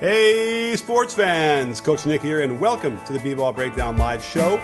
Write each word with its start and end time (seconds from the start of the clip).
Hey, 0.00 0.74
sports 0.76 1.12
fans! 1.12 1.78
Coach 1.78 2.06
Nick 2.06 2.22
here, 2.22 2.40
and 2.40 2.58
welcome 2.58 2.98
to 3.04 3.12
the 3.12 3.18
B-Ball 3.18 3.52
Breakdown 3.52 3.98
Live 3.98 4.24
Show. 4.24 4.56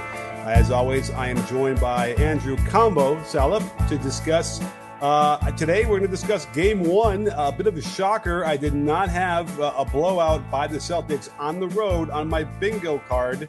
As 0.46 0.70
always, 0.70 1.10
I 1.10 1.28
am 1.28 1.46
joined 1.46 1.78
by 1.78 2.14
Andrew 2.14 2.56
Combo 2.68 3.22
Salop 3.22 3.62
to 3.88 3.98
discuss. 3.98 4.62
Uh, 5.02 5.36
today, 5.50 5.82
we're 5.82 5.98
going 5.98 6.00
to 6.04 6.08
discuss 6.08 6.46
Game 6.54 6.82
One. 6.84 7.28
A 7.36 7.52
bit 7.52 7.66
of 7.66 7.76
a 7.76 7.82
shocker. 7.82 8.46
I 8.46 8.56
did 8.56 8.72
not 8.72 9.10
have 9.10 9.60
uh, 9.60 9.74
a 9.76 9.84
blowout 9.84 10.50
by 10.50 10.66
the 10.66 10.78
Celtics 10.78 11.28
on 11.38 11.60
the 11.60 11.68
road 11.68 12.08
on 12.08 12.30
my 12.30 12.44
bingo 12.44 12.96
card. 13.00 13.46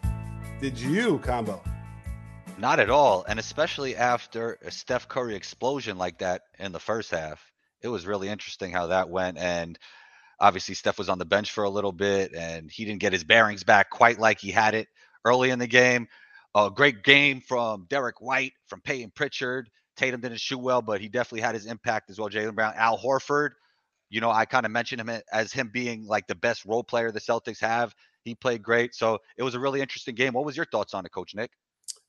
Did 0.59 0.78
you, 0.78 1.20
Combo? 1.20 1.64
Not 2.58 2.81
at 2.81 2.90
all, 2.90 3.23
and 3.30 3.40
especially 3.40 3.95
after 3.95 4.59
a 4.62 4.72
Steph 4.72 5.08
Curry 5.08 5.38
explosion 5.38 5.97
like 5.97 6.17
that 6.17 6.42
in 6.59 6.73
the 6.73 6.81
first 6.81 7.12
half. 7.12 7.50
It 7.81 7.88
was 7.88 8.06
really 8.06 8.28
interesting 8.28 8.72
how 8.73 8.88
that 8.88 9.08
went, 9.08 9.38
and 9.38 9.80
Obviously, 10.40 10.76
Steph 10.76 10.98
was 10.98 11.10
on 11.10 11.18
the 11.18 11.26
bench 11.26 11.52
for 11.52 11.64
a 11.64 11.70
little 11.70 11.92
bit 11.92 12.34
and 12.36 12.70
he 12.72 12.86
didn't 12.86 13.00
get 13.00 13.14
his 13.14 13.24
bearings 13.24 13.64
back 13.64 13.90
quite 13.90 14.20
like 14.20 14.40
he 14.40 14.52
had 14.52 14.76
it 14.76 14.88
early 15.26 15.50
in 15.50 15.60
the 15.60 15.68
game. 15.68 16.08
A 16.56 16.70
great 16.70 17.04
game 17.04 17.42
from 17.42 17.86
Derrick 17.90 18.22
White, 18.22 18.54
from 18.68 18.82
Payton 18.82 19.12
Pritchard. 19.16 19.70
Tatum 19.96 20.22
didn't 20.22 20.40
shoot 20.40 20.60
well, 20.60 20.82
but 20.82 21.02
he 21.02 21.10
definitely 21.10 21.42
had 21.42 21.56
his 21.56 21.66
impact 21.66 22.10
as 22.10 22.20
well. 22.20 22.30
Jaylen 22.30 22.56
Brown, 22.56 22.74
Al 22.76 22.98
Horford. 22.98 23.52
You 24.10 24.22
know, 24.22 24.32
I 24.32 24.46
kind 24.46 24.66
of 24.66 24.72
mentioned 24.72 25.02
him 25.02 25.10
as 25.34 25.52
him 25.52 25.70
being 25.74 26.06
like 26.06 26.28
the 26.28 26.36
best 26.36 26.66
role 26.66 26.84
player 26.84 27.12
the 27.12 27.20
Celtics 27.20 27.60
have. 27.60 27.94
He 28.24 28.36
played 28.36 28.62
great. 28.62 28.94
So 28.96 29.20
it 29.38 29.44
was 29.44 29.56
a 29.56 29.60
really 29.60 29.82
interesting 29.82 30.16
game. 30.16 30.34
What 30.34 30.46
was 30.46 30.56
your 30.56 30.66
thoughts 30.66 30.94
on 30.94 31.06
it, 31.06 31.12
Coach 31.12 31.36
Nick? 31.36 31.52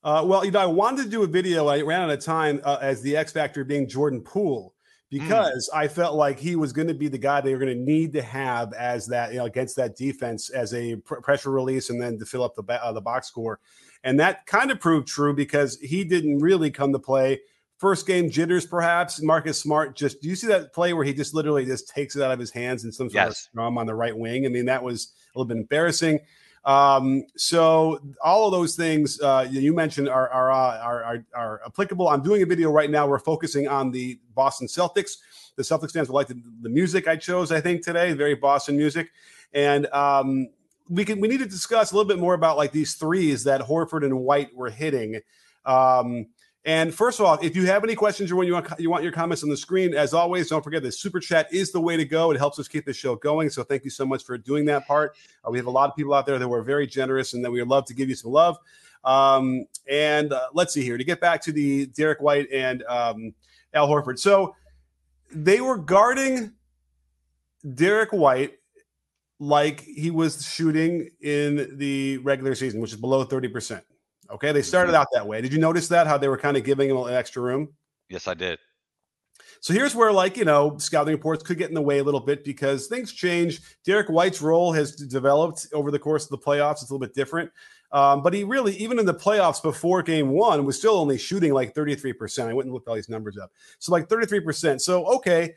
Uh, 0.05 0.23
well, 0.25 0.45
you 0.45 0.51
know, 0.51 0.61
I 0.61 0.67
wanted 0.67 1.05
to 1.05 1.09
do 1.09 1.23
a 1.25 1.27
video. 1.27 1.67
I 1.67 1.81
ran 1.81 2.03
out 2.03 2.11
of 2.11 2.21
time 2.21 2.61
uh, 2.65 2.79
as 2.81 3.03
the 3.03 3.17
X 3.17 3.33
Factor 3.33 3.65
being 3.65 3.89
Jordan 3.89 4.21
Poole. 4.21 4.75
Mm. 5.13 5.21
because 5.21 5.71
mm. 5.73 5.77
I 5.77 5.89
felt 5.89 6.17
like 6.17 6.39
he 6.39 6.57
was 6.57 6.73
going 6.73 6.89
to 6.89 6.95
be 6.95 7.09
the 7.09 7.19
guy 7.19 7.41
they 7.41 7.53
were 7.53 7.61
going 7.61 7.77
to 7.77 7.85
need 7.85 8.13
to 8.13 8.23
have 8.23 8.73
as 8.75 9.07
that 9.07 9.33
you 9.33 9.39
know 9.39 9.47
against 9.47 9.77
that 9.77 9.97
defense 9.97 10.51
as 10.51 10.75
a 10.75 10.97
pr- 10.97 11.17
pressure 11.17 11.51
release 11.51 11.91
and 11.91 12.01
then 12.01 12.19
to 12.19 12.27
fill 12.27 12.43
up 12.43 12.55
the 12.55 12.63
ba- 12.63 12.85
uh, 12.85 12.93
the 12.93 13.01
box 13.01 13.29
score, 13.29 13.61
and 14.05 14.21
that 14.21 14.47
kind 14.47 14.71
of 14.71 14.81
proved 14.81 15.09
true 15.09 15.35
because 15.35 15.79
he 15.81 16.05
didn't 16.05 16.39
really 16.39 16.71
come 16.71 16.93
to 16.93 16.99
play. 16.99 17.41
First 17.79 18.09
game 18.09 18.29
jitters, 18.29 18.67
perhaps. 18.67 19.23
Marcus 19.23 19.61
Smart 19.61 19.97
just 19.97 20.21
do 20.21 20.29
you 20.29 20.35
see 20.35 20.49
that 20.49 20.75
play 20.75 20.93
where 20.93 21.05
he 21.05 21.15
just 21.15 21.33
literally 21.33 21.65
just 21.65 21.89
takes 21.89 22.17
it 22.17 22.23
out 22.23 22.33
of 22.33 22.39
his 22.39 22.51
hands 22.51 22.85
and 22.85 22.93
some 22.93 23.09
sort 23.09 23.15
yes. 23.15 23.31
of 23.31 23.37
scrum 23.37 23.79
on 23.79 23.87
the 23.87 23.95
right 23.95 24.17
wing? 24.17 24.47
I 24.47 24.49
mean, 24.49 24.67
that 24.67 24.83
was 24.83 25.13
a 25.35 25.39
little 25.39 25.49
bit 25.49 25.59
embarrassing. 25.59 26.21
Um, 26.65 27.25
so 27.37 28.01
all 28.23 28.47
of 28.47 28.53
those 28.53 28.77
things 28.77 29.21
uh, 29.21 29.47
you 29.51 29.75
mentioned 29.75 30.09
are 30.09 30.29
are, 30.29 30.53
uh, 30.53 30.79
are, 30.79 31.05
are 31.05 31.25
are 31.35 31.61
applicable. 31.67 32.09
I'm 32.09 32.23
doing 32.23 32.43
a 32.43 32.47
video 32.47 32.71
right 32.71 32.91
now. 32.91 33.07
We're 33.07 33.19
focusing 33.19 33.69
on 33.69 33.91
the 33.91 34.19
Boston 34.35 34.67
Celtics. 34.67 35.19
The 35.57 35.63
Celtics 35.63 35.93
fans 35.93 36.09
will 36.09 36.17
like 36.17 36.29
the, 36.29 36.41
the 36.63 36.69
music 36.69 37.09
I 37.09 37.17
chose. 37.17 37.51
I 37.51 37.61
think 37.61 37.83
today, 37.83 38.13
very 38.13 38.35
Boston 38.35 38.77
music, 38.77 39.11
and 39.53 39.87
um, 39.89 40.49
we 40.89 41.05
can 41.05 41.21
we 41.21 41.29
need 41.29 41.41
to 41.41 41.47
discuss 41.47 41.93
a 41.93 41.97
little 41.97 42.09
bit 42.09 42.19
more 42.19 42.35
about 42.35 42.57
like 42.57 42.73
these 42.73 42.95
threes 42.95 43.45
that 43.45 43.61
Horford 43.61 44.05
and 44.05 44.21
White 44.21 44.55
were 44.55 44.71
hitting. 44.71 45.21
Um, 45.65 46.27
and 46.65 46.93
first 46.93 47.21
of 47.21 47.27
all, 47.27 47.39
if 47.41 47.57
you 47.57 47.67
have 47.67 47.85
any 47.85 47.95
questions 47.95 48.31
or 48.31 48.37
when 48.37 48.47
you 48.47 48.53
want 48.53 48.69
you 48.79 48.91
want 48.91 49.03
your 49.03 49.13
comments 49.13 49.43
on 49.43 49.49
the 49.49 49.57
screen, 49.57 49.95
as 49.95 50.13
always, 50.13 50.49
don't 50.49 50.63
forget 50.63 50.83
the 50.83 50.93
super 50.93 51.21
chat 51.21 51.53
is 51.53 51.73
the 51.73 51.81
way 51.81 51.97
to 51.97 52.05
go. 52.05 52.31
It 52.31 52.37
helps 52.37 52.59
us 52.59 52.69
keep 52.69 52.85
the 52.85 52.93
show 52.93 53.15
going. 53.17 53.49
So 53.49 53.63
thank 53.63 53.85
you 53.85 53.91
so 53.91 54.05
much 54.05 54.25
for 54.25 54.37
doing 54.37 54.65
that 54.67 54.87
part. 54.87 55.17
Uh, 55.47 55.51
we 55.51 55.59
have 55.59 55.67
a 55.67 55.71
lot 55.71 55.89
of 55.89 55.97
people 55.97 56.13
out 56.15 56.27
there 56.27 56.39
that 56.39 56.49
were 56.49 56.63
very 56.63 56.87
generous 56.87 57.33
and 57.33 57.45
that 57.45 57.51
we 57.51 57.61
would 57.61 57.69
love 57.69 57.85
to 57.87 57.95
give 57.95 58.09
you 58.09 58.15
some 58.15 58.33
love. 58.33 58.59
Um, 59.05 59.67
and 59.89 60.33
uh, 60.33 60.49
let's 60.53 60.75
see 60.75 60.83
here 60.83 60.99
to 60.99 61.05
get 61.05 61.21
back 61.21 61.41
to 61.43 61.53
the 61.53 61.87
Derrick 61.87 62.21
White 62.21 62.51
and 62.53 62.83
um, 62.83 63.33
Al 63.73 63.89
Horford. 63.89 64.19
So 64.19 64.55
they 65.33 65.61
were 65.61 65.79
guarding 65.79 66.53
Derrick 67.75 68.11
White 68.13 68.55
like 69.39 69.81
he 69.81 70.11
was 70.11 70.45
shooting 70.45 71.11
in 71.21 71.79
the 71.79 72.19
regular 72.19 72.55
season, 72.55 72.81
which 72.81 72.93
is 72.93 73.01
below 73.01 73.25
thirty 73.25 73.49
percent. 73.49 73.85
Okay, 74.31 74.53
they 74.53 74.63
started 74.63 74.93
mm-hmm. 74.93 75.01
out 75.01 75.09
that 75.13 75.27
way. 75.27 75.41
Did 75.41 75.53
you 75.53 75.59
notice 75.59 75.89
that 75.89 76.07
how 76.07 76.19
they 76.19 76.29
were 76.29 76.39
kind 76.39 76.57
of 76.57 76.65
giving 76.65 76.91
him 76.91 76.97
an 76.97 77.15
extra 77.15 77.43
room? 77.43 77.69
Yes, 78.09 78.29
I 78.29 78.35
did. 78.35 78.59
So 79.61 79.73
here's 79.73 79.95
where, 79.95 80.13
like, 80.13 80.37
you 80.37 80.45
know, 80.45 80.77
scouting 80.79 81.15
reports 81.15 81.43
could 81.43 81.59
get 81.59 81.69
in 81.69 81.75
the 81.75 81.83
way 81.83 81.99
a 81.99 82.05
little 82.05 82.21
bit 82.21 82.45
because 82.45 82.87
things 82.87 83.13
change. 83.13 83.61
Derrick 83.85 84.09
White's 84.09 84.41
role 84.41 84.73
has 84.73 84.93
developed 84.93 85.67
over 85.73 85.91
the 85.91 85.99
course 85.99 86.25
of 86.25 86.31
the 86.31 86.39
playoffs. 86.39 86.83
It's 86.83 86.91
a 86.91 86.95
little 86.95 87.05
bit 87.07 87.15
different. 87.15 87.51
Um, 87.91 88.23
but 88.23 88.35
he 88.35 88.45
really, 88.45 88.77
even 88.77 88.99
in 88.99 89.07
the 89.07 89.15
playoffs 89.15 89.63
before 89.63 90.03
game 90.03 90.29
one, 90.29 90.65
was 90.65 90.79
still 90.79 90.97
only 90.97 91.19
shooting 91.19 91.55
like 91.55 91.75
33%. 91.75 92.49
I 92.49 92.53
went 92.53 92.67
and 92.67 92.75
looked 92.75 92.87
all 92.87 92.95
these 92.95 93.09
numbers 93.09 93.39
up. 93.39 93.51
So, 93.79 93.93
like 93.93 94.09
33%. 94.09 94.81
So, 94.81 95.07
okay, 95.17 95.55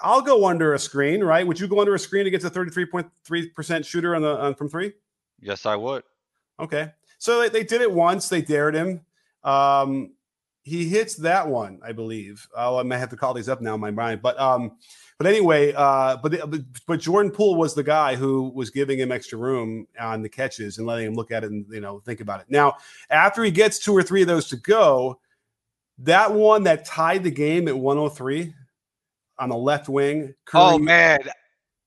I'll 0.00 0.22
go 0.22 0.46
under 0.46 0.74
a 0.74 0.78
screen, 0.78 1.22
right? 1.22 1.46
Would 1.46 1.58
you 1.58 1.68
go 1.68 1.80
under 1.80 1.94
a 1.94 1.98
screen 1.98 2.26
against 2.26 2.46
a 2.46 2.50
33.3% 2.50 3.84
shooter 3.84 4.14
on 4.14 4.22
the 4.22 4.38
on, 4.38 4.54
from 4.54 4.68
three? 4.68 4.92
Yes, 5.40 5.66
I 5.66 5.76
would. 5.76 6.04
Okay. 6.60 6.92
So 7.22 7.40
they, 7.40 7.48
they 7.48 7.62
did 7.62 7.80
it 7.80 7.92
once. 7.92 8.28
They 8.28 8.42
dared 8.42 8.74
him. 8.74 9.02
Um, 9.44 10.14
he 10.64 10.88
hits 10.88 11.14
that 11.18 11.46
one, 11.46 11.78
I 11.80 11.92
believe. 11.92 12.48
Oh, 12.56 12.78
I 12.78 12.82
may 12.82 12.98
have 12.98 13.10
to 13.10 13.16
call 13.16 13.32
these 13.32 13.48
up 13.48 13.60
now 13.60 13.76
in 13.76 13.80
my 13.80 13.92
mind, 13.92 14.22
but 14.22 14.36
um, 14.40 14.72
but 15.18 15.28
anyway, 15.28 15.72
uh, 15.72 16.16
but 16.16 16.32
the, 16.32 16.66
but 16.84 16.98
Jordan 16.98 17.30
Poole 17.30 17.54
was 17.54 17.76
the 17.76 17.84
guy 17.84 18.16
who 18.16 18.50
was 18.56 18.70
giving 18.70 18.98
him 18.98 19.12
extra 19.12 19.38
room 19.38 19.86
on 20.00 20.22
the 20.22 20.28
catches 20.28 20.78
and 20.78 20.86
letting 20.88 21.06
him 21.06 21.14
look 21.14 21.30
at 21.30 21.44
it 21.44 21.52
and 21.52 21.64
you 21.70 21.80
know 21.80 22.00
think 22.00 22.18
about 22.18 22.40
it. 22.40 22.46
Now, 22.48 22.78
after 23.08 23.44
he 23.44 23.52
gets 23.52 23.78
two 23.78 23.96
or 23.96 24.02
three 24.02 24.22
of 24.22 24.28
those 24.28 24.48
to 24.48 24.56
go, 24.56 25.20
that 25.98 26.32
one 26.32 26.64
that 26.64 26.84
tied 26.84 27.22
the 27.22 27.30
game 27.30 27.68
at 27.68 27.78
103 27.78 28.52
on 29.38 29.48
the 29.48 29.56
left 29.56 29.88
wing. 29.88 30.34
Curry, 30.44 30.60
oh 30.60 30.76
man, 30.76 31.20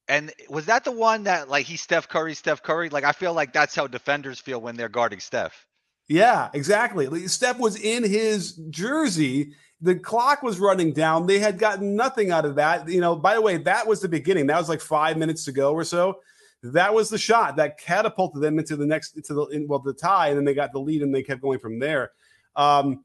and 0.07 0.31
was 0.49 0.65
that 0.65 0.83
the 0.83 0.91
one 0.91 1.23
that 1.23 1.49
like 1.49 1.65
he 1.65 1.77
Steph 1.77 2.07
Curry, 2.07 2.33
Steph 2.33 2.61
Curry? 2.61 2.89
Like 2.89 3.03
I 3.03 3.11
feel 3.11 3.33
like 3.33 3.53
that's 3.53 3.75
how 3.75 3.87
defenders 3.87 4.39
feel 4.39 4.61
when 4.61 4.75
they're 4.75 4.89
guarding 4.89 5.19
Steph. 5.19 5.65
Yeah, 6.07 6.49
exactly. 6.53 7.27
Steph 7.27 7.57
was 7.57 7.77
in 7.77 8.03
his 8.03 8.53
jersey. 8.69 9.53
The 9.81 9.95
clock 9.95 10.43
was 10.43 10.59
running 10.59 10.93
down. 10.93 11.25
They 11.25 11.39
had 11.39 11.57
gotten 11.57 11.95
nothing 11.95 12.31
out 12.31 12.45
of 12.45 12.55
that. 12.55 12.87
You 12.87 13.01
know, 13.01 13.15
by 13.15 13.33
the 13.33 13.41
way, 13.41 13.57
that 13.57 13.87
was 13.87 14.01
the 14.01 14.07
beginning. 14.07 14.47
That 14.47 14.59
was 14.59 14.69
like 14.69 14.81
five 14.81 15.17
minutes 15.17 15.45
to 15.45 15.51
go 15.51 15.73
or 15.73 15.83
so. 15.83 16.19
That 16.61 16.93
was 16.93 17.09
the 17.09 17.17
shot 17.17 17.55
that 17.57 17.79
catapulted 17.79 18.41
them 18.41 18.59
into 18.59 18.75
the 18.75 18.85
next, 18.85 19.15
into 19.15 19.33
the 19.33 19.65
well, 19.67 19.79
the 19.79 19.93
tie, 19.93 20.29
and 20.29 20.37
then 20.37 20.45
they 20.45 20.53
got 20.53 20.71
the 20.71 20.79
lead, 20.79 21.01
and 21.01 21.13
they 21.13 21.23
kept 21.23 21.41
going 21.41 21.59
from 21.59 21.79
there. 21.79 22.11
Um, 22.55 23.03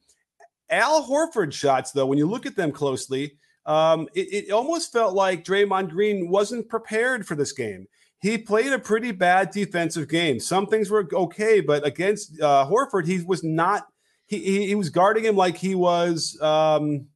Al 0.71 1.07
Horford 1.07 1.53
shots, 1.53 1.91
though, 1.91 2.07
when 2.07 2.19
you 2.19 2.27
look 2.27 2.47
at 2.47 2.57
them 2.57 2.71
closely, 2.71 3.37
um, 3.67 4.09
it, 4.15 4.47
it 4.49 4.51
almost 4.51 4.93
felt 4.93 5.15
like 5.15 5.45
Draymond 5.45 5.91
Green 5.91 6.29
wasn't 6.29 6.69
prepared 6.69 7.27
for 7.27 7.35
this 7.35 7.53
game. 7.53 7.87
He 8.21 8.37
played 8.37 8.73
a 8.73 8.79
pretty 8.79 9.13
bad 9.13 9.51
defensive 9.51 10.09
game. 10.09 10.41
Some 10.41 10.67
things 10.67 10.91
were 10.91 11.09
okay, 11.13 11.61
but 11.61 11.87
against 11.87 12.41
uh, 12.41 12.67
Horford, 12.71 13.07
he 13.07 13.23
was 13.23 13.43
not. 13.43 13.87
He, 14.27 14.39
he, 14.39 14.67
he 14.69 14.75
was 14.75 14.91
guarding 14.91 15.25
him 15.25 15.37
like 15.37 15.57
he 15.57 15.75
was. 15.75 16.41
Um, 16.41 17.07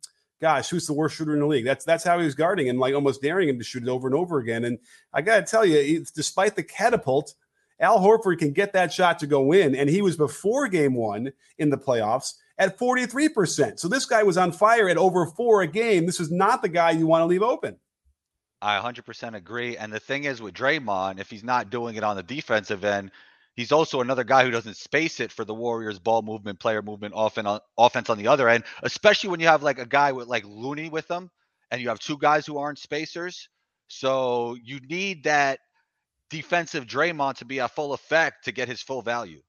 gosh, 0.40 0.70
who's 0.70 0.86
the 0.86 0.94
worst 0.94 1.16
shooter 1.16 1.34
in 1.34 1.40
the 1.40 1.46
league? 1.46 1.64
That's 1.64 1.84
that's 1.84 2.04
how 2.04 2.18
he 2.18 2.24
was 2.24 2.34
guarding 2.34 2.66
him, 2.66 2.78
like 2.78 2.94
almost 2.94 3.22
daring 3.22 3.48
him 3.48 3.58
to 3.58 3.64
shoot 3.64 3.82
it 3.82 3.88
over 3.88 4.08
and 4.08 4.16
over 4.16 4.38
again. 4.38 4.64
And 4.64 4.78
I 5.12 5.20
got 5.22 5.36
to 5.36 5.50
tell 5.50 5.64
you, 5.64 6.04
despite 6.14 6.56
the 6.56 6.62
catapult, 6.62 7.34
Al 7.80 7.98
Horford 7.98 8.38
can 8.38 8.52
get 8.52 8.72
that 8.72 8.92
shot 8.92 9.18
to 9.18 9.26
go 9.26 9.52
in, 9.52 9.74
and 9.74 9.90
he 9.90 10.00
was 10.00 10.16
before 10.16 10.68
Game 10.68 10.94
One 10.94 11.32
in 11.58 11.70
the 11.70 11.78
playoffs 11.78 12.34
at 12.58 12.78
43%. 12.78 13.78
So 13.78 13.88
this 13.88 14.06
guy 14.06 14.22
was 14.22 14.36
on 14.36 14.52
fire 14.52 14.88
at 14.88 14.96
over 14.96 15.26
four 15.26 15.62
a 15.62 15.66
game. 15.66 16.06
This 16.06 16.20
is 16.20 16.30
not 16.30 16.62
the 16.62 16.68
guy 16.68 16.90
you 16.90 17.06
want 17.06 17.22
to 17.22 17.26
leave 17.26 17.42
open. 17.42 17.76
I 18.62 18.80
100% 18.80 19.34
agree. 19.34 19.76
And 19.76 19.92
the 19.92 20.00
thing 20.00 20.24
is 20.24 20.40
with 20.40 20.54
Draymond, 20.54 21.20
if 21.20 21.28
he's 21.28 21.44
not 21.44 21.70
doing 21.70 21.96
it 21.96 22.04
on 22.04 22.16
the 22.16 22.22
defensive 22.22 22.84
end, 22.84 23.10
he's 23.54 23.72
also 23.72 24.00
another 24.00 24.24
guy 24.24 24.44
who 24.44 24.50
doesn't 24.50 24.76
space 24.76 25.20
it 25.20 25.32
for 25.32 25.44
the 25.44 25.54
Warriors 25.54 25.98
ball 25.98 26.22
movement, 26.22 26.60
player 26.60 26.80
movement, 26.80 27.12
offense 27.16 27.46
on, 27.46 27.60
offense 27.76 28.08
on 28.08 28.18
the 28.18 28.28
other 28.28 28.48
end, 28.48 28.64
especially 28.82 29.30
when 29.30 29.40
you 29.40 29.48
have 29.48 29.62
like 29.62 29.78
a 29.78 29.86
guy 29.86 30.12
with 30.12 30.28
like 30.28 30.44
Looney 30.46 30.88
with 30.88 31.06
them 31.08 31.30
and 31.70 31.82
you 31.82 31.88
have 31.88 31.98
two 31.98 32.16
guys 32.16 32.46
who 32.46 32.56
aren't 32.56 32.78
spacers. 32.78 33.48
So 33.88 34.56
you 34.62 34.80
need 34.80 35.24
that 35.24 35.60
defensive 36.30 36.86
Draymond 36.86 37.36
to 37.36 37.44
be 37.44 37.60
at 37.60 37.74
full 37.74 37.92
effect 37.92 38.44
to 38.46 38.52
get 38.52 38.68
his 38.68 38.80
full 38.80 39.02
value. 39.02 39.42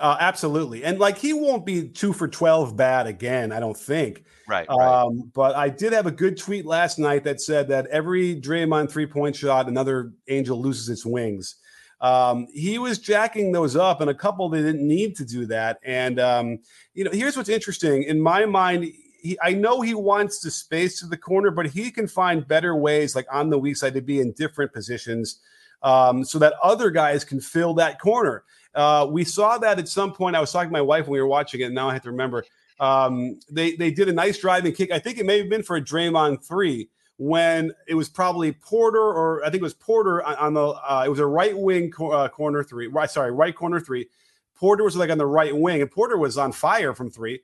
Uh, 0.00 0.16
absolutely. 0.18 0.82
And 0.82 0.98
like 0.98 1.18
he 1.18 1.34
won't 1.34 1.66
be 1.66 1.86
two 1.86 2.14
for 2.14 2.26
12 2.26 2.74
bad 2.74 3.06
again, 3.06 3.52
I 3.52 3.60
don't 3.60 3.76
think. 3.76 4.24
Right. 4.48 4.68
Um, 4.70 4.78
right. 4.78 5.32
but 5.34 5.54
I 5.54 5.68
did 5.68 5.92
have 5.92 6.06
a 6.06 6.10
good 6.10 6.38
tweet 6.38 6.64
last 6.64 6.98
night 6.98 7.22
that 7.24 7.40
said 7.40 7.68
that 7.68 7.86
every 7.88 8.40
Draymond 8.40 8.90
three 8.90 9.06
point 9.06 9.36
shot, 9.36 9.68
another 9.68 10.12
angel 10.26 10.60
loses 10.60 10.88
its 10.88 11.04
wings. 11.04 11.56
Um, 12.00 12.46
he 12.50 12.78
was 12.78 12.98
jacking 12.98 13.52
those 13.52 13.76
up, 13.76 14.00
and 14.00 14.08
a 14.08 14.14
couple 14.14 14.48
they 14.48 14.62
didn't 14.62 14.88
need 14.88 15.16
to 15.16 15.24
do 15.24 15.44
that. 15.46 15.78
And 15.84 16.18
um, 16.18 16.58
you 16.94 17.04
know, 17.04 17.10
here's 17.10 17.36
what's 17.36 17.50
interesting 17.50 18.04
in 18.04 18.18
my 18.18 18.46
mind. 18.46 18.84
He, 19.22 19.38
I 19.42 19.52
know 19.52 19.82
he 19.82 19.92
wants 19.92 20.40
to 20.40 20.50
space 20.50 20.98
to 21.00 21.06
the 21.06 21.18
corner, 21.18 21.50
but 21.50 21.66
he 21.66 21.90
can 21.90 22.08
find 22.08 22.48
better 22.48 22.74
ways, 22.74 23.14
like 23.14 23.26
on 23.30 23.50
the 23.50 23.58
weak 23.58 23.76
side, 23.76 23.92
to 23.94 24.00
be 24.00 24.20
in 24.20 24.32
different 24.32 24.72
positions 24.72 25.40
um, 25.82 26.24
so 26.24 26.38
that 26.38 26.54
other 26.62 26.90
guys 26.90 27.22
can 27.22 27.38
fill 27.38 27.74
that 27.74 28.00
corner. 28.00 28.44
Uh, 28.74 29.06
we 29.10 29.24
saw 29.24 29.58
that 29.58 29.78
at 29.78 29.88
some 29.88 30.12
point. 30.12 30.36
I 30.36 30.40
was 30.40 30.52
talking 30.52 30.68
to 30.68 30.72
my 30.72 30.80
wife 30.80 31.06
when 31.06 31.12
we 31.12 31.20
were 31.20 31.26
watching 31.26 31.60
it. 31.60 31.64
And 31.64 31.74
now 31.74 31.88
I 31.88 31.92
have 31.92 32.02
to 32.02 32.10
remember. 32.10 32.44
Um, 32.78 33.38
they 33.50 33.76
they 33.76 33.90
did 33.90 34.08
a 34.08 34.12
nice 34.12 34.38
driving 34.38 34.72
kick. 34.72 34.90
I 34.90 34.98
think 34.98 35.18
it 35.18 35.26
may 35.26 35.38
have 35.38 35.50
been 35.50 35.62
for 35.62 35.76
a 35.76 35.82
Draymond 35.82 36.44
three 36.44 36.88
when 37.18 37.72
it 37.86 37.94
was 37.94 38.08
probably 38.08 38.52
Porter 38.52 38.98
or 38.98 39.42
I 39.44 39.50
think 39.50 39.60
it 39.60 39.62
was 39.62 39.74
Porter 39.74 40.24
on, 40.24 40.36
on 40.36 40.54
the. 40.54 40.66
Uh, 40.66 41.02
it 41.04 41.08
was 41.08 41.18
a 41.18 41.26
right 41.26 41.56
wing 41.56 41.90
co- 41.90 42.10
uh, 42.10 42.28
corner 42.28 42.64
three. 42.64 42.86
Right, 42.86 43.10
sorry, 43.10 43.32
right 43.32 43.54
corner 43.54 43.80
three. 43.80 44.08
Porter 44.54 44.84
was 44.84 44.96
like 44.96 45.10
on 45.10 45.18
the 45.18 45.26
right 45.26 45.56
wing, 45.56 45.82
and 45.82 45.90
Porter 45.90 46.16
was 46.16 46.38
on 46.38 46.52
fire 46.52 46.94
from 46.94 47.10
three. 47.10 47.40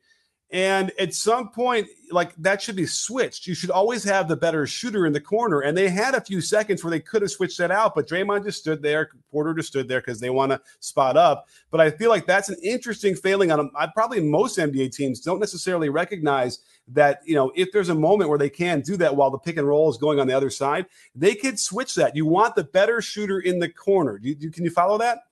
And 0.57 0.91
at 0.99 1.13
some 1.13 1.51
point, 1.51 1.87
like 2.11 2.35
that 2.37 2.63
should 2.63 2.77
be 2.77 2.87
switched. 2.87 3.47
You 3.47 3.55
should 3.55 3.69
always 3.69 4.03
have 4.05 4.27
the 4.27 4.37
better 4.37 4.67
shooter 4.67 5.05
in 5.05 5.13
the 5.13 5.21
corner. 5.21 5.61
And 5.61 5.77
they 5.77 5.91
had 5.91 6.15
a 6.15 6.21
few 6.23 6.41
seconds 6.41 6.83
where 6.83 6.91
they 6.91 6.99
could 6.99 7.21
have 7.21 7.31
switched 7.31 7.59
that 7.59 7.71
out, 7.71 7.95
but 7.95 8.09
Draymond 8.09 8.43
just 8.43 8.61
stood 8.61 8.81
there. 8.81 9.11
Porter 9.31 9.53
just 9.53 9.69
stood 9.69 9.87
there 9.87 10.01
because 10.01 10.19
they 10.19 10.31
want 10.31 10.53
to 10.53 10.61
spot 10.81 11.19
up. 11.19 11.47
But 11.71 11.83
I 11.83 11.91
feel 11.91 12.09
like 12.09 12.25
that's 12.25 12.49
an 12.49 12.57
interesting 12.63 13.15
failing 13.15 13.53
on 13.53 13.59
them. 13.59 13.71
I 13.77 13.87
probably 13.87 14.19
most 14.21 14.57
NBA 14.57 14.97
teams 14.97 15.21
don't 15.21 15.41
necessarily 15.41 15.91
recognize 15.91 16.61
that, 16.89 17.21
you 17.27 17.35
know, 17.35 17.53
if 17.55 17.71
there's 17.71 17.91
a 17.91 17.95
moment 17.95 18.31
where 18.31 18.39
they 18.39 18.49
can 18.49 18.81
do 18.81 18.97
that 18.97 19.15
while 19.15 19.31
the 19.31 19.39
pick 19.39 19.59
and 19.59 19.69
roll 19.69 19.91
is 19.91 19.99
going 19.99 20.19
on 20.21 20.27
the 20.27 20.35
other 20.35 20.49
side, 20.49 20.87
they 21.15 21.35
could 21.35 21.61
switch 21.61 21.95
that. 21.97 22.17
You 22.17 22.25
want 22.25 22.55
the 22.55 22.65
better 22.65 23.03
shooter 23.03 23.41
in 23.41 23.59
the 23.59 23.69
corner. 23.69 24.17
Do 24.17 24.31
you, 24.31 24.51
can 24.51 24.65
you 24.65 24.71
follow 24.71 24.97
that? 24.97 25.26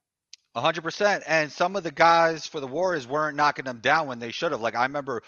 Hundred 0.56 0.82
percent. 0.82 1.24
And 1.26 1.50
some 1.50 1.76
of 1.76 1.82
the 1.82 1.90
guys 1.90 2.46
for 2.46 2.60
the 2.60 2.66
Warriors 2.66 3.06
weren't 3.06 3.36
knocking 3.36 3.64
them 3.64 3.78
down 3.78 4.06
when 4.06 4.18
they 4.18 4.30
should 4.30 4.52
have. 4.52 4.60
Like 4.60 4.76
I 4.76 4.82
remember 4.82 5.22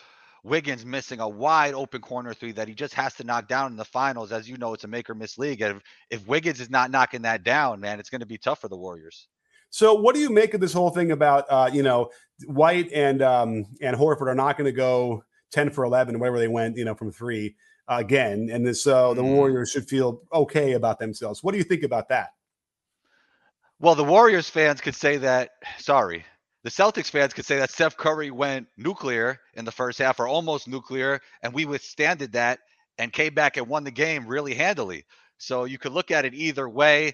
Wiggins 0.44 0.84
missing 0.84 1.20
a 1.20 1.28
wide 1.28 1.74
open 1.74 2.00
corner 2.00 2.32
three 2.32 2.52
that 2.52 2.68
he 2.68 2.74
just 2.74 2.94
has 2.94 3.14
to 3.14 3.24
knock 3.24 3.48
down 3.48 3.72
in 3.72 3.76
the 3.76 3.84
finals. 3.84 4.30
As 4.30 4.48
you 4.48 4.56
know, 4.56 4.74
it's 4.74 4.84
a 4.84 4.88
make 4.88 5.10
or 5.10 5.14
miss 5.14 5.38
league. 5.38 5.60
And 5.60 5.76
if, 6.10 6.20
if 6.20 6.28
Wiggins 6.28 6.60
is 6.60 6.70
not 6.70 6.90
knocking 6.90 7.22
that 7.22 7.42
down, 7.42 7.80
man, 7.80 7.98
it's 7.98 8.10
going 8.10 8.20
to 8.20 8.26
be 8.26 8.38
tough 8.38 8.60
for 8.60 8.68
the 8.68 8.76
Warriors. 8.76 9.28
So, 9.70 9.94
what 9.94 10.14
do 10.14 10.20
you 10.20 10.30
make 10.30 10.54
of 10.54 10.60
this 10.60 10.72
whole 10.72 10.90
thing 10.90 11.10
about 11.10 11.44
uh, 11.50 11.68
you 11.72 11.82
know 11.82 12.10
White 12.46 12.92
and 12.92 13.22
um, 13.22 13.66
and 13.80 13.96
Horford 13.96 14.28
are 14.28 14.34
not 14.34 14.56
going 14.56 14.66
to 14.66 14.72
go 14.72 15.24
ten 15.50 15.70
for 15.70 15.84
eleven, 15.84 16.18
wherever 16.18 16.38
they 16.38 16.48
went, 16.48 16.76
you 16.76 16.84
know, 16.84 16.94
from 16.94 17.10
three 17.10 17.56
uh, 17.88 17.96
again, 17.98 18.48
and 18.52 18.66
this, 18.66 18.82
so 18.82 19.14
the 19.14 19.22
mm. 19.22 19.34
Warriors 19.34 19.70
should 19.70 19.88
feel 19.88 20.22
okay 20.32 20.72
about 20.72 20.98
themselves. 20.98 21.42
What 21.42 21.52
do 21.52 21.58
you 21.58 21.64
think 21.64 21.82
about 21.82 22.08
that? 22.08 22.30
Well, 23.78 23.94
the 23.94 24.04
Warriors 24.04 24.48
fans 24.48 24.80
could 24.80 24.94
say 24.94 25.18
that. 25.18 25.50
Sorry, 25.78 26.24
the 26.64 26.70
Celtics 26.70 27.10
fans 27.10 27.34
could 27.34 27.44
say 27.44 27.58
that 27.58 27.70
Steph 27.70 27.96
Curry 27.96 28.30
went 28.30 28.68
nuclear 28.78 29.38
in 29.54 29.66
the 29.66 29.72
first 29.72 29.98
half, 29.98 30.18
or 30.18 30.26
almost 30.26 30.66
nuclear, 30.66 31.20
and 31.42 31.52
we 31.52 31.66
withstanded 31.66 32.32
that 32.32 32.60
and 32.98 33.12
came 33.12 33.34
back 33.34 33.58
and 33.58 33.68
won 33.68 33.84
the 33.84 33.90
game 33.90 34.26
really 34.26 34.54
handily. 34.54 35.04
So 35.38 35.64
you 35.64 35.78
could 35.78 35.92
look 35.92 36.10
at 36.10 36.24
it 36.24 36.32
either 36.32 36.66
way. 36.66 37.12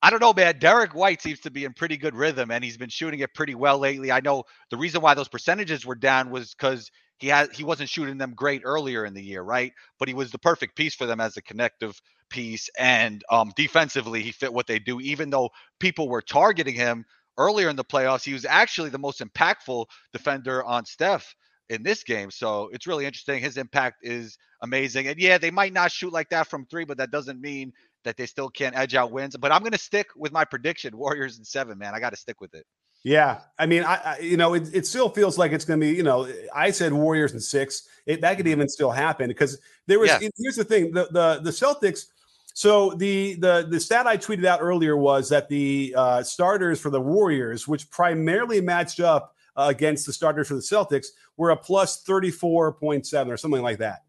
I 0.00 0.10
don't 0.10 0.20
know, 0.20 0.32
man. 0.32 0.60
Derrick 0.60 0.94
White 0.94 1.20
seems 1.20 1.40
to 1.40 1.50
be 1.50 1.64
in 1.64 1.74
pretty 1.74 1.96
good 1.96 2.14
rhythm, 2.14 2.52
and 2.52 2.62
he's 2.62 2.78
been 2.78 2.88
shooting 2.88 3.20
it 3.20 3.34
pretty 3.34 3.56
well 3.56 3.78
lately. 3.78 4.12
I 4.12 4.20
know 4.20 4.44
the 4.70 4.76
reason 4.76 5.02
why 5.02 5.14
those 5.14 5.28
percentages 5.28 5.84
were 5.84 5.96
down 5.96 6.30
was 6.30 6.54
because 6.54 6.90
he 7.20 7.28
had 7.28 7.52
he 7.52 7.64
wasn't 7.64 7.90
shooting 7.90 8.18
them 8.18 8.34
great 8.34 8.62
earlier 8.64 9.04
in 9.04 9.14
the 9.14 9.22
year, 9.22 9.42
right? 9.42 9.72
But 9.98 10.08
he 10.08 10.14
was 10.14 10.32
the 10.32 10.38
perfect 10.38 10.76
piece 10.76 10.94
for 10.94 11.06
them 11.06 11.20
as 11.20 11.36
a 11.36 11.42
connective 11.42 12.00
piece, 12.30 12.70
and 12.78 13.22
um, 13.30 13.52
defensively 13.56 14.22
he 14.22 14.32
fit 14.32 14.52
what 14.52 14.66
they 14.66 14.80
do. 14.80 15.00
Even 15.00 15.30
though 15.30 15.50
people 15.80 16.08
were 16.08 16.22
targeting 16.22 16.74
him 16.74 17.04
earlier 17.38 17.68
in 17.68 17.76
the 17.76 17.84
playoffs, 17.84 18.24
he 18.24 18.32
was 18.32 18.46
actually 18.46 18.90
the 18.90 18.98
most 18.98 19.20
impactful 19.20 19.86
defender 20.12 20.64
on 20.64 20.86
Steph 20.86 21.34
in 21.68 21.82
this 21.82 22.04
game. 22.04 22.30
So 22.30 22.70
it's 22.72 22.86
really 22.86 23.06
interesting. 23.06 23.40
His 23.42 23.58
impact 23.58 23.98
is 24.02 24.38
amazing, 24.62 25.08
and 25.08 25.20
yeah, 25.20 25.38
they 25.38 25.50
might 25.52 25.74
not 25.74 25.92
shoot 25.92 26.12
like 26.12 26.30
that 26.30 26.48
from 26.48 26.66
three, 26.66 26.86
but 26.86 26.98
that 26.98 27.12
doesn't 27.12 27.40
mean 27.40 27.72
that 28.04 28.16
they 28.16 28.26
still 28.26 28.48
can't 28.48 28.76
edge 28.76 28.94
out 28.94 29.12
wins. 29.12 29.36
But 29.36 29.52
I'm 29.52 29.60
going 29.60 29.72
to 29.72 29.78
stick 29.78 30.08
with 30.16 30.32
my 30.32 30.44
prediction: 30.46 30.96
Warriors 30.96 31.38
in 31.38 31.44
seven. 31.44 31.78
Man, 31.78 31.94
I 31.94 32.00
got 32.00 32.10
to 32.10 32.16
stick 32.16 32.40
with 32.40 32.54
it. 32.54 32.64
Yeah, 33.02 33.40
I 33.58 33.66
mean, 33.66 33.82
I, 33.82 33.94
I 34.04 34.18
you 34.18 34.36
know, 34.36 34.54
it, 34.54 34.74
it 34.74 34.86
still 34.86 35.08
feels 35.08 35.38
like 35.38 35.52
it's 35.52 35.64
going 35.64 35.80
to 35.80 35.86
be, 35.86 35.96
you 35.96 36.02
know, 36.02 36.28
I 36.54 36.70
said 36.70 36.92
Warriors 36.92 37.32
and 37.32 37.42
six. 37.42 37.88
It, 38.04 38.20
that 38.20 38.36
could 38.36 38.44
mm-hmm. 38.44 38.52
even 38.52 38.68
still 38.68 38.90
happen 38.90 39.28
because 39.28 39.58
there 39.86 39.98
was. 39.98 40.10
Yeah. 40.10 40.28
Here's 40.36 40.56
the 40.56 40.64
thing: 40.64 40.92
the 40.92 41.08
the 41.10 41.40
the 41.42 41.50
Celtics. 41.50 42.06
So 42.52 42.90
the 42.90 43.34
the 43.36 43.66
the 43.70 43.80
stat 43.80 44.06
I 44.06 44.18
tweeted 44.18 44.44
out 44.44 44.60
earlier 44.60 44.96
was 44.96 45.30
that 45.30 45.48
the 45.48 45.94
uh, 45.96 46.22
starters 46.22 46.78
for 46.78 46.90
the 46.90 47.00
Warriors, 47.00 47.66
which 47.66 47.90
primarily 47.90 48.60
matched 48.60 49.00
up 49.00 49.34
uh, 49.56 49.68
against 49.70 50.04
the 50.04 50.12
starters 50.12 50.48
for 50.48 50.54
the 50.54 50.60
Celtics, 50.60 51.06
were 51.38 51.50
a 51.50 51.56
plus 51.56 52.02
thirty 52.02 52.30
four 52.30 52.72
point 52.72 53.06
seven 53.06 53.32
or 53.32 53.38
something 53.38 53.62
like 53.62 53.78
that. 53.78 54.02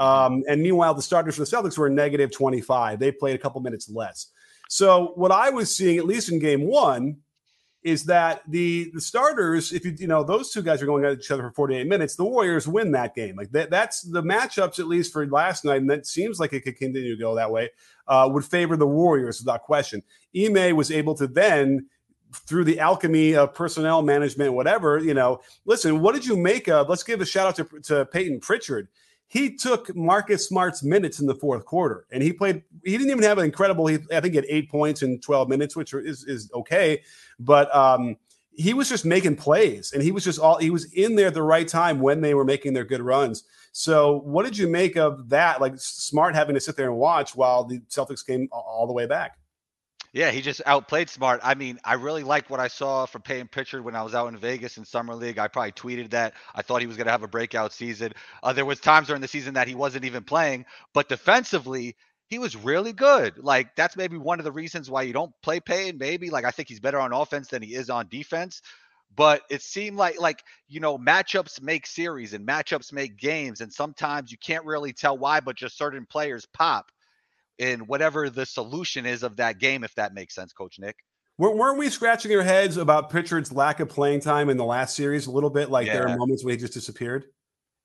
Mm-hmm. 0.00 0.34
Um, 0.34 0.44
and 0.48 0.62
meanwhile, 0.62 0.94
the 0.94 1.02
starters 1.02 1.36
for 1.36 1.44
the 1.44 1.46
Celtics 1.46 1.76
were 1.76 1.90
negative 1.90 2.30
twenty 2.30 2.62
five. 2.62 2.98
They 2.98 3.12
played 3.12 3.34
a 3.34 3.38
couple 3.38 3.60
minutes 3.60 3.90
less. 3.90 4.28
So 4.70 5.12
what 5.16 5.32
I 5.32 5.50
was 5.50 5.74
seeing, 5.74 5.98
at 5.98 6.06
least 6.06 6.30
in 6.30 6.38
Game 6.38 6.66
One 6.66 7.18
is 7.88 8.04
that 8.04 8.42
the 8.46 8.90
the 8.92 9.00
starters, 9.00 9.72
if 9.72 9.84
you 9.84 9.94
you 9.98 10.06
know 10.06 10.22
those 10.22 10.50
two 10.50 10.62
guys 10.62 10.82
are 10.82 10.86
going 10.86 11.04
at 11.04 11.18
each 11.18 11.30
other 11.30 11.42
for 11.44 11.52
48 11.52 11.86
minutes, 11.86 12.16
the 12.16 12.24
Warriors 12.24 12.68
win 12.68 12.92
that 12.92 13.14
game. 13.14 13.36
Like 13.36 13.50
that, 13.52 13.70
that's 13.70 14.02
the 14.02 14.22
matchups 14.22 14.78
at 14.78 14.86
least 14.86 15.12
for 15.12 15.26
last 15.26 15.64
night, 15.64 15.80
and 15.80 15.90
that 15.90 16.06
seems 16.06 16.38
like 16.38 16.52
it 16.52 16.60
could 16.60 16.76
continue 16.76 17.16
to 17.16 17.20
go 17.20 17.34
that 17.34 17.50
way. 17.50 17.70
Uh, 18.06 18.28
would 18.32 18.44
favor 18.44 18.76
the 18.76 18.86
Warriors 18.86 19.40
without 19.40 19.62
question. 19.62 20.02
Ime 20.36 20.76
was 20.76 20.90
able 20.90 21.14
to 21.16 21.26
then 21.26 21.86
through 22.46 22.64
the 22.64 22.78
alchemy 22.78 23.34
of 23.34 23.54
personnel 23.54 24.02
management, 24.02 24.52
whatever, 24.52 24.98
you 24.98 25.14
know, 25.14 25.40
listen, 25.64 26.00
what 26.00 26.14
did 26.14 26.26
you 26.26 26.36
make 26.36 26.68
of? 26.68 26.88
Let's 26.88 27.02
give 27.02 27.22
a 27.22 27.26
shout 27.26 27.46
out 27.46 27.56
to, 27.56 27.80
to 27.80 28.04
Payton 28.06 28.40
Pritchard 28.40 28.88
he 29.28 29.54
took 29.54 29.94
Marcus 29.94 30.48
Smart's 30.48 30.82
minutes 30.82 31.20
in 31.20 31.26
the 31.26 31.34
fourth 31.34 31.66
quarter, 31.66 32.06
and 32.10 32.22
he 32.22 32.32
played. 32.32 32.62
He 32.82 32.92
didn't 32.92 33.10
even 33.10 33.22
have 33.22 33.36
an 33.36 33.44
incredible. 33.44 33.86
He, 33.86 33.98
I 34.10 34.20
think, 34.20 34.32
he 34.32 34.36
had 34.36 34.46
eight 34.48 34.70
points 34.70 35.02
in 35.02 35.20
twelve 35.20 35.50
minutes, 35.50 35.76
which 35.76 35.92
is 35.92 36.24
is 36.24 36.50
okay, 36.54 37.02
but 37.38 37.74
um, 37.74 38.16
he 38.52 38.74
was 38.74 38.88
just 38.88 39.04
making 39.04 39.36
plays, 39.36 39.92
and 39.92 40.02
he 40.02 40.10
was 40.10 40.24
just 40.24 40.40
all. 40.40 40.58
He 40.58 40.70
was 40.70 40.92
in 40.92 41.14
there 41.14 41.28
at 41.28 41.34
the 41.34 41.42
right 41.42 41.66
time 41.66 42.00
when 42.00 42.20
they 42.20 42.34
were 42.34 42.44
making 42.44 42.72
their 42.72 42.84
good 42.84 43.00
runs. 43.00 43.44
So, 43.72 44.20
what 44.24 44.44
did 44.44 44.58
you 44.58 44.66
make 44.66 44.96
of 44.96 45.28
that? 45.28 45.60
Like 45.60 45.74
Smart 45.76 46.34
having 46.34 46.54
to 46.54 46.60
sit 46.60 46.76
there 46.76 46.88
and 46.88 46.96
watch 46.96 47.36
while 47.36 47.64
the 47.64 47.78
Celtics 47.88 48.26
came 48.26 48.48
all 48.50 48.86
the 48.86 48.92
way 48.92 49.06
back. 49.06 49.38
Yeah, 50.12 50.30
he 50.30 50.40
just 50.40 50.62
outplayed 50.66 51.10
Smart. 51.10 51.40
I 51.44 51.54
mean, 51.54 51.78
I 51.84 51.94
really 51.94 52.24
liked 52.24 52.50
what 52.50 52.60
I 52.60 52.68
saw 52.68 53.06
from 53.06 53.22
Payton 53.22 53.48
Pritchard 53.48 53.84
when 53.84 53.94
I 53.94 54.02
was 54.02 54.14
out 54.14 54.26
in 54.26 54.36
Vegas 54.38 54.78
in 54.78 54.84
summer 54.84 55.14
league. 55.14 55.38
I 55.38 55.48
probably 55.48 55.72
tweeted 55.72 56.10
that 56.10 56.34
I 56.54 56.62
thought 56.62 56.80
he 56.80 56.86
was 56.86 56.96
going 56.96 57.06
to 57.06 57.12
have 57.12 57.22
a 57.22 57.28
breakout 57.28 57.72
season. 57.72 58.12
Uh, 58.42 58.52
there 58.52 58.64
was 58.64 58.80
times 58.80 59.08
during 59.08 59.22
the 59.22 59.28
season 59.28 59.54
that 59.54 59.68
he 59.68 59.74
wasn't 59.74 60.04
even 60.06 60.24
playing, 60.24 60.64
but 60.94 61.08
defensively, 61.08 61.94
he 62.28 62.38
was 62.38 62.56
really 62.56 62.92
good. 62.92 63.38
Like 63.38 63.74
that's 63.74 63.96
maybe 63.96 64.18
one 64.18 64.38
of 64.38 64.44
the 64.44 64.52
reasons 64.52 64.90
why 64.90 65.02
you 65.02 65.12
don't 65.12 65.32
play 65.42 65.60
Payton. 65.60 65.98
Maybe 65.98 66.30
like 66.30 66.44
I 66.44 66.50
think 66.50 66.68
he's 66.68 66.80
better 66.80 67.00
on 67.00 67.12
offense 67.12 67.48
than 67.48 67.62
he 67.62 67.74
is 67.74 67.90
on 67.90 68.08
defense. 68.08 68.62
But 69.16 69.42
it 69.50 69.62
seemed 69.62 69.96
like 69.96 70.20
like 70.20 70.42
you 70.68 70.80
know 70.80 70.98
matchups 70.98 71.62
make 71.62 71.86
series 71.86 72.34
and 72.34 72.46
matchups 72.46 72.92
make 72.92 73.16
games, 73.16 73.62
and 73.62 73.72
sometimes 73.72 74.30
you 74.30 74.38
can't 74.38 74.64
really 74.64 74.92
tell 74.92 75.16
why, 75.16 75.40
but 75.40 75.56
just 75.56 75.78
certain 75.78 76.06
players 76.06 76.46
pop 76.52 76.90
in 77.58 77.80
whatever 77.80 78.30
the 78.30 78.46
solution 78.46 79.06
is 79.06 79.22
of 79.22 79.36
that 79.36 79.58
game, 79.58 79.82
if 79.82 79.94
that 79.96 80.14
makes 80.14 80.34
sense, 80.34 80.52
Coach 80.52 80.78
Nick. 80.78 80.96
Weren't 81.38 81.78
we 81.78 81.88
scratching 81.88 82.34
our 82.34 82.42
heads 82.42 82.76
about 82.76 83.10
Pritchard's 83.10 83.52
lack 83.52 83.78
of 83.78 83.88
playing 83.88 84.20
time 84.20 84.48
in 84.48 84.56
the 84.56 84.64
last 84.64 84.96
series 84.96 85.28
a 85.28 85.30
little 85.30 85.50
bit? 85.50 85.70
Like 85.70 85.86
yeah. 85.86 85.94
there 85.94 86.08
are 86.08 86.16
moments 86.16 86.44
where 86.44 86.52
he 86.52 86.58
just 86.58 86.74
disappeared. 86.74 87.26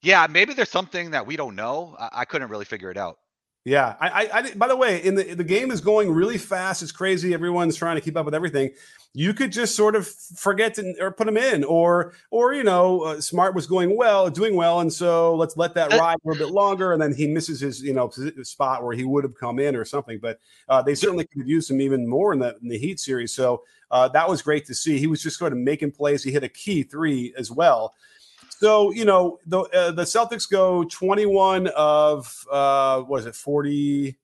Yeah, 0.02 0.28
maybe 0.30 0.54
there's 0.54 0.72
something 0.72 1.12
that 1.12 1.26
we 1.28 1.36
don't 1.38 1.56
know. 1.56 1.96
I, 2.00 2.10
I 2.14 2.26
couldn't 2.26 2.50
really 2.50 2.66
figure 2.66 2.90
it 2.92 2.98
out. 2.98 3.18
Yeah, 3.65 3.96
I, 4.01 4.10
I, 4.10 4.29
I, 4.39 4.53
by 4.55 4.67
the 4.67 4.75
way, 4.75 5.01
in 5.01 5.15
the 5.15 5.36
the 5.36 5.43
game 5.43 5.72
is 5.72 5.79
going 5.79 6.12
really 6.12 6.38
fast. 6.38 6.84
It's 6.84 6.91
crazy. 6.91 7.34
Everyone's 7.34 7.77
trying 7.77 7.96
to 7.96 8.01
keep 8.01 8.17
up 8.17 8.25
with 8.25 8.36
everything. 8.36 8.72
You 9.13 9.34
could 9.34 9.53
just 9.53 9.74
sort 9.74 9.96
of 9.96 10.05
forget 10.05 10.74
to 10.74 10.96
or 11.00 11.12
put 11.12 11.27
them 11.27 11.38
in, 11.38 11.63
or 11.63 12.13
or 12.29 12.53
you 12.53 12.63
know, 12.63 13.03
uh, 13.03 13.22
Smart 13.22 13.55
was 13.55 13.65
going 13.65 13.96
well, 13.96 14.29
doing 14.29 14.58
well, 14.58 14.82
and 14.82 14.91
so 14.91 15.34
let's 15.36 15.55
let 15.55 15.75
that 15.75 15.93
uh, 15.93 15.98
ride 15.98 16.17
for 16.24 16.34
a 16.34 16.36
bit 16.36 16.50
longer, 16.50 16.91
and 16.91 17.01
then 17.01 17.13
he 17.13 17.25
misses 17.25 17.62
his 17.62 17.82
you 17.82 17.93
know 17.93 18.10
spot 18.41 18.84
where 18.84 18.98
he 18.98 19.05
would 19.05 19.24
have 19.24 19.36
come 19.36 19.60
in 19.60 19.77
or 19.77 19.86
something. 19.86 20.20
But 20.20 20.41
uh, 20.67 20.82
they 20.82 20.93
certainly 20.93 21.24
could 21.25 21.43
have 21.43 21.48
used 21.48 21.72
him 21.72 21.79
even 21.79 22.05
more 22.05 22.34
in 22.34 22.39
the 22.39 22.58
in 22.62 22.67
the 22.67 22.77
Heat 22.77 23.00
series. 23.00 23.32
So 23.32 23.63
uh, 23.91 24.10
that 24.10 24.27
was 24.27 24.41
great 24.41 24.65
to 24.65 24.75
see. 24.75 24.98
He 24.98 25.08
was 25.08 25.24
just 25.24 25.38
sort 25.39 25.53
of 25.53 25.60
making 25.60 25.91
plays. 25.91 26.22
He 26.22 26.32
hit 26.32 26.43
a 26.43 26.50
key 26.50 26.84
three 26.84 27.34
as 27.38 27.50
well. 27.50 27.93
So 28.63 28.91
you 28.91 29.03
know 29.03 29.39
the 29.46 29.60
uh, 29.60 29.91
the 29.91 30.03
Celtics 30.03 30.50
go 30.50 30.86
21 30.86 31.67
of 31.75 32.34
uh, 32.50 33.01
what 33.01 33.20
is 33.20 33.25
it 33.25 33.36
40, 33.36 34.17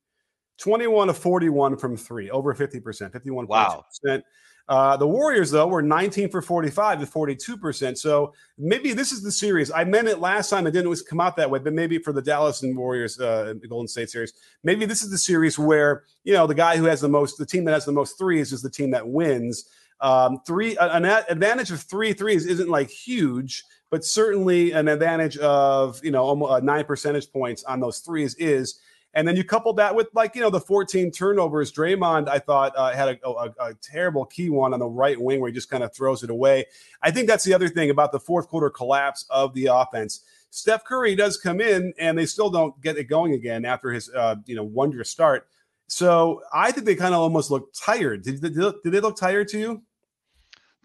21 0.58 1.10
of 1.10 1.18
41 1.18 1.76
from 1.76 1.98
three, 1.98 2.30
over 2.32 2.54
50 2.54 2.80
percent, 2.80 3.12
51 3.12 3.48
wow. 3.48 3.84
percent. 3.86 4.24
Uh, 4.70 4.96
the 4.96 5.06
Warriors, 5.06 5.52
though, 5.52 5.68
were 5.68 5.82
19 5.82 6.30
for 6.30 6.42
45 6.42 7.02
to 7.02 7.06
42%. 7.06 7.98
So 7.98 8.34
maybe 8.58 8.94
this 8.94 9.12
is 9.12 9.22
the 9.24 9.32
series. 9.32 9.72
I 9.72 9.84
meant 9.84 10.08
it 10.08 10.20
last 10.20 10.50
time. 10.50 10.68
It 10.68 10.72
didn't 10.72 10.96
come 11.10 11.20
out 11.20 11.36
that 11.36 11.50
way, 11.50 11.60
but 11.60 11.74
maybe 11.74 11.98
for 11.98 12.14
the 12.14 12.22
Dallas 12.22 12.62
and 12.62 12.78
Warriors, 12.78 13.20
uh, 13.20 13.56
Golden 13.68 13.88
State 13.88 14.12
series, 14.12 14.32
maybe 14.64 14.86
this 14.86 15.02
is 15.02 15.10
the 15.10 15.18
series 15.18 15.58
where, 15.58 16.04
you 16.24 16.34
know, 16.34 16.46
the 16.46 16.54
guy 16.54 16.78
who 16.78 16.86
has 16.86 17.02
the 17.02 17.10
most, 17.10 17.40
the 17.40 17.48
team 17.48 17.66
that 17.66 17.74
has 17.74 17.84
the 17.84 17.92
most 17.92 18.18
threes 18.18 18.54
is 18.54 18.62
the 18.62 18.70
team 18.70 18.92
that 18.92 19.06
wins. 19.06 19.68
Um, 20.02 20.40
three, 20.46 20.78
an 20.78 21.04
advantage 21.04 21.72
of 21.72 21.82
three 21.82 22.14
threes 22.14 22.46
isn't 22.46 22.70
like 22.70 22.90
huge, 22.90 23.64
but 23.90 24.06
certainly 24.06 24.72
an 24.72 24.88
advantage 24.88 25.38
of, 25.38 26.04
you 26.04 26.12
know, 26.12 26.24
almost 26.24 26.52
uh, 26.52 26.60
nine 26.60 26.86
percentage 26.86 27.32
points 27.32 27.64
on 27.64 27.80
those 27.80 28.00
threes 28.00 28.36
is. 28.36 28.80
And 29.16 29.28
then 29.28 29.36
you 29.36 29.44
couple 29.44 29.74
that 29.74 29.96
with 29.96 30.08
like 30.14 30.36
you 30.36 30.42
know 30.42 30.52
the 30.52 30.60
14 30.60 31.10
turnovers. 31.10 31.74
Draymond, 31.74 32.30
I 32.30 32.38
thought 32.38 32.74
uh, 32.78 32.94
had 32.94 33.20
a, 33.24 33.28
a, 33.28 33.54
a, 33.60 33.74
terrible 33.82 34.24
key 34.24 34.52
one 34.52 34.72
on 34.72 34.80
the 34.80 34.86
right 34.86 35.20
wing 35.20 35.40
where 35.40 35.50
he 35.50 35.54
just 35.54 35.68
kind 35.68 35.84
of 35.84 35.92
throws 35.96 36.22
it 36.22 36.30
away. 36.30 36.66
I 37.02 37.10
think 37.10 37.28
that's 37.28 37.44
the 37.44 37.56
other 37.56 37.70
thing 37.70 37.90
about 37.90 38.12
the 38.12 38.20
fourth 38.20 38.48
quarter 38.48 38.70
collapse 38.70 39.26
of 39.32 39.56
the 39.56 39.66
offense. 39.66 40.22
Steph 40.52 40.84
Curry 40.84 41.16
does 41.16 41.38
come 41.38 41.60
in 41.60 41.92
and 41.98 42.20
they 42.20 42.28
still 42.28 42.52
don't 42.52 42.80
get 42.82 42.98
it 42.98 43.06
going 43.06 43.34
again 43.34 43.66
after 43.66 43.92
his 43.92 44.12
uh, 44.12 44.36
you 44.46 44.56
know 44.56 44.64
wonder 44.64 45.04
start. 45.04 45.48
So 45.88 46.44
I 46.54 46.72
think 46.72 46.86
they 46.86 46.96
kind 46.96 47.16
of 47.16 47.22
almost 47.22 47.50
look 47.50 47.74
tired. 47.74 48.22
Did, 48.22 48.42
did, 48.42 48.54
did 48.54 48.92
they 48.92 49.00
look 49.00 49.18
tired 49.18 49.48
to 49.50 49.60
you? 49.60 49.82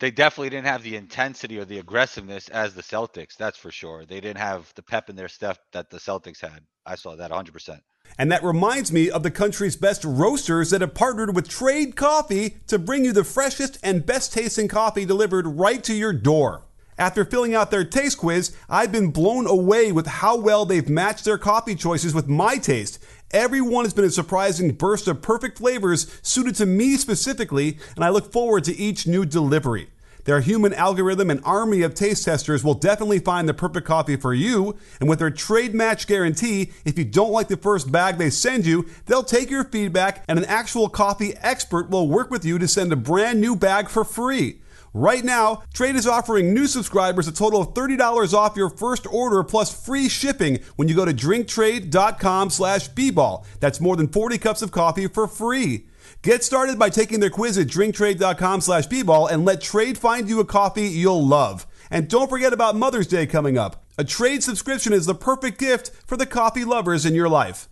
They 0.01 0.11
definitely 0.11 0.51
didn't 0.51 0.67
have 0.67 0.83
the 0.83 0.97
intensity 0.97 1.59
or 1.59 1.65
the 1.65 1.79
aggressiveness 1.79 2.49
as 2.49 2.75
the 2.75 2.83
Celtics. 2.83 3.37
That's 3.37 3.59
for 3.59 3.71
sure. 3.71 4.05
They 4.05 4.21
didn't 4.21 4.39
have 4.39 4.73
the 4.75 4.83
pep 4.83 5.09
in 5.09 5.17
their 5.17 5.29
step 5.29 5.59
that 5.73 5.91
the 5.91 5.99
Celtics 5.99 6.41
had. 6.41 6.65
I 6.85 6.97
saw 6.97 7.15
that 7.17 7.31
100%. 7.31 7.81
And 8.19 8.31
that 8.31 8.45
reminds 8.45 8.93
me 8.93 9.11
of 9.11 9.23
the 9.23 9.31
country's 9.31 9.77
best 9.77 10.05
roasters 10.05 10.71
that 10.71 10.81
have 10.81 10.95
partnered 10.95 11.35
with 11.35 11.49
Trade 11.49 11.97
Coffee 11.97 12.59
to 12.67 12.79
bring 12.79 13.05
you 13.05 13.13
the 13.13 13.25
freshest 13.25 13.79
and 13.83 14.05
best 14.05 14.33
tasting 14.33 14.69
coffee 14.69 15.05
delivered 15.05 15.47
right 15.47 15.83
to 15.85 15.95
your 15.95 16.13
door. 16.13 16.65
After 16.97 17.25
filling 17.25 17.57
out 17.57 17.73
their 17.73 17.85
taste 17.85 18.19
quiz, 18.19 18.55
I've 18.69 18.93
been 18.93 19.11
blown 19.11 19.49
away 19.49 19.91
with 19.91 20.07
how 20.07 20.37
well 20.37 20.65
they've 20.65 20.89
matched 20.89 21.25
their 21.25 21.39
coffee 21.39 21.75
choices 21.75 22.15
with 22.15 22.29
my 22.29 22.57
taste. 22.57 23.03
Everyone 23.31 23.85
has 23.85 23.95
been 23.95 24.05
a 24.05 24.11
surprising 24.11 24.73
burst 24.73 25.09
of 25.09 25.23
perfect 25.23 25.59
flavors 25.59 26.21
suited 26.23 26.55
to 26.57 26.67
me 26.67 26.97
specifically, 26.97 27.79
and 27.97 28.05
I 28.05 28.11
look 28.11 28.33
forward 28.33 28.65
to 28.65 28.77
each 28.77 29.07
new 29.07 29.25
delivery. 29.25 29.89
Their 30.25 30.41
human 30.41 30.73
algorithm 30.73 31.31
and 31.31 31.41
army 31.45 31.83
of 31.83 31.95
taste 31.95 32.25
testers 32.25 32.65
will 32.65 32.75
definitely 32.75 33.19
find 33.19 33.49
the 33.49 33.55
perfect 33.55 33.87
coffee 33.87 34.17
for 34.17 34.33
you. 34.33 34.77
And 34.99 35.09
with 35.09 35.19
their 35.19 35.31
trade 35.31 35.75
match 35.75 36.07
guarantee, 36.07 36.73
if 36.85 36.97
you 36.97 37.05
don't 37.05 37.33
like 37.33 37.49
the 37.49 37.59
first 37.59 37.93
bag 37.93 38.17
they 38.17 38.31
send 38.31 38.65
you, 38.65 38.89
they'll 39.07 39.23
take 39.23 39.51
your 39.51 39.65
feedback 39.65 40.25
and 40.27 40.39
an 40.39 40.47
actual 40.47 40.89
coffee 40.89 41.35
expert 41.39 41.91
will 41.91 42.09
work 42.09 42.31
with 42.31 42.45
you 42.45 42.59
to 42.59 42.69
send 42.69 42.93
a 42.93 42.97
brand 42.97 43.41
new 43.41 43.55
bag 43.55 43.89
for 43.89 44.05
free. 44.05 44.61
Right 44.97 45.25
now, 45.25 45.65
Trade 45.75 45.97
is 45.97 46.07
offering 46.07 46.55
new 46.55 46.69
subscribers 46.69 47.27
a 47.27 47.33
total 47.33 47.61
of 47.61 47.75
$30 47.75 48.33
off 48.33 48.57
your 48.57 48.71
first 48.71 49.09
order 49.09 49.43
plus 49.43 49.75
free 49.85 50.09
shipping 50.09 50.61
when 50.77 50.87
you 50.87 50.95
go 50.95 51.05
to 51.05 51.13
drinktrade.com 51.13 52.51
slash 52.51 52.89
bball. 52.91 53.45
That's 53.59 53.81
more 53.81 53.97
than 53.97 54.07
40 54.07 54.39
cups 54.39 54.63
of 54.63 54.71
coffee 54.71 55.09
for 55.09 55.27
free. 55.27 55.89
Get 56.23 56.45
started 56.45 56.79
by 56.79 56.91
taking 56.91 57.19
their 57.19 57.29
quiz 57.29 57.59
at 57.59 57.67
drinktrade.com 57.67 58.61
slash 58.61 58.87
bball 58.87 59.29
and 59.29 59.45
let 59.45 59.61
Trade 59.61 59.99
find 59.99 60.29
you 60.29 60.39
a 60.39 60.45
coffee 60.45 60.87
you'll 60.87 61.27
love. 61.27 61.67
And 61.91 62.09
don't 62.09 62.31
forget 62.31 62.53
about 62.53 62.77
Mother's 62.77 63.09
Day 63.09 63.27
coming 63.27 63.59
up. 63.59 63.85
A 63.99 64.05
Trade 64.05 64.45
subscription 64.45 64.93
is 64.93 65.07
the 65.07 65.15
perfect 65.15 65.59
gift 65.59 65.91
for 66.07 66.17
the 66.17 66.25
coffee 66.25 66.65
lovers 66.65 67.05
in 67.05 67.17
your 67.17 67.29
life. 67.29 67.69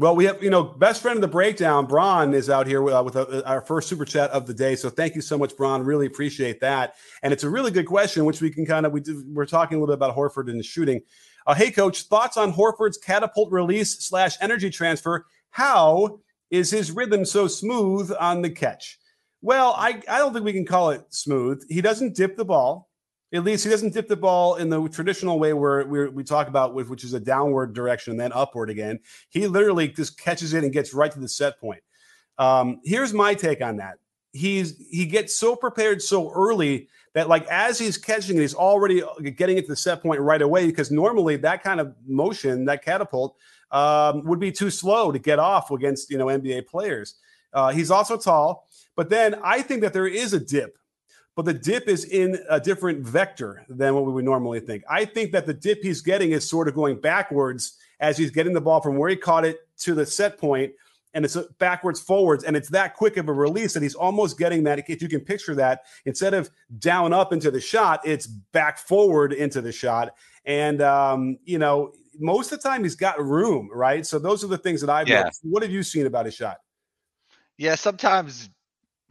Well, 0.00 0.14
we 0.14 0.26
have, 0.26 0.40
you 0.40 0.50
know, 0.50 0.62
best 0.62 1.02
friend 1.02 1.16
of 1.16 1.22
the 1.22 1.28
breakdown, 1.28 1.86
Braun, 1.86 2.32
is 2.32 2.48
out 2.48 2.68
here 2.68 2.88
uh, 2.88 3.02
with 3.02 3.16
uh, 3.16 3.42
our 3.44 3.60
first 3.60 3.88
super 3.88 4.04
chat 4.04 4.30
of 4.30 4.46
the 4.46 4.54
day. 4.54 4.76
So 4.76 4.90
thank 4.90 5.16
you 5.16 5.20
so 5.20 5.36
much, 5.36 5.56
Braun. 5.56 5.82
Really 5.82 6.06
appreciate 6.06 6.60
that. 6.60 6.94
And 7.24 7.32
it's 7.32 7.42
a 7.42 7.50
really 7.50 7.72
good 7.72 7.86
question, 7.86 8.24
which 8.24 8.40
we 8.40 8.48
can 8.48 8.64
kind 8.64 8.86
of, 8.86 8.92
we 8.92 9.00
do, 9.00 9.24
we're 9.26 9.44
talking 9.44 9.76
a 9.76 9.80
little 9.80 9.96
bit 9.96 9.98
about 9.98 10.16
Horford 10.16 10.48
and 10.48 10.60
the 10.60 10.62
shooting. 10.62 11.00
Uh, 11.48 11.54
hey, 11.54 11.72
coach, 11.72 12.02
thoughts 12.02 12.36
on 12.36 12.52
Horford's 12.52 12.96
catapult 12.96 13.50
release 13.50 13.98
slash 13.98 14.36
energy 14.40 14.70
transfer? 14.70 15.26
How 15.50 16.20
is 16.48 16.70
his 16.70 16.92
rhythm 16.92 17.24
so 17.24 17.48
smooth 17.48 18.12
on 18.20 18.42
the 18.42 18.50
catch? 18.50 19.00
Well, 19.42 19.74
I, 19.76 20.00
I 20.08 20.18
don't 20.18 20.32
think 20.32 20.44
we 20.44 20.52
can 20.52 20.64
call 20.64 20.90
it 20.90 21.02
smooth. 21.10 21.64
He 21.68 21.80
doesn't 21.80 22.14
dip 22.14 22.36
the 22.36 22.44
ball. 22.44 22.87
At 23.32 23.44
least 23.44 23.64
he 23.64 23.70
doesn't 23.70 23.92
dip 23.92 24.08
the 24.08 24.16
ball 24.16 24.54
in 24.56 24.70
the 24.70 24.88
traditional 24.88 25.38
way 25.38 25.52
where 25.52 25.84
we 25.86 26.08
we 26.08 26.24
talk 26.24 26.48
about, 26.48 26.74
which 26.74 27.04
is 27.04 27.12
a 27.12 27.20
downward 27.20 27.74
direction 27.74 28.12
and 28.12 28.20
then 28.20 28.32
upward 28.32 28.70
again. 28.70 29.00
He 29.28 29.46
literally 29.46 29.88
just 29.88 30.18
catches 30.18 30.54
it 30.54 30.64
and 30.64 30.72
gets 30.72 30.94
right 30.94 31.12
to 31.12 31.20
the 31.20 31.28
set 31.28 31.60
point. 31.60 31.82
Um, 32.38 32.80
here's 32.84 33.12
my 33.12 33.34
take 33.34 33.60
on 33.60 33.76
that. 33.76 33.98
He's 34.32 34.78
he 34.90 35.04
gets 35.04 35.36
so 35.36 35.56
prepared 35.56 36.00
so 36.00 36.30
early 36.32 36.88
that 37.14 37.28
like 37.28 37.46
as 37.48 37.78
he's 37.78 37.98
catching 37.98 38.36
it, 38.36 38.40
he's 38.40 38.54
already 38.54 39.02
getting 39.36 39.58
it 39.58 39.62
to 39.62 39.68
the 39.68 39.76
set 39.76 40.02
point 40.02 40.20
right 40.20 40.40
away 40.40 40.66
because 40.66 40.90
normally 40.90 41.36
that 41.36 41.62
kind 41.62 41.80
of 41.80 41.94
motion, 42.06 42.64
that 42.66 42.84
catapult, 42.84 43.36
um, 43.70 44.24
would 44.24 44.38
be 44.38 44.52
too 44.52 44.70
slow 44.70 45.12
to 45.12 45.18
get 45.18 45.38
off 45.38 45.70
against 45.70 46.10
you 46.10 46.18
know 46.18 46.26
NBA 46.26 46.66
players. 46.66 47.16
Uh, 47.52 47.70
he's 47.70 47.90
also 47.90 48.16
tall, 48.16 48.68
but 48.94 49.10
then 49.10 49.36
I 49.42 49.62
think 49.62 49.80
that 49.80 49.92
there 49.92 50.06
is 50.06 50.34
a 50.34 50.40
dip, 50.40 50.76
but 51.38 51.44
the 51.44 51.54
dip 51.54 51.86
is 51.86 52.04
in 52.04 52.36
a 52.50 52.58
different 52.58 52.98
vector 52.98 53.64
than 53.68 53.94
what 53.94 54.04
we 54.04 54.10
would 54.10 54.24
normally 54.24 54.58
think. 54.58 54.82
I 54.90 55.04
think 55.04 55.30
that 55.30 55.46
the 55.46 55.54
dip 55.54 55.84
he's 55.84 56.00
getting 56.00 56.32
is 56.32 56.50
sort 56.50 56.66
of 56.66 56.74
going 56.74 57.00
backwards 57.00 57.76
as 58.00 58.18
he's 58.18 58.32
getting 58.32 58.52
the 58.52 58.60
ball 58.60 58.80
from 58.80 58.96
where 58.96 59.08
he 59.08 59.14
caught 59.14 59.44
it 59.44 59.60
to 59.82 59.94
the 59.94 60.04
set 60.04 60.36
point, 60.36 60.72
and 61.14 61.24
it's 61.24 61.36
backwards 61.60 62.00
forwards, 62.00 62.42
and 62.42 62.56
it's 62.56 62.68
that 62.70 62.96
quick 62.96 63.16
of 63.18 63.28
a 63.28 63.32
release 63.32 63.72
that 63.74 63.84
he's 63.84 63.94
almost 63.94 64.36
getting 64.36 64.64
that. 64.64 64.80
If 64.88 65.00
you 65.00 65.08
can 65.08 65.20
picture 65.20 65.54
that, 65.54 65.82
instead 66.06 66.34
of 66.34 66.50
down 66.80 67.12
up 67.12 67.32
into 67.32 67.52
the 67.52 67.60
shot, 67.60 68.00
it's 68.04 68.26
back 68.26 68.76
forward 68.76 69.32
into 69.32 69.60
the 69.60 69.70
shot, 69.70 70.16
and 70.44 70.82
um, 70.82 71.38
you 71.44 71.60
know 71.60 71.92
most 72.18 72.50
of 72.50 72.60
the 72.60 72.68
time 72.68 72.82
he's 72.82 72.96
got 72.96 73.24
room, 73.24 73.70
right? 73.72 74.04
So 74.04 74.18
those 74.18 74.42
are 74.42 74.48
the 74.48 74.58
things 74.58 74.80
that 74.80 74.90
I've. 74.90 75.06
Yeah. 75.06 75.30
What 75.44 75.62
have 75.62 75.70
you 75.70 75.84
seen 75.84 76.06
about 76.06 76.24
his 76.24 76.34
shot? 76.34 76.56
Yeah, 77.58 77.76
sometimes 77.76 78.50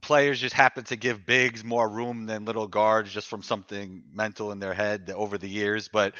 players 0.07 0.39
just 0.39 0.55
happen 0.55 0.85
to 0.85 0.95
give 0.95 1.25
bigs 1.25 1.65
more 1.65 1.89
room 1.89 2.25
than 2.27 2.45
little 2.45 2.67
guards 2.67 3.13
just 3.13 3.27
from 3.27 3.43
something 3.43 4.03
mental 4.13 4.53
in 4.53 4.59
their 4.59 4.73
head 4.73 5.11
over 5.13 5.37
the 5.37 5.49
years. 5.49 5.89
But 5.91 6.15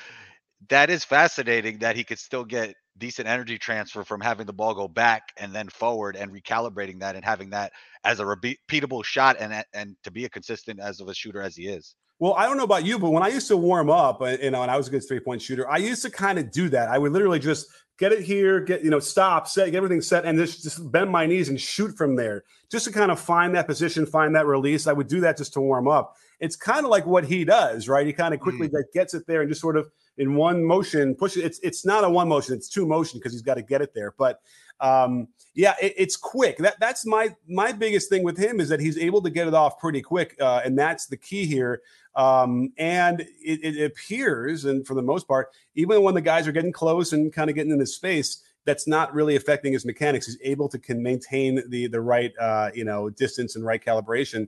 that 0.70 0.89
is 0.89 1.06
fascinating 1.06 1.79
that 1.79 1.96
he 1.96 2.03
could 2.03 2.20
still 2.20 2.46
get 2.46 2.75
decent 2.98 3.29
energy 3.29 3.58
transfer 3.58 4.03
from 4.03 4.22
having 4.22 4.46
the 4.46 4.53
ball 4.53 4.75
go 4.75 4.89
back 4.89 5.24
and 5.38 5.53
then 5.56 5.70
forward 5.70 6.17
and 6.17 6.32
recalibrating 6.34 7.00
that 7.00 7.15
and 7.15 7.25
having 7.25 7.51
that 7.51 7.72
as 8.03 8.20
a 8.20 8.25
repeatable 8.25 9.06
shot 9.06 9.38
and 9.39 9.63
and 9.74 9.96
to 10.03 10.12
be 10.12 10.25
a 10.25 10.29
consistent 10.29 10.82
as 10.82 11.00
of 11.00 11.08
a 11.08 11.15
shooter 11.15 11.41
as 11.41 11.56
he 11.56 11.67
is. 11.67 11.96
Well, 12.20 12.34
I 12.34 12.48
don't 12.48 12.58
know 12.58 12.64
about 12.64 12.84
you, 12.84 12.98
but 12.98 13.12
when 13.12 13.22
I 13.22 13.28
used 13.28 13.48
to 13.50 13.58
warm 13.58 13.90
up, 13.90 14.22
uh, 14.22 14.38
you 14.42 14.50
know, 14.50 14.64
and 14.64 14.72
I 14.72 14.78
was 14.78 14.88
a 14.88 14.92
good 14.92 15.08
three 15.08 15.20
point 15.20 15.42
shooter, 15.42 15.70
I 15.70 15.78
used 15.78 16.02
to 16.02 16.10
kind 16.10 16.40
of 16.40 16.52
do 16.52 16.68
that. 16.70 16.90
I 16.90 16.98
would 16.98 17.12
literally 17.12 17.40
just 17.40 17.68
get 18.00 18.12
it 18.12 18.22
here, 18.22 18.60
get 18.60 18.84
you 18.84 18.90
know, 18.90 19.00
stop, 19.00 19.48
set, 19.48 19.72
get 19.72 19.78
everything 19.78 20.02
set, 20.02 20.26
and 20.26 20.38
just 20.38 20.64
just 20.64 20.92
bend 20.92 21.12
my 21.12 21.26
knees 21.26 21.50
and 21.50 21.62
shoot 21.62 21.96
from 21.96 22.16
there, 22.16 22.44
just 22.72 22.86
to 22.86 22.92
kind 22.92 23.12
of 23.12 23.20
find 23.20 23.54
that 23.56 23.68
position, 23.68 24.06
find 24.06 24.36
that 24.36 24.48
release. 24.48 24.88
I 24.88 24.94
would 24.94 25.08
do 25.08 25.22
that 25.22 25.38
just 25.38 25.54
to 25.54 25.62
warm 25.62 25.88
up. 25.88 26.16
It's 26.40 26.56
kind 26.56 26.86
of 26.86 26.92
like 26.92 27.06
what 27.06 27.26
he 27.26 27.46
does, 27.46 27.88
right? 27.88 28.06
He 28.06 28.14
kind 28.14 28.34
of 28.34 28.40
quickly 28.40 28.68
mm. 28.68 28.84
gets 28.94 29.14
it 29.14 29.26
there 29.28 29.42
and 29.42 29.50
just 29.50 29.62
sort 29.62 29.78
of 29.78 29.90
in 30.18 30.36
one 30.36 30.64
motion 30.64 31.14
pushes. 31.16 31.44
it. 31.44 31.46
It's 31.46 31.60
it's 31.60 31.86
not 31.86 32.04
a 32.04 32.10
one 32.10 32.28
motion; 32.28 32.56
it's 32.56 32.70
two 32.70 32.88
motion 32.88 33.20
because 33.20 33.32
he's 33.32 33.44
got 33.44 33.56
to 33.56 33.64
get 33.64 33.82
it 33.82 33.94
there. 33.94 34.14
But 34.18 34.42
um, 34.80 35.28
yeah, 35.54 35.74
it, 35.82 35.94
it's 35.98 36.16
quick. 36.16 36.58
That 36.58 36.80
that's 36.80 37.06
my 37.06 37.36
my 37.48 37.72
biggest 37.72 38.10
thing 38.10 38.24
with 38.24 38.38
him 38.38 38.60
is 38.60 38.70
that 38.70 38.80
he's 38.80 38.98
able 38.98 39.22
to 39.24 39.30
get 39.30 39.48
it 39.48 39.54
off 39.54 39.80
pretty 39.80 40.02
quick, 40.02 40.36
uh, 40.40 40.62
and 40.64 40.78
that's 40.78 41.08
the 41.08 41.18
key 41.18 41.46
here. 41.46 41.82
Um, 42.16 42.74
and 42.78 43.22
it, 43.22 43.64
it, 43.64 43.86
appears, 43.86 44.66
and 44.66 44.88
for 44.88 44.96
the 44.96 45.04
most 45.04 45.28
part, 45.28 45.50
even 45.76 46.02
when 46.02 46.16
the 46.16 46.22
guys 46.22 46.48
are 46.48 46.52
getting 46.52 46.72
close 46.72 47.14
and 47.14 47.32
kind 47.32 47.48
of 47.48 47.56
getting 47.56 47.72
in 47.72 47.80
his 47.80 47.96
space, 47.96 48.42
that's 48.66 48.88
not 48.88 49.14
really 49.14 49.36
affecting 49.36 49.74
his 49.74 49.86
mechanics. 49.86 50.26
He's 50.26 50.40
able 50.44 50.68
to 50.70 50.80
can 50.80 51.02
maintain 51.02 51.62
the 51.70 51.88
the 51.88 52.02
right 52.02 52.34
uh, 52.40 52.70
you 52.74 52.86
know 52.86 53.10
distance 53.10 53.56
and 53.56 53.66
right 53.66 53.84
calibration. 53.84 54.48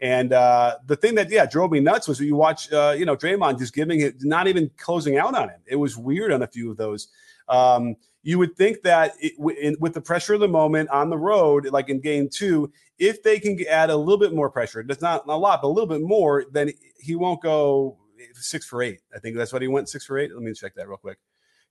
And 0.00 0.32
uh, 0.32 0.78
the 0.86 0.96
thing 0.96 1.14
that 1.14 1.30
yeah 1.30 1.46
drove 1.46 1.70
me 1.70 1.80
nuts 1.80 2.08
was 2.08 2.20
you 2.20 2.34
watch 2.34 2.70
uh, 2.72 2.94
you 2.96 3.06
know 3.06 3.16
Draymond 3.16 3.58
just 3.58 3.74
giving 3.74 4.00
it, 4.00 4.16
not 4.20 4.48
even 4.48 4.70
closing 4.76 5.16
out 5.16 5.34
on 5.34 5.48
him. 5.48 5.60
It 5.66 5.76
was 5.76 5.96
weird 5.96 6.32
on 6.32 6.42
a 6.42 6.46
few 6.46 6.70
of 6.70 6.76
those. 6.76 7.08
Um, 7.48 7.96
you 8.22 8.38
would 8.38 8.56
think 8.56 8.82
that 8.82 9.14
it, 9.20 9.32
in, 9.60 9.76
with 9.80 9.94
the 9.94 10.00
pressure 10.00 10.34
of 10.34 10.40
the 10.40 10.48
moment 10.48 10.88
on 10.90 11.10
the 11.10 11.18
road, 11.18 11.66
like 11.70 11.88
in 11.88 12.00
game 12.00 12.28
two, 12.28 12.72
if 12.98 13.22
they 13.22 13.40
can 13.40 13.58
add 13.68 13.90
a 13.90 13.96
little 13.96 14.18
bit 14.18 14.32
more 14.32 14.50
pressure, 14.50 14.84
that's 14.86 15.02
not 15.02 15.24
a 15.26 15.36
lot, 15.36 15.60
but 15.62 15.68
a 15.68 15.74
little 15.74 15.88
bit 15.88 16.02
more, 16.02 16.44
then 16.52 16.70
he 16.98 17.16
won't 17.16 17.42
go 17.42 17.98
six 18.34 18.66
for 18.66 18.82
eight. 18.82 19.00
I 19.14 19.18
think 19.18 19.36
that's 19.36 19.52
what 19.52 19.62
he 19.62 19.68
went 19.68 19.88
six 19.88 20.04
for 20.04 20.18
eight. 20.18 20.32
Let 20.32 20.42
me 20.42 20.52
check 20.52 20.74
that 20.76 20.88
real 20.88 20.98
quick. 20.98 21.18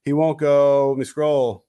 He 0.04 0.14
won't 0.14 0.40
go. 0.40 0.90
Let 0.90 0.98
me 0.98 1.06
scroll. 1.06 1.66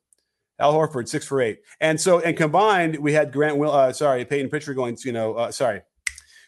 Al 0.59 0.75
Horford 0.75 1.09
six 1.09 1.27
for 1.27 1.41
eight, 1.41 1.61
and 1.81 2.01
so 2.01 2.21
and 2.21 2.37
combined 2.37 2.97
we 2.97 3.13
had 3.13 3.33
Grant 3.33 3.57
Will. 3.57 3.73
Uh, 3.73 3.93
sorry, 3.93 4.25
Payton 4.25 4.49
Pritchard 4.49 4.77
going. 4.77 4.97
You 5.05 5.13
know, 5.13 5.35
uh, 5.35 5.51
sorry, 5.51 5.81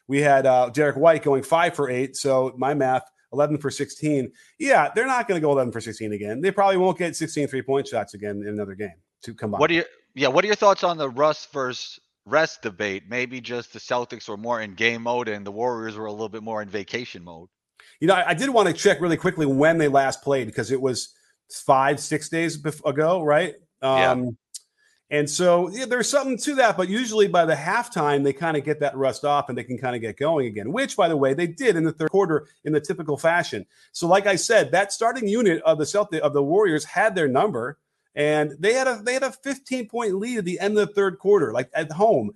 we 0.07 0.21
had 0.21 0.47
uh, 0.47 0.69
Derrick 0.69 0.97
White 0.97 1.25
going 1.25 1.43
five 1.43 1.75
for 1.75 1.91
eight. 1.91 2.15
So 2.15 2.55
my 2.57 2.75
math, 2.75 3.03
11 3.35 3.59
for 3.59 3.71
16. 3.71 4.31
Yeah, 4.59 4.91
they're 4.95 5.07
not 5.07 5.29
going 5.29 5.41
to 5.41 5.45
go 5.45 5.53
11 5.53 5.73
for 5.73 5.81
16 5.81 6.13
again. 6.13 6.41
They 6.41 6.51
probably 6.51 6.79
won't 6.79 6.99
get 6.99 7.15
16 7.17 7.49
three 7.49 7.63
point 7.63 7.89
shots 7.89 8.15
again 8.15 8.43
in 8.43 8.49
another 8.49 8.75
game 8.75 8.95
to 9.23 9.35
combine. 9.35 9.61
What 9.61 9.71
are 9.71 9.75
your 9.75 9.85
yeah? 10.15 10.29
What 10.29 10.45
are 10.45 10.47
your 10.47 10.57
thoughts 10.57 10.85
on 10.85 10.97
the 10.97 11.11
rust 11.11 11.53
versus 11.53 11.99
rest 12.27 12.63
debate. 12.63 13.05
Maybe 13.09 13.41
just 13.41 13.73
the 13.73 13.79
Celtics 13.79 14.29
were 14.29 14.37
more 14.37 14.61
in 14.61 14.75
game 14.75 15.03
mode 15.03 15.29
and 15.29 15.47
the 15.47 15.53
Warriors 15.53 15.97
were 15.97 16.07
a 16.07 16.13
little 16.13 16.29
bit 16.29 16.43
more 16.43 16.63
in 16.63 16.69
vacation 16.69 17.25
mode. 17.25 17.49
You 18.01 18.09
know, 18.09 18.15
I, 18.15 18.31
I 18.31 18.35
did 18.35 18.51
want 18.51 18.69
to 18.69 18.75
check 18.75 19.01
really 19.01 19.17
quickly 19.17 19.47
when 19.47 19.79
they 19.79 19.89
last 19.89 20.23
played 20.23 20.47
because 20.47 20.71
it 20.71 20.81
was 20.81 21.15
five, 21.51 22.01
six 22.01 22.29
days 22.29 22.59
ago, 22.85 23.23
right? 23.23 23.55
Um, 23.83 24.25
yeah. 24.25 24.31
And 25.15 25.31
so 25.31 25.69
yeah, 25.71 25.85
there's 25.85 26.09
something 26.09 26.37
to 26.39 26.57
that, 26.57 26.77
but 26.77 26.89
usually 26.89 27.29
by 27.29 27.45
the 27.45 27.55
halftime, 27.55 28.25
they 28.25 28.33
kind 28.33 28.57
of 28.57 28.65
get 28.65 28.81
that 28.81 28.97
rust 28.97 29.25
off 29.25 29.49
and 29.49 29.57
they 29.57 29.63
can 29.63 29.79
kind 29.79 29.95
of 29.95 30.03
get 30.03 30.17
going 30.17 30.49
again, 30.49 30.73
which, 30.73 30.97
by 30.97 31.09
the 31.09 31.17
way, 31.17 31.35
they 31.35 31.47
did 31.47 31.77
in 31.77 31.85
the 31.85 31.93
third 31.93 32.11
quarter 32.11 32.49
in 32.65 32.73
the 32.73 32.81
typical 32.81 33.17
fashion. 33.17 33.65
So, 33.93 34.09
like 34.09 34.27
I 34.27 34.35
said, 34.35 34.73
that 34.73 34.93
starting 34.93 35.29
unit 35.29 35.63
of 35.63 35.79
the 35.79 35.87
Celtic 35.87 36.21
of 36.25 36.33
the 36.33 36.43
Warriors 36.43 36.85
had 36.85 37.15
their 37.15 37.29
number, 37.29 37.79
and 38.17 38.57
they 38.59 38.73
had 38.73 38.89
a 38.89 39.01
they 39.05 39.13
had 39.13 39.23
a 39.23 39.31
15 39.31 39.89
point 39.89 40.17
lead 40.17 40.39
at 40.39 40.45
the 40.45 40.59
end 40.59 40.77
of 40.77 40.89
the 40.89 40.95
third 40.95 41.21
quarter, 41.21 41.53
like 41.53 41.71
at 41.75 41.93
home. 41.93 42.33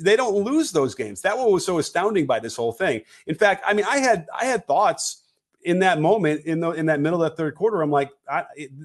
They 0.00 0.16
don't 0.16 0.42
lose 0.42 0.72
those 0.72 0.94
games. 0.94 1.20
That 1.20 1.36
one 1.36 1.52
was 1.52 1.66
so 1.66 1.78
astounding 1.78 2.24
by 2.24 2.40
this 2.40 2.56
whole 2.56 2.72
thing. 2.72 3.02
In 3.26 3.34
fact, 3.34 3.62
I 3.66 3.74
mean, 3.74 3.84
I 3.86 3.98
had 3.98 4.26
I 4.34 4.46
had 4.46 4.66
thoughts 4.66 5.22
in 5.64 5.80
that 5.80 6.00
moment 6.00 6.46
in 6.46 6.60
the 6.60 6.70
in 6.70 6.86
that 6.86 7.00
middle 7.00 7.22
of 7.22 7.28
that 7.28 7.36
third 7.36 7.56
quarter. 7.56 7.82
I'm 7.82 7.90
like, 7.90 8.10
I, 8.26 8.44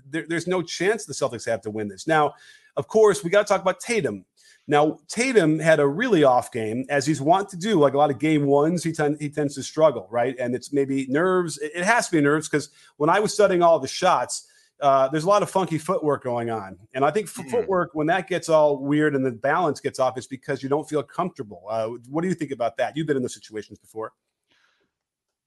there, 0.10 0.26
there's 0.28 0.48
no 0.48 0.62
chance 0.62 1.06
the 1.06 1.14
Celtics 1.14 1.46
have 1.46 1.62
to 1.62 1.70
win 1.70 1.88
this 1.88 2.08
now. 2.08 2.34
Of 2.78 2.88
course, 2.88 3.24
we 3.24 3.30
got 3.30 3.46
to 3.46 3.54
talk 3.54 3.62
about 3.62 3.80
Tatum. 3.80 4.26
Now, 4.68 5.00
Tatum 5.08 5.60
had 5.60 5.80
a 5.80 5.88
really 5.88 6.24
off 6.24 6.52
game, 6.52 6.86
as 6.88 7.06
he's 7.06 7.20
wont 7.20 7.50
to 7.50 7.58
do. 7.58 7.80
Like 7.80 7.94
a 7.94 7.98
lot 7.98 8.12
of 8.12 8.20
game 8.20 8.46
ones, 8.46 8.84
he, 8.84 8.92
ten- 8.92 9.18
he 9.20 9.30
tends 9.30 9.56
to 9.56 9.64
struggle, 9.64 10.08
right? 10.10 10.36
And 10.40 10.56
it's 10.56 10.72
maybe 10.72 11.08
nerves. 11.08 11.58
It 11.58 11.84
has 11.84 12.08
to 12.08 12.12
be 12.14 12.22
nerves 12.22 12.48
because 12.48 12.70
when 12.98 13.10
I 13.10 13.20
was 13.20 13.34
studying 13.34 13.64
all 13.64 13.80
the 13.80 13.88
shots, 13.88 14.48
uh, 14.80 15.08
there's 15.10 15.26
a 15.26 15.30
lot 15.30 15.44
of 15.44 15.50
funky 15.50 15.78
footwork 15.78 16.24
going 16.24 16.50
on. 16.50 16.78
And 16.94 17.04
I 17.04 17.12
think 17.12 17.28
f- 17.28 17.46
mm. 17.46 17.52
footwork, 17.52 17.92
when 17.94 18.08
that 18.08 18.28
gets 18.28 18.50
all 18.50 18.78
weird 18.78 19.16
and 19.16 19.26
the 19.26 19.32
balance 19.32 19.80
gets 19.80 20.00
off, 20.00 20.18
it's 20.18 20.28
because 20.28 20.64
you 20.64 20.70
don't 20.70 20.88
feel 20.88 21.04
comfortable. 21.04 21.64
Uh, 21.70 21.90
what 22.10 22.22
do 22.22 22.28
you 22.28 22.34
think 22.34 22.52
about 22.52 22.78
that? 22.78 22.96
You've 22.96 23.08
been 23.08 23.18
in 23.18 23.24
those 23.24 23.34
situations 23.34 23.78
before. 23.78 24.14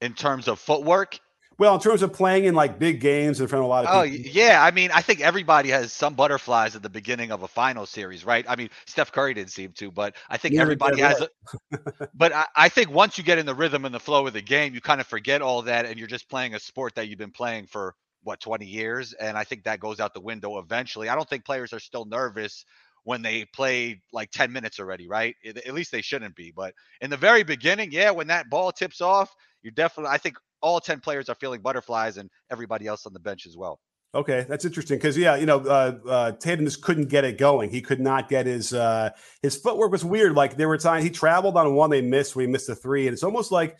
In 0.00 0.12
terms 0.12 0.48
of 0.48 0.58
footwork, 0.58 1.18
well, 1.58 1.74
in 1.74 1.80
terms 1.80 2.02
of 2.02 2.12
playing 2.12 2.44
in 2.44 2.54
like 2.54 2.78
big 2.78 3.00
games 3.00 3.40
in 3.40 3.48
front 3.48 3.60
of 3.60 3.66
a 3.66 3.68
lot 3.68 3.84
of 3.84 3.90
people. 3.90 4.00
oh, 4.00 4.04
people. 4.04 4.30
yeah. 4.32 4.62
I 4.62 4.70
mean, 4.70 4.90
I 4.92 5.02
think 5.02 5.20
everybody 5.20 5.70
has 5.70 5.92
some 5.92 6.14
butterflies 6.14 6.76
at 6.76 6.82
the 6.82 6.90
beginning 6.90 7.30
of 7.30 7.42
a 7.42 7.48
final 7.48 7.86
series, 7.86 8.24
right? 8.24 8.44
I 8.48 8.56
mean, 8.56 8.70
Steph 8.86 9.12
Curry 9.12 9.34
didn't 9.34 9.50
seem 9.50 9.72
to, 9.72 9.90
but 9.90 10.16
I 10.28 10.36
think 10.36 10.56
everybody 10.56 11.00
has. 11.00 11.20
A, 11.20 11.78
but 12.14 12.32
I, 12.32 12.46
I, 12.56 12.68
think 12.68 12.90
once 12.90 13.18
you 13.18 13.24
get 13.24 13.38
in 13.38 13.46
the 13.46 13.54
rhythm 13.54 13.84
and 13.84 13.94
the 13.94 14.00
flow 14.00 14.26
of 14.26 14.32
the 14.32 14.42
game, 14.42 14.74
you 14.74 14.80
kind 14.80 15.00
of 15.00 15.06
forget 15.06 15.42
all 15.42 15.62
that, 15.62 15.86
and 15.86 15.98
you're 15.98 16.08
just 16.08 16.28
playing 16.28 16.54
a 16.54 16.60
sport 16.60 16.94
that 16.96 17.08
you've 17.08 17.18
been 17.18 17.30
playing 17.30 17.66
for 17.66 17.94
what 18.22 18.40
20 18.40 18.66
years, 18.66 19.12
and 19.12 19.36
I 19.36 19.44
think 19.44 19.64
that 19.64 19.80
goes 19.80 20.00
out 20.00 20.14
the 20.14 20.20
window 20.20 20.58
eventually. 20.58 21.08
I 21.08 21.14
don't 21.14 21.28
think 21.28 21.44
players 21.44 21.72
are 21.72 21.80
still 21.80 22.04
nervous 22.04 22.64
when 23.04 23.20
they 23.20 23.44
play 23.44 24.00
like 24.12 24.30
10 24.30 24.50
minutes 24.50 24.80
already, 24.80 25.06
right? 25.06 25.36
At 25.44 25.74
least 25.74 25.92
they 25.92 26.00
shouldn't 26.00 26.34
be. 26.34 26.50
But 26.50 26.74
in 27.00 27.10
the 27.10 27.16
very 27.16 27.44
beginning, 27.44 27.92
yeah, 27.92 28.10
when 28.10 28.26
that 28.28 28.48
ball 28.50 28.72
tips 28.72 29.00
off, 29.00 29.32
you're 29.62 29.72
definitely. 29.72 30.12
I 30.12 30.18
think 30.18 30.36
all 30.64 30.80
10 30.80 31.00
players 31.00 31.28
are 31.28 31.34
feeling 31.34 31.60
butterflies 31.60 32.16
and 32.16 32.30
everybody 32.50 32.86
else 32.86 33.04
on 33.04 33.12
the 33.12 33.20
bench 33.20 33.46
as 33.46 33.54
well. 33.54 33.78
Okay, 34.14 34.46
that's 34.48 34.64
interesting 34.64 34.96
because 34.96 35.18
yeah, 35.18 35.34
you 35.36 35.44
know, 35.44 35.58
uh, 35.58 35.98
uh, 36.08 36.32
Tatum 36.32 36.64
just 36.64 36.82
couldn't 36.82 37.08
get 37.08 37.24
it 37.24 37.36
going. 37.36 37.68
He 37.68 37.82
could 37.82 38.00
not 38.00 38.28
get 38.28 38.46
his 38.46 38.72
uh, 38.72 39.10
his 39.42 39.56
footwork 39.56 39.90
was 39.90 40.04
weird. 40.04 40.34
Like 40.34 40.56
there 40.56 40.68
were 40.68 40.78
times 40.78 41.02
he 41.02 41.10
traveled 41.10 41.56
on 41.56 41.74
one, 41.74 41.90
they 41.90 42.00
missed 42.00 42.36
we 42.36 42.46
missed 42.46 42.68
a 42.68 42.76
three, 42.76 43.08
and 43.08 43.12
it's 43.12 43.24
almost 43.24 43.50
like 43.50 43.76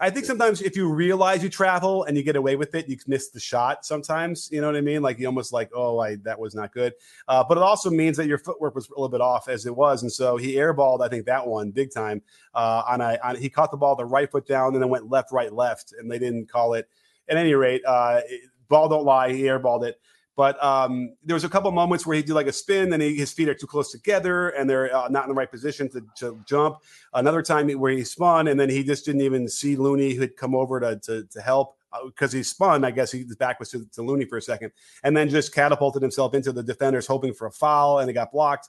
I 0.00 0.10
think 0.10 0.26
sometimes 0.26 0.62
if 0.62 0.76
you 0.76 0.88
realize 0.88 1.42
you 1.42 1.48
travel 1.48 2.04
and 2.04 2.16
you 2.16 2.22
get 2.22 2.36
away 2.36 2.54
with 2.54 2.74
it, 2.76 2.88
you 2.88 2.96
miss 3.08 3.30
the 3.30 3.40
shot. 3.40 3.84
Sometimes, 3.84 4.48
you 4.52 4.60
know 4.60 4.68
what 4.68 4.76
I 4.76 4.80
mean? 4.80 5.02
Like 5.02 5.18
you 5.18 5.26
almost 5.26 5.52
like, 5.52 5.70
oh, 5.74 5.98
I 5.98 6.16
that 6.22 6.38
was 6.38 6.54
not 6.54 6.72
good. 6.72 6.92
Uh, 7.26 7.42
but 7.48 7.58
it 7.58 7.62
also 7.62 7.90
means 7.90 8.16
that 8.16 8.28
your 8.28 8.38
footwork 8.38 8.76
was 8.76 8.88
a 8.88 8.92
little 8.92 9.08
bit 9.08 9.20
off 9.20 9.48
as 9.48 9.66
it 9.66 9.74
was, 9.74 10.02
and 10.02 10.12
so 10.12 10.36
he 10.36 10.54
airballed. 10.54 11.04
I 11.04 11.08
think 11.08 11.26
that 11.26 11.46
one 11.46 11.70
big 11.70 11.92
time. 11.92 12.22
Uh, 12.54 12.82
on 12.88 13.00
a 13.00 13.18
on, 13.24 13.36
he 13.36 13.50
caught 13.50 13.70
the 13.70 13.76
ball 13.76 13.96
the 13.96 14.04
right 14.04 14.30
foot 14.30 14.46
down 14.46 14.74
and 14.74 14.82
then 14.82 14.88
went 14.88 15.10
left, 15.10 15.32
right, 15.32 15.52
left, 15.52 15.92
and 15.98 16.10
they 16.10 16.18
didn't 16.18 16.48
call 16.48 16.74
it. 16.74 16.88
At 17.28 17.36
any 17.36 17.54
rate, 17.54 17.82
uh, 17.84 18.20
ball 18.68 18.88
don't 18.88 19.04
lie. 19.04 19.32
He 19.32 19.42
airballed 19.42 19.84
it. 19.84 20.00
But 20.38 20.62
um, 20.62 21.14
there 21.24 21.34
was 21.34 21.42
a 21.42 21.48
couple 21.48 21.68
moments 21.72 22.06
where 22.06 22.14
he 22.14 22.22
did 22.22 22.34
like 22.34 22.46
a 22.46 22.52
spin, 22.52 22.92
and 22.92 23.02
he, 23.02 23.16
his 23.16 23.32
feet 23.32 23.48
are 23.48 23.54
too 23.54 23.66
close 23.66 23.90
together, 23.90 24.50
and 24.50 24.70
they're 24.70 24.94
uh, 24.94 25.08
not 25.08 25.24
in 25.24 25.30
the 25.30 25.34
right 25.34 25.50
position 25.50 25.88
to, 25.88 26.00
to, 26.18 26.40
jump. 26.46 26.76
Another 27.12 27.42
time 27.42 27.68
where 27.72 27.90
he 27.90 28.04
spun, 28.04 28.46
and 28.46 28.58
then 28.58 28.70
he 28.70 28.84
just 28.84 29.04
didn't 29.04 29.22
even 29.22 29.48
see 29.48 29.74
Looney 29.74 30.14
who 30.14 30.20
had 30.20 30.36
come 30.36 30.54
over 30.54 30.78
to 30.78 30.96
to, 31.00 31.24
to 31.24 31.40
help 31.40 31.76
because 32.06 32.32
uh, 32.32 32.36
he 32.36 32.44
spun. 32.44 32.84
I 32.84 32.92
guess 32.92 33.10
his 33.10 33.34
back 33.34 33.58
was 33.58 33.72
to, 33.72 33.84
to 33.94 34.02
Looney 34.02 34.26
for 34.26 34.38
a 34.38 34.42
second, 34.42 34.70
and 35.02 35.16
then 35.16 35.28
just 35.28 35.52
catapulted 35.52 36.02
himself 36.02 36.34
into 36.34 36.52
the 36.52 36.62
defenders, 36.62 37.08
hoping 37.08 37.34
for 37.34 37.48
a 37.48 37.52
foul, 37.52 37.98
and 37.98 38.08
it 38.08 38.12
got 38.12 38.30
blocked. 38.30 38.68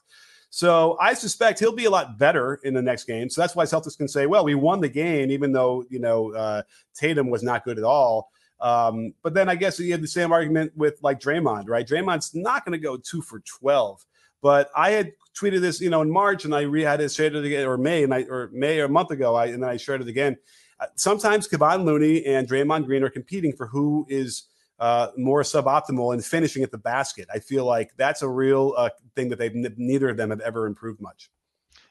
So 0.49 0.97
I 0.99 1.13
suspect 1.13 1.59
he'll 1.59 1.71
be 1.71 1.85
a 1.85 1.91
lot 1.91 2.17
better 2.17 2.59
in 2.63 2.73
the 2.73 2.81
next 2.81 3.03
game. 3.03 3.29
So 3.29 3.41
that's 3.41 3.55
why 3.55 3.65
Celtics 3.65 3.95
can 3.95 4.07
say, 4.07 4.25
"Well, 4.25 4.43
we 4.43 4.55
won 4.55 4.81
the 4.81 4.89
game, 4.89 5.29
even 5.29 5.51
though 5.51 5.85
you 5.87 5.99
know 5.99 6.33
uh, 6.33 6.63
Tatum 6.95 7.29
was 7.29 7.43
not 7.43 7.63
good 7.63 7.77
at 7.77 7.83
all." 7.83 8.31
Um, 8.61 9.13
but 9.23 9.33
then 9.33 9.49
I 9.49 9.55
guess 9.55 9.79
you 9.79 9.91
have 9.93 10.01
the 10.01 10.07
same 10.07 10.31
argument 10.31 10.73
with 10.75 10.99
like 11.01 11.19
Draymond, 11.19 11.69
right? 11.69 11.87
Draymond's 11.87 12.35
not 12.35 12.65
going 12.65 12.77
to 12.77 12.83
go 12.83 12.97
two 12.97 13.21
for 13.21 13.39
12. 13.39 14.05
But 14.41 14.69
I 14.75 14.91
had 14.91 15.11
tweeted 15.37 15.61
this, 15.61 15.81
you 15.81 15.89
know, 15.89 16.01
in 16.01 16.09
March, 16.09 16.45
and 16.45 16.55
I 16.55 16.61
re 16.61 16.81
had 16.81 17.01
it 17.01 17.11
shared 17.11 17.35
it 17.35 17.45
again, 17.45 17.65
or 17.65 17.77
May, 17.77 18.03
and 18.03 18.13
I 18.13 18.23
or 18.23 18.49
May 18.53 18.79
or 18.79 18.85
a 18.85 18.89
month 18.89 19.11
ago, 19.11 19.35
I 19.35 19.47
and 19.47 19.61
then 19.61 19.69
I 19.69 19.77
shared 19.77 20.01
it 20.01 20.07
again. 20.07 20.37
Uh, 20.79 20.85
sometimes 20.95 21.47
Kevon 21.47 21.83
Looney 21.83 22.25
and 22.25 22.47
Draymond 22.47 22.85
Green 22.85 23.03
are 23.03 23.09
competing 23.09 23.53
for 23.53 23.67
who 23.67 24.05
is 24.07 24.43
uh, 24.79 25.07
more 25.17 25.41
suboptimal 25.41 26.13
in 26.13 26.21
finishing 26.21 26.63
at 26.63 26.71
the 26.71 26.77
basket. 26.77 27.27
I 27.33 27.39
feel 27.39 27.65
like 27.65 27.91
that's 27.97 28.21
a 28.21 28.29
real 28.29 28.73
uh, 28.77 28.89
thing 29.15 29.27
that 29.29 29.39
they've 29.39 29.53
neither 29.53 30.09
of 30.09 30.15
them 30.15 30.29
have 30.29 30.39
ever 30.39 30.67
improved 30.67 31.01
much. 31.01 31.29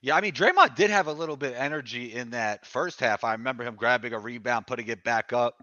Yeah, 0.01 0.17
I 0.17 0.21
mean 0.23 0.33
Draymond 0.33 0.75
did 0.75 0.91
have 0.91 1.07
a 1.07 1.13
little 1.13 1.37
bit 1.37 1.51
of 1.53 1.59
energy 1.59 2.15
in 2.15 2.31
that 2.31 2.65
first 2.65 3.01
half. 3.01 3.25
I 3.25 3.33
remember 3.33 3.65
him 3.65 3.75
grabbing 3.75 4.15
a 4.15 4.19
rebound, 4.19 4.67
putting 4.67 4.87
it 4.89 5.05
back 5.05 5.35
up 5.35 5.63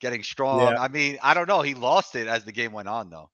getting 0.00 0.22
strong. 0.22 0.60
Yeah. 0.60 0.80
I 0.80 0.88
mean, 0.88 1.18
I 1.22 1.34
don't 1.34 1.48
know. 1.48 1.62
He 1.62 1.74
lost 1.74 2.14
it 2.14 2.26
as 2.26 2.44
the 2.44 2.52
game 2.52 2.72
went 2.72 2.88
on, 2.88 3.10
though. 3.10 3.30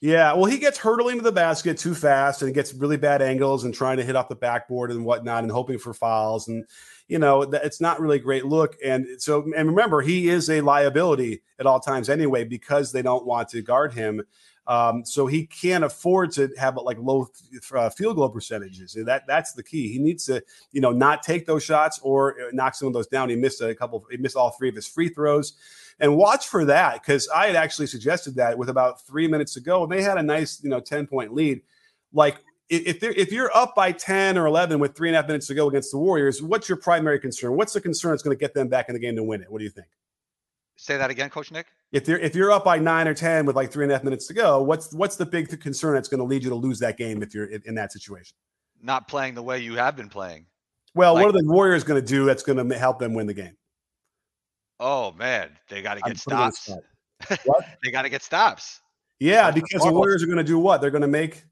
Yeah, 0.00 0.34
well, 0.34 0.44
he 0.44 0.58
gets 0.58 0.76
hurtling 0.76 1.16
to 1.16 1.22
the 1.22 1.32
basket 1.32 1.78
too 1.78 1.94
fast 1.94 2.42
and 2.42 2.52
gets 2.52 2.74
really 2.74 2.98
bad 2.98 3.22
angles 3.22 3.64
and 3.64 3.72
trying 3.72 3.96
to 3.96 4.04
hit 4.04 4.16
off 4.16 4.28
the 4.28 4.34
backboard 4.34 4.90
and 4.90 5.02
whatnot 5.02 5.44
and 5.44 5.50
hoping 5.50 5.78
for 5.78 5.94
fouls. 5.94 6.46
And, 6.46 6.66
you 7.08 7.18
know, 7.18 7.40
it's 7.40 7.80
not 7.80 8.00
really 8.00 8.16
a 8.16 8.22
great 8.22 8.44
look. 8.44 8.76
And 8.84 9.06
so, 9.18 9.50
and 9.56 9.70
remember, 9.70 10.02
he 10.02 10.28
is 10.28 10.50
a 10.50 10.60
liability 10.60 11.42
at 11.58 11.64
all 11.64 11.80
times 11.80 12.10
anyway 12.10 12.44
because 12.44 12.92
they 12.92 13.00
don't 13.00 13.24
want 13.24 13.48
to 13.50 13.62
guard 13.62 13.94
him. 13.94 14.22
Um, 14.66 15.04
so 15.04 15.26
he 15.26 15.46
can't 15.46 15.84
afford 15.84 16.32
to 16.32 16.50
have 16.58 16.76
like 16.76 16.98
low 16.98 17.28
uh, 17.74 17.90
field 17.90 18.16
goal 18.16 18.28
percentages. 18.30 18.94
That 18.94 19.24
that's 19.26 19.52
the 19.52 19.62
key. 19.62 19.92
He 19.92 19.98
needs 19.98 20.24
to, 20.26 20.42
you 20.72 20.80
know, 20.80 20.90
not 20.90 21.22
take 21.22 21.46
those 21.46 21.62
shots 21.62 22.00
or 22.02 22.40
uh, 22.40 22.50
knock 22.52 22.74
some 22.74 22.88
of 22.88 22.94
those 22.94 23.06
down. 23.06 23.28
He 23.28 23.36
missed 23.36 23.60
a 23.60 23.74
couple. 23.74 24.04
He 24.10 24.16
missed 24.16 24.36
all 24.36 24.50
three 24.50 24.68
of 24.68 24.74
his 24.74 24.86
free 24.86 25.08
throws. 25.08 25.54
And 26.00 26.16
watch 26.16 26.48
for 26.48 26.64
that 26.64 26.94
because 26.94 27.28
I 27.28 27.46
had 27.46 27.56
actually 27.56 27.86
suggested 27.86 28.34
that 28.36 28.58
with 28.58 28.68
about 28.68 29.06
three 29.06 29.28
minutes 29.28 29.54
to 29.54 29.60
go. 29.60 29.84
And 29.84 29.92
they 29.92 30.02
had 30.02 30.18
a 30.18 30.22
nice, 30.22 30.62
you 30.62 30.70
know, 30.70 30.80
10 30.80 31.06
point 31.06 31.34
lead. 31.34 31.60
Like 32.12 32.36
if 32.70 33.02
if 33.02 33.30
you're 33.30 33.54
up 33.54 33.74
by 33.74 33.92
10 33.92 34.38
or 34.38 34.46
11 34.46 34.80
with 34.80 34.96
three 34.96 35.08
and 35.08 35.16
a 35.16 35.20
half 35.20 35.28
minutes 35.28 35.46
to 35.48 35.54
go 35.54 35.68
against 35.68 35.92
the 35.92 35.98
Warriors, 35.98 36.42
what's 36.42 36.68
your 36.68 36.78
primary 36.78 37.20
concern? 37.20 37.56
What's 37.56 37.74
the 37.74 37.80
concern 37.80 38.12
that's 38.12 38.22
going 38.22 38.36
to 38.36 38.40
get 38.40 38.54
them 38.54 38.68
back 38.68 38.88
in 38.88 38.94
the 38.94 38.98
game 38.98 39.16
to 39.16 39.22
win 39.22 39.42
it? 39.42 39.50
What 39.50 39.58
do 39.58 39.64
you 39.64 39.70
think? 39.70 39.88
Say 40.76 40.96
that 40.96 41.10
again, 41.10 41.30
Coach 41.30 41.52
Nick. 41.52 41.66
If 41.92 42.08
you're 42.08 42.18
if 42.18 42.34
you're 42.34 42.50
up 42.50 42.64
by 42.64 42.78
nine 42.78 43.06
or 43.06 43.14
ten 43.14 43.46
with 43.46 43.54
like 43.54 43.70
three 43.70 43.84
and 43.84 43.92
a 43.92 43.94
half 43.94 44.04
minutes 44.04 44.26
to 44.26 44.34
go, 44.34 44.62
what's 44.62 44.92
what's 44.92 45.16
the 45.16 45.26
big 45.26 45.60
concern 45.60 45.94
that's 45.94 46.08
going 46.08 46.18
to 46.18 46.24
lead 46.24 46.42
you 46.42 46.50
to 46.50 46.56
lose 46.56 46.78
that 46.80 46.96
game 46.96 47.22
if 47.22 47.34
you're 47.34 47.46
in, 47.46 47.62
in 47.66 47.74
that 47.76 47.92
situation? 47.92 48.36
Not 48.82 49.06
playing 49.06 49.34
the 49.34 49.42
way 49.42 49.60
you 49.60 49.76
have 49.76 49.96
been 49.96 50.08
playing. 50.08 50.46
Well, 50.94 51.14
like, 51.14 51.26
what 51.26 51.34
are 51.34 51.40
the 51.40 51.48
Warriors 51.48 51.84
going 51.84 52.00
to 52.00 52.06
do 52.06 52.24
that's 52.24 52.42
going 52.42 52.68
to 52.68 52.78
help 52.78 52.98
them 52.98 53.14
win 53.14 53.26
the 53.26 53.34
game? 53.34 53.56
Oh 54.80 55.12
man, 55.12 55.56
they 55.68 55.82
got 55.82 55.94
to 55.94 56.00
get 56.06 56.18
stops. 56.18 56.70
What? 57.44 57.64
they 57.82 57.90
got 57.90 58.02
to 58.02 58.08
get 58.08 58.22
stops. 58.22 58.80
Yeah, 59.20 59.50
because 59.50 59.82
the 59.82 59.92
Warriors 59.92 60.22
are 60.22 60.26
going 60.26 60.38
to 60.38 60.44
do 60.44 60.58
what? 60.58 60.80
They're 60.80 60.90
going 60.90 61.02
to 61.02 61.08
make 61.08 61.44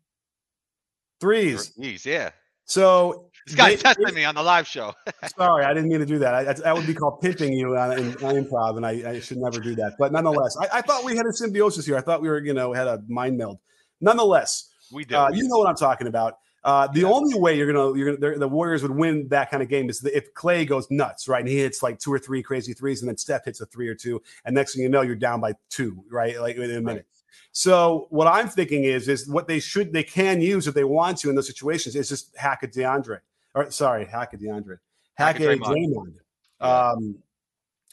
threes. 1.21 1.69
Threes, 1.69 2.05
yeah. 2.05 2.31
So 2.65 3.31
this 3.47 3.55
guy 3.55 3.75
testing 3.75 4.15
me 4.15 4.25
on 4.25 4.35
the 4.35 4.43
live 4.43 4.67
show. 4.67 4.95
sorry, 5.37 5.65
I 5.65 5.75
didn't 5.75 5.89
mean 5.89 6.01
to 6.01 6.07
do 6.07 6.19
that. 6.19 6.35
I, 6.35 6.53
that 6.53 6.75
would 6.75 6.87
be 6.87 6.95
called 6.95 7.21
pimping 7.21 7.53
you 7.53 7.77
on, 7.77 7.99
in, 7.99 8.09
on 8.25 8.35
improv, 8.35 8.77
and 8.77 8.87
I, 8.87 9.11
I, 9.11 9.21
should 9.21 9.39
never 9.39 9.59
do 9.59 9.75
that. 9.77 9.95
But 9.99 10.13
nonetheless, 10.13 10.57
I, 10.61 10.79
I, 10.79 10.81
thought 10.83 11.05
we 11.05 11.17
had 11.17 11.27
a 11.27 11.33
symbiosis 11.33 11.85
here. 11.85 11.97
I 11.97 12.01
thought 12.01 12.23
we 12.23 12.29
were, 12.29 12.43
you 12.43 12.55
know, 12.55 12.73
had 12.73 12.87
a 12.87 13.03
mind 13.09 13.37
meld. 13.37 13.59
Nonetheless, 14.01 14.71
we 14.93 15.05
do. 15.05 15.17
Uh, 15.17 15.31
you 15.33 15.49
know 15.49 15.59
what 15.59 15.69
I'm 15.69 15.77
talking 15.77 16.07
about. 16.07 16.39
Uh, 16.65 16.87
the 16.87 17.01
yeah. 17.01 17.09
only 17.09 17.37
way 17.37 17.57
you're 17.57 17.73
gonna, 17.73 17.99
you're 17.99 18.17
gonna, 18.17 18.39
the 18.39 18.47
Warriors 18.49 18.83
would 18.83 18.93
win 18.93 19.27
that 19.29 19.51
kind 19.51 19.63
of 19.63 19.69
game 19.69 19.91
is 19.91 20.05
if 20.05 20.33
Klay 20.35 20.67
goes 20.67 20.89
nuts, 20.91 21.27
right? 21.27 21.41
And 21.41 21.49
he 21.49 21.59
hits 21.59 21.83
like 21.83 21.99
two 21.99 22.13
or 22.13 22.21
three 22.21 22.43
crazy 22.43 22.73
threes, 22.73 23.03
and 23.03 23.09
then 23.09 23.17
Steph 23.17 23.47
hits 23.47 23.61
a 23.61 23.67
three 23.67 23.89
or 23.89 23.97
two, 23.97 24.23
and 24.45 24.55
next 24.55 24.75
thing 24.75 24.83
you 24.83 24.89
know, 24.89 25.03
you're 25.03 25.17
down 25.17 25.41
by 25.41 25.55
two, 25.71 26.05
right? 26.09 26.41
Like 26.41 26.57
in 26.57 26.63
a 26.63 26.81
minute. 26.81 26.85
Right. 26.85 27.05
So 27.51 28.07
what 28.11 28.29
I'm 28.29 28.49
thinking 28.49 28.85
is, 28.85 29.09
is 29.09 29.29
what 29.29 29.49
they 29.49 29.59
should, 29.59 29.93
they 29.93 30.05
can 30.05 30.41
use 30.41 30.67
if 30.67 30.75
they 30.75 30.85
want 30.85 31.19
to 31.19 31.29
in 31.29 31.35
those 31.35 31.47
situations 31.47 31.97
is 31.97 32.09
just 32.09 32.35
hack 32.37 32.63
a 32.63 32.69
DeAndre 32.69 33.19
or 33.55 33.71
sorry, 33.71 34.07
hack 34.07 34.33
a 34.35 34.37
DeAndre, 34.37 34.79
hack, 35.15 35.37
hack 35.37 35.41
a 35.41 35.57
Draymond. 35.57 36.15
Draymond. 36.61 36.95
Um, 36.95 37.23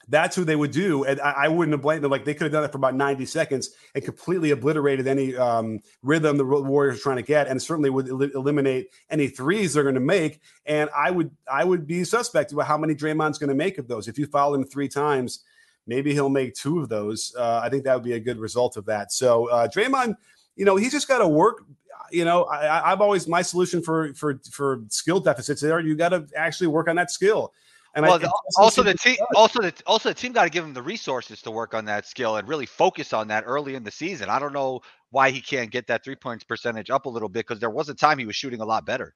that's 0.10 0.36
who 0.36 0.44
they 0.44 0.56
would 0.56 0.72
do. 0.72 1.06
And 1.06 1.22
I, 1.22 1.32
I 1.32 1.48
wouldn't 1.48 1.74
have 1.74 1.82
blamed 1.82 2.04
them. 2.04 2.12
Like 2.12 2.26
they 2.26 2.34
could 2.34 2.46
have 2.46 2.52
done 2.52 2.64
it 2.64 2.72
for 2.72 2.78
about 2.78 2.96
90 2.96 3.26
seconds 3.26 3.70
and 3.94 4.04
completely 4.04 4.52
obliterated 4.52 5.08
any 5.08 5.36
um, 5.36 5.80
rhythm 6.02 6.38
the 6.38 6.46
Warriors 6.46 6.98
are 6.98 7.02
trying 7.02 7.18
to 7.18 7.24
get, 7.24 7.48
and 7.48 7.62
certainly 7.62 7.90
would 7.90 8.10
el- 8.10 8.22
eliminate 8.24 8.88
any 9.10 9.28
threes 9.28 9.74
they're 9.74 9.84
going 9.84 9.96
to 9.96 10.02
make. 10.02 10.42
And 10.66 10.90
I 10.96 11.12
would 11.12 11.32
I 11.50 11.64
would 11.64 11.88
be 11.88 12.04
suspect 12.04 12.52
about 12.52 12.66
how 12.66 12.78
many 12.78 12.96
Draymond's 12.96 13.38
going 13.38 13.50
to 13.50 13.56
make 13.56 13.78
of 13.78 13.88
those. 13.88 14.08
If 14.08 14.18
you 14.18 14.26
foul 14.26 14.56
him 14.56 14.66
three 14.66 14.88
times, 14.88 15.44
maybe 15.86 16.14
he'll 16.14 16.30
make 16.30 16.56
two 16.56 16.80
of 16.80 16.90
those. 16.90 17.34
Uh, 17.38 17.62
I 17.64 17.70
think 17.70 17.84
that 17.84 17.94
would 17.94 18.04
be 18.04 18.14
a 18.14 18.20
good 18.20 18.40
result 18.40 18.78
of 18.78 18.86
that. 18.86 19.12
So 19.12 19.50
uh, 19.50 19.68
Draymond, 19.68 20.16
you 20.56 20.66
know, 20.66 20.76
he's 20.76 20.92
just 20.92 21.08
got 21.08 21.20
to 21.20 21.28
work 21.28 21.64
you 22.12 22.26
know, 22.26 22.46
I, 22.46 22.90
have 22.90 23.02
always 23.02 23.28
my 23.28 23.42
solution 23.42 23.82
for 23.82 24.14
for 24.14 24.40
for 24.52 24.82
skill 24.90 25.20
deficits 25.20 25.62
there. 25.62 25.80
You 25.80 25.96
got 25.96 26.10
to 26.10 26.26
actually 26.36 26.68
work 26.68 26.88
on 26.88 26.96
that 26.98 27.12
skill. 27.12 27.54
And 27.96 28.06
well, 28.06 28.16
I, 28.16 28.18
the, 28.20 28.34
also 28.58 28.84
the 28.84 28.94
team, 28.94 29.18
also 29.36 29.62
the 29.62 29.74
also 29.88 30.10
the 30.10 30.16
team 30.16 30.32
got 30.32 30.44
to 30.44 30.50
give 30.50 30.64
him 30.64 30.74
the 30.74 30.82
resources 30.82 31.42
to 31.42 31.52
work 31.52 31.74
on 31.74 31.86
that 31.86 32.06
skill 32.06 32.38
and 32.38 32.48
really 32.48 32.66
focus 32.66 33.14
on 33.14 33.28
that 33.30 33.44
early 33.48 33.76
in 33.76 33.84
the 33.84 33.92
season. 33.92 34.30
I 34.30 34.38
don't 34.38 34.54
know 34.54 34.82
why 35.10 35.32
he 35.32 35.42
can't 35.42 35.72
get 35.72 35.88
that 35.88 36.04
three 36.04 36.16
points 36.16 36.44
percentage 36.44 36.90
up 36.90 37.06
a 37.06 37.10
little 37.10 37.30
bit 37.30 37.48
because 37.48 37.60
there 37.60 37.72
was 37.72 37.90
a 37.90 37.96
time 37.96 38.20
he 38.20 38.26
was 38.26 38.36
shooting 38.36 38.62
a 38.62 38.66
lot 38.66 38.86
better. 38.86 39.16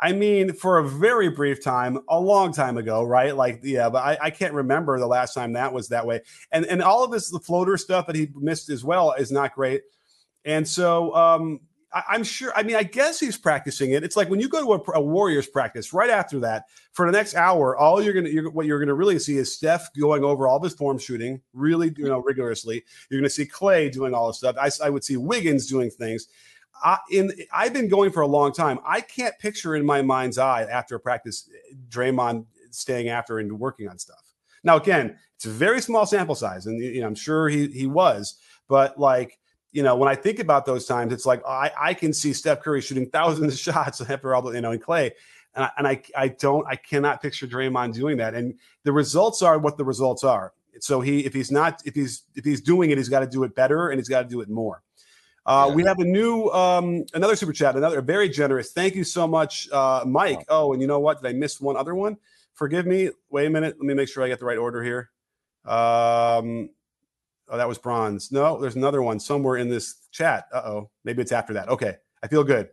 I 0.00 0.12
mean, 0.12 0.52
for 0.52 0.78
a 0.78 0.88
very 0.88 1.28
brief 1.28 1.62
time, 1.62 1.98
a 2.08 2.18
long 2.18 2.52
time 2.52 2.78
ago, 2.78 3.04
right? 3.04 3.34
Like, 3.34 3.60
yeah, 3.62 3.88
but 3.88 4.02
I, 4.02 4.18
I, 4.22 4.30
can't 4.30 4.52
remember 4.52 4.98
the 4.98 5.06
last 5.06 5.34
time 5.34 5.52
that 5.52 5.72
was 5.72 5.88
that 5.88 6.04
way. 6.04 6.20
And 6.50 6.66
and 6.66 6.82
all 6.82 7.04
of 7.04 7.12
this, 7.12 7.30
the 7.30 7.38
floater 7.38 7.76
stuff 7.76 8.06
that 8.06 8.16
he 8.16 8.28
missed 8.34 8.70
as 8.70 8.84
well, 8.84 9.12
is 9.12 9.30
not 9.30 9.54
great. 9.54 9.82
And 10.44 10.66
so, 10.66 11.14
um, 11.14 11.60
I, 11.94 12.16
am 12.16 12.24
sure. 12.24 12.52
I 12.56 12.64
mean, 12.64 12.74
I 12.74 12.82
guess 12.82 13.20
he's 13.20 13.36
practicing 13.36 13.92
it. 13.92 14.02
It's 14.02 14.16
like 14.16 14.28
when 14.28 14.40
you 14.40 14.48
go 14.48 14.60
to 14.64 14.82
a, 14.92 14.98
a, 14.98 15.00
Warriors 15.00 15.46
practice. 15.46 15.92
Right 15.92 16.10
after 16.10 16.40
that, 16.40 16.64
for 16.92 17.06
the 17.06 17.12
next 17.12 17.36
hour, 17.36 17.76
all 17.76 18.02
you're 18.02 18.12
gonna, 18.12 18.30
you're, 18.30 18.50
what 18.50 18.66
you're 18.66 18.80
gonna 18.80 18.94
really 18.94 19.18
see 19.20 19.36
is 19.36 19.54
Steph 19.54 19.92
going 19.94 20.24
over 20.24 20.48
all 20.48 20.56
of 20.56 20.62
his 20.64 20.74
form 20.74 20.98
shooting, 20.98 21.40
really, 21.52 21.94
you 21.96 22.08
know, 22.08 22.18
rigorously. 22.18 22.82
You're 23.08 23.20
gonna 23.20 23.30
see 23.30 23.46
Klay 23.46 23.92
doing 23.92 24.12
all 24.12 24.26
this 24.26 24.38
stuff. 24.38 24.56
I, 24.60 24.70
I 24.84 24.90
would 24.90 25.04
see 25.04 25.16
Wiggins 25.16 25.66
doing 25.66 25.88
things. 25.88 26.26
I, 26.82 26.98
in 27.12 27.30
I've 27.52 27.72
been 27.72 27.88
going 27.88 28.10
for 28.10 28.22
a 28.22 28.26
long 28.26 28.52
time. 28.52 28.80
I 28.84 29.00
can't 29.00 29.38
picture 29.38 29.76
in 29.76 29.86
my 29.86 30.02
mind's 30.02 30.38
eye 30.38 30.64
after 30.64 30.96
a 30.96 31.00
practice, 31.00 31.48
Draymond 31.88 32.46
staying 32.70 33.08
after 33.08 33.38
and 33.38 33.58
working 33.58 33.88
on 33.88 33.98
stuff. 33.98 34.18
Now, 34.64 34.76
again, 34.76 35.16
it's 35.36 35.46
a 35.46 35.50
very 35.50 35.80
small 35.80 36.06
sample 36.06 36.34
size, 36.34 36.66
and 36.66 36.80
you 36.82 37.00
know, 37.00 37.06
I'm 37.06 37.14
sure 37.14 37.48
he 37.48 37.68
he 37.68 37.86
was, 37.86 38.36
but 38.68 38.98
like 38.98 39.38
you 39.74 39.82
know, 39.82 39.96
when 39.96 40.08
I 40.08 40.14
think 40.14 40.38
about 40.38 40.64
those 40.64 40.86
times, 40.86 41.12
it's 41.12 41.26
like 41.26 41.44
I, 41.44 41.72
I 41.76 41.94
can 41.94 42.12
see 42.12 42.32
Steph 42.32 42.60
Curry 42.60 42.80
shooting 42.80 43.10
thousands 43.10 43.52
of 43.52 43.58
shots 43.74 44.00
after 44.00 44.32
all 44.34 44.40
the, 44.40 44.52
you 44.52 44.60
know, 44.60 44.70
in 44.70 44.78
Klay. 44.78 45.10
And 45.56 45.64
I, 45.64 45.70
and 45.76 45.86
I, 45.86 46.02
I 46.16 46.28
don't, 46.28 46.64
I 46.66 46.76
cannot 46.76 47.20
picture 47.20 47.46
Draymond 47.46 47.92
doing 47.92 48.16
that. 48.18 48.34
And 48.34 48.54
the 48.84 48.92
results 48.92 49.42
are 49.42 49.58
what 49.58 49.76
the 49.76 49.84
results 49.84 50.22
are. 50.22 50.52
So 50.78 51.00
he, 51.00 51.24
if 51.26 51.34
he's 51.34 51.50
not, 51.50 51.82
if 51.84 51.94
he's, 51.94 52.22
if 52.36 52.44
he's 52.44 52.60
doing 52.60 52.90
it, 52.90 52.98
he's 52.98 53.08
got 53.08 53.20
to 53.20 53.26
do 53.26 53.42
it 53.42 53.54
better 53.56 53.88
and 53.88 53.98
he's 53.98 54.08
got 54.08 54.22
to 54.22 54.28
do 54.28 54.40
it 54.40 54.48
more. 54.48 54.82
Uh, 55.44 55.66
yeah. 55.68 55.74
We 55.74 55.84
have 55.84 55.98
a 55.98 56.04
new, 56.04 56.48
um, 56.50 57.04
another 57.12 57.34
super 57.34 57.52
chat, 57.52 57.76
another 57.76 58.00
very 58.00 58.28
generous. 58.28 58.70
Thank 58.72 58.94
you 58.94 59.02
so 59.02 59.26
much, 59.26 59.68
uh, 59.70 60.04
Mike. 60.06 60.44
Oh, 60.48 60.72
and 60.72 60.80
you 60.80 60.86
know 60.86 61.00
what? 61.00 61.20
Did 61.20 61.28
I 61.28 61.32
miss 61.32 61.60
one 61.60 61.76
other 61.76 61.96
one? 61.96 62.16
Forgive 62.54 62.86
me. 62.86 63.10
Wait 63.28 63.46
a 63.46 63.50
minute. 63.50 63.74
Let 63.76 63.86
me 63.86 63.94
make 63.94 64.08
sure 64.08 64.22
I 64.22 64.28
get 64.28 64.38
the 64.38 64.46
right 64.46 64.58
order 64.58 64.82
here. 64.84 65.10
Um, 65.64 66.70
Oh, 67.48 67.56
that 67.56 67.68
was 67.68 67.78
Braun's. 67.78 68.32
No, 68.32 68.60
there's 68.60 68.76
another 68.76 69.02
one 69.02 69.20
somewhere 69.20 69.56
in 69.56 69.68
this 69.68 70.06
chat. 70.10 70.46
Uh 70.52 70.62
oh. 70.64 70.90
Maybe 71.04 71.22
it's 71.22 71.32
after 71.32 71.54
that. 71.54 71.68
Okay. 71.68 71.96
I 72.22 72.28
feel 72.28 72.44
good. 72.44 72.70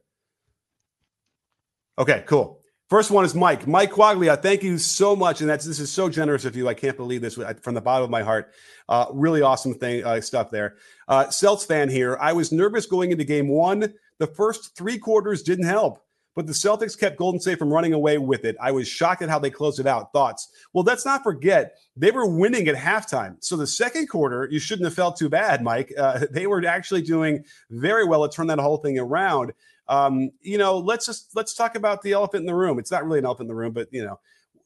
Okay, 1.99 2.23
cool. 2.25 2.61
First 2.89 3.11
one 3.11 3.23
is 3.23 3.33
Mike. 3.33 3.67
Mike 3.67 3.91
Quaglia, 3.91 4.41
thank 4.41 4.63
you 4.63 4.77
so 4.77 5.15
much. 5.15 5.39
And 5.39 5.49
that's 5.49 5.65
this 5.65 5.79
is 5.79 5.89
so 5.89 6.09
generous 6.09 6.43
of 6.43 6.57
you. 6.57 6.67
I 6.67 6.73
can't 6.73 6.97
believe 6.97 7.21
this 7.21 7.37
from 7.61 7.73
the 7.73 7.81
bottom 7.81 8.03
of 8.03 8.09
my 8.09 8.21
heart. 8.21 8.53
Uh, 8.89 9.05
really 9.13 9.41
awesome 9.41 9.73
thing 9.73 10.03
uh, 10.03 10.19
stuff 10.19 10.51
there. 10.51 10.75
Uh, 11.07 11.29
Celts 11.29 11.63
fan 11.63 11.87
here. 11.87 12.17
I 12.19 12.33
was 12.33 12.51
nervous 12.51 12.85
going 12.85 13.11
into 13.11 13.23
game 13.23 13.47
one. 13.47 13.93
The 14.17 14.27
first 14.27 14.75
three 14.75 14.97
quarters 14.97 15.41
didn't 15.41 15.67
help 15.67 16.03
but 16.35 16.47
the 16.47 16.53
Celtics 16.53 16.97
kept 16.97 17.17
Golden 17.17 17.39
State 17.39 17.59
from 17.59 17.71
running 17.71 17.93
away 17.93 18.17
with 18.17 18.45
it. 18.45 18.55
I 18.61 18.71
was 18.71 18.87
shocked 18.87 19.21
at 19.21 19.29
how 19.29 19.39
they 19.39 19.49
closed 19.49 19.79
it 19.79 19.87
out. 19.87 20.13
Thoughts? 20.13 20.49
Well, 20.73 20.83
let's 20.83 21.05
not 21.05 21.23
forget 21.23 21.77
they 21.97 22.11
were 22.11 22.25
winning 22.25 22.67
at 22.67 22.75
halftime. 22.75 23.35
So 23.41 23.57
the 23.57 23.67
second 23.67 24.07
quarter, 24.07 24.47
you 24.49 24.59
shouldn't 24.59 24.85
have 24.85 24.93
felt 24.93 25.17
too 25.17 25.29
bad, 25.29 25.61
Mike. 25.61 25.93
Uh, 25.97 26.25
they 26.31 26.47
were 26.47 26.65
actually 26.65 27.01
doing 27.01 27.43
very 27.69 28.05
well 28.05 28.27
to 28.27 28.33
turn 28.33 28.47
that 28.47 28.59
whole 28.59 28.77
thing 28.77 28.97
around. 28.97 29.53
Um, 29.87 30.31
you 30.41 30.57
know, 30.57 30.77
let's 30.77 31.05
just 31.05 31.35
let's 31.35 31.53
talk 31.53 31.75
about 31.75 32.01
the 32.01 32.13
elephant 32.13 32.41
in 32.41 32.45
the 32.45 32.55
room. 32.55 32.79
It's 32.79 32.91
not 32.91 33.05
really 33.05 33.19
an 33.19 33.25
elephant 33.25 33.49
in 33.49 33.55
the 33.55 33.59
room, 33.59 33.73
but 33.73 33.89
you 33.91 34.05
know, 34.05 34.19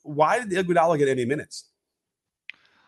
why 0.03 0.39
did 0.39 0.49
Iguodala 0.49 0.99
get 0.99 1.07
any 1.07 1.25
minutes? 1.25 1.65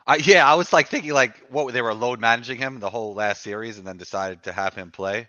I, 0.06 0.18
yeah, 0.18 0.50
I 0.50 0.54
was 0.54 0.72
like 0.72 0.88
thinking 0.88 1.14
like 1.14 1.38
what 1.50 1.74
they 1.74 1.82
were 1.82 1.94
load 1.94 2.20
managing 2.20 2.58
him 2.58 2.80
the 2.80 2.90
whole 2.90 3.16
last 3.16 3.42
series, 3.42 3.80
and 3.80 3.88
then 3.88 3.98
decided 3.98 4.44
to 4.44 4.52
have 4.52 4.76
him 4.76 4.92
play 4.92 5.28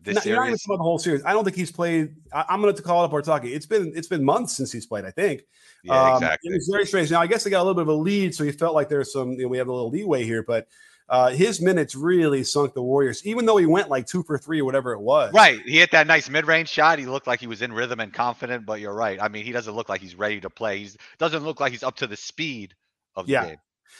this 0.00 0.14
not, 0.14 0.24
series. 0.24 0.36
Not 0.36 0.46
even 0.46 0.58
about 0.66 0.76
the 0.76 0.82
whole 0.82 0.98
series. 0.98 1.24
I 1.24 1.32
don't 1.32 1.44
think 1.44 1.56
he's 1.56 1.72
played. 1.72 2.14
I, 2.32 2.54
am 2.54 2.62
going 2.62 2.74
to 2.74 2.82
call 2.82 3.04
it 3.04 3.12
up 3.12 3.24
talking. 3.24 3.50
It's 3.52 3.66
been 3.66 3.92
it's 3.96 4.08
been 4.08 4.24
months 4.24 4.56
since 4.56 4.70
he's 4.70 4.86
played. 4.86 5.04
I 5.04 5.10
think. 5.10 5.42
Yeah, 5.82 6.00
um, 6.00 6.14
exactly. 6.14 6.54
It's 6.54 6.68
very 6.68 6.86
strange. 6.86 7.10
Now 7.10 7.20
I 7.20 7.26
guess 7.26 7.44
they 7.44 7.50
got 7.50 7.58
a 7.58 7.64
little 7.64 7.74
bit 7.74 7.82
of 7.82 7.88
a 7.88 7.94
lead, 7.94 8.34
so 8.34 8.44
he 8.44 8.52
felt 8.52 8.74
like 8.74 8.88
there's 8.88 9.12
some. 9.12 9.32
You 9.32 9.42
know, 9.42 9.48
we 9.48 9.58
have 9.58 9.68
a 9.68 9.72
little 9.72 9.90
leeway 9.90 10.24
here, 10.24 10.42
but. 10.42 10.68
Uh, 11.10 11.30
his 11.30 11.62
minutes 11.62 11.94
really 11.94 12.44
sunk 12.44 12.74
the 12.74 12.82
Warriors, 12.82 13.24
even 13.24 13.46
though 13.46 13.56
he 13.56 13.64
went 13.64 13.88
like 13.88 14.06
two 14.06 14.22
for 14.24 14.36
three 14.36 14.60
or 14.60 14.66
whatever 14.66 14.92
it 14.92 15.00
was. 15.00 15.32
Right. 15.32 15.58
He 15.64 15.78
hit 15.78 15.90
that 15.92 16.06
nice 16.06 16.28
mid 16.28 16.46
range 16.46 16.68
shot. 16.68 16.98
He 16.98 17.06
looked 17.06 17.26
like 17.26 17.40
he 17.40 17.46
was 17.46 17.62
in 17.62 17.72
rhythm 17.72 17.98
and 17.98 18.12
confident, 18.12 18.66
but 18.66 18.80
you're 18.80 18.92
right. 18.92 19.18
I 19.18 19.28
mean, 19.28 19.46
he 19.46 19.52
doesn't 19.52 19.74
look 19.74 19.88
like 19.88 20.02
he's 20.02 20.16
ready 20.16 20.38
to 20.42 20.50
play. 20.50 20.80
He 20.80 20.90
doesn't 21.16 21.44
look 21.44 21.60
like 21.60 21.72
he's 21.72 21.82
up 21.82 21.96
to 21.96 22.06
the 22.06 22.14
speed 22.14 22.74
of 23.16 23.24
the 23.24 23.32
yeah. 23.32 23.46
game. 23.46 23.56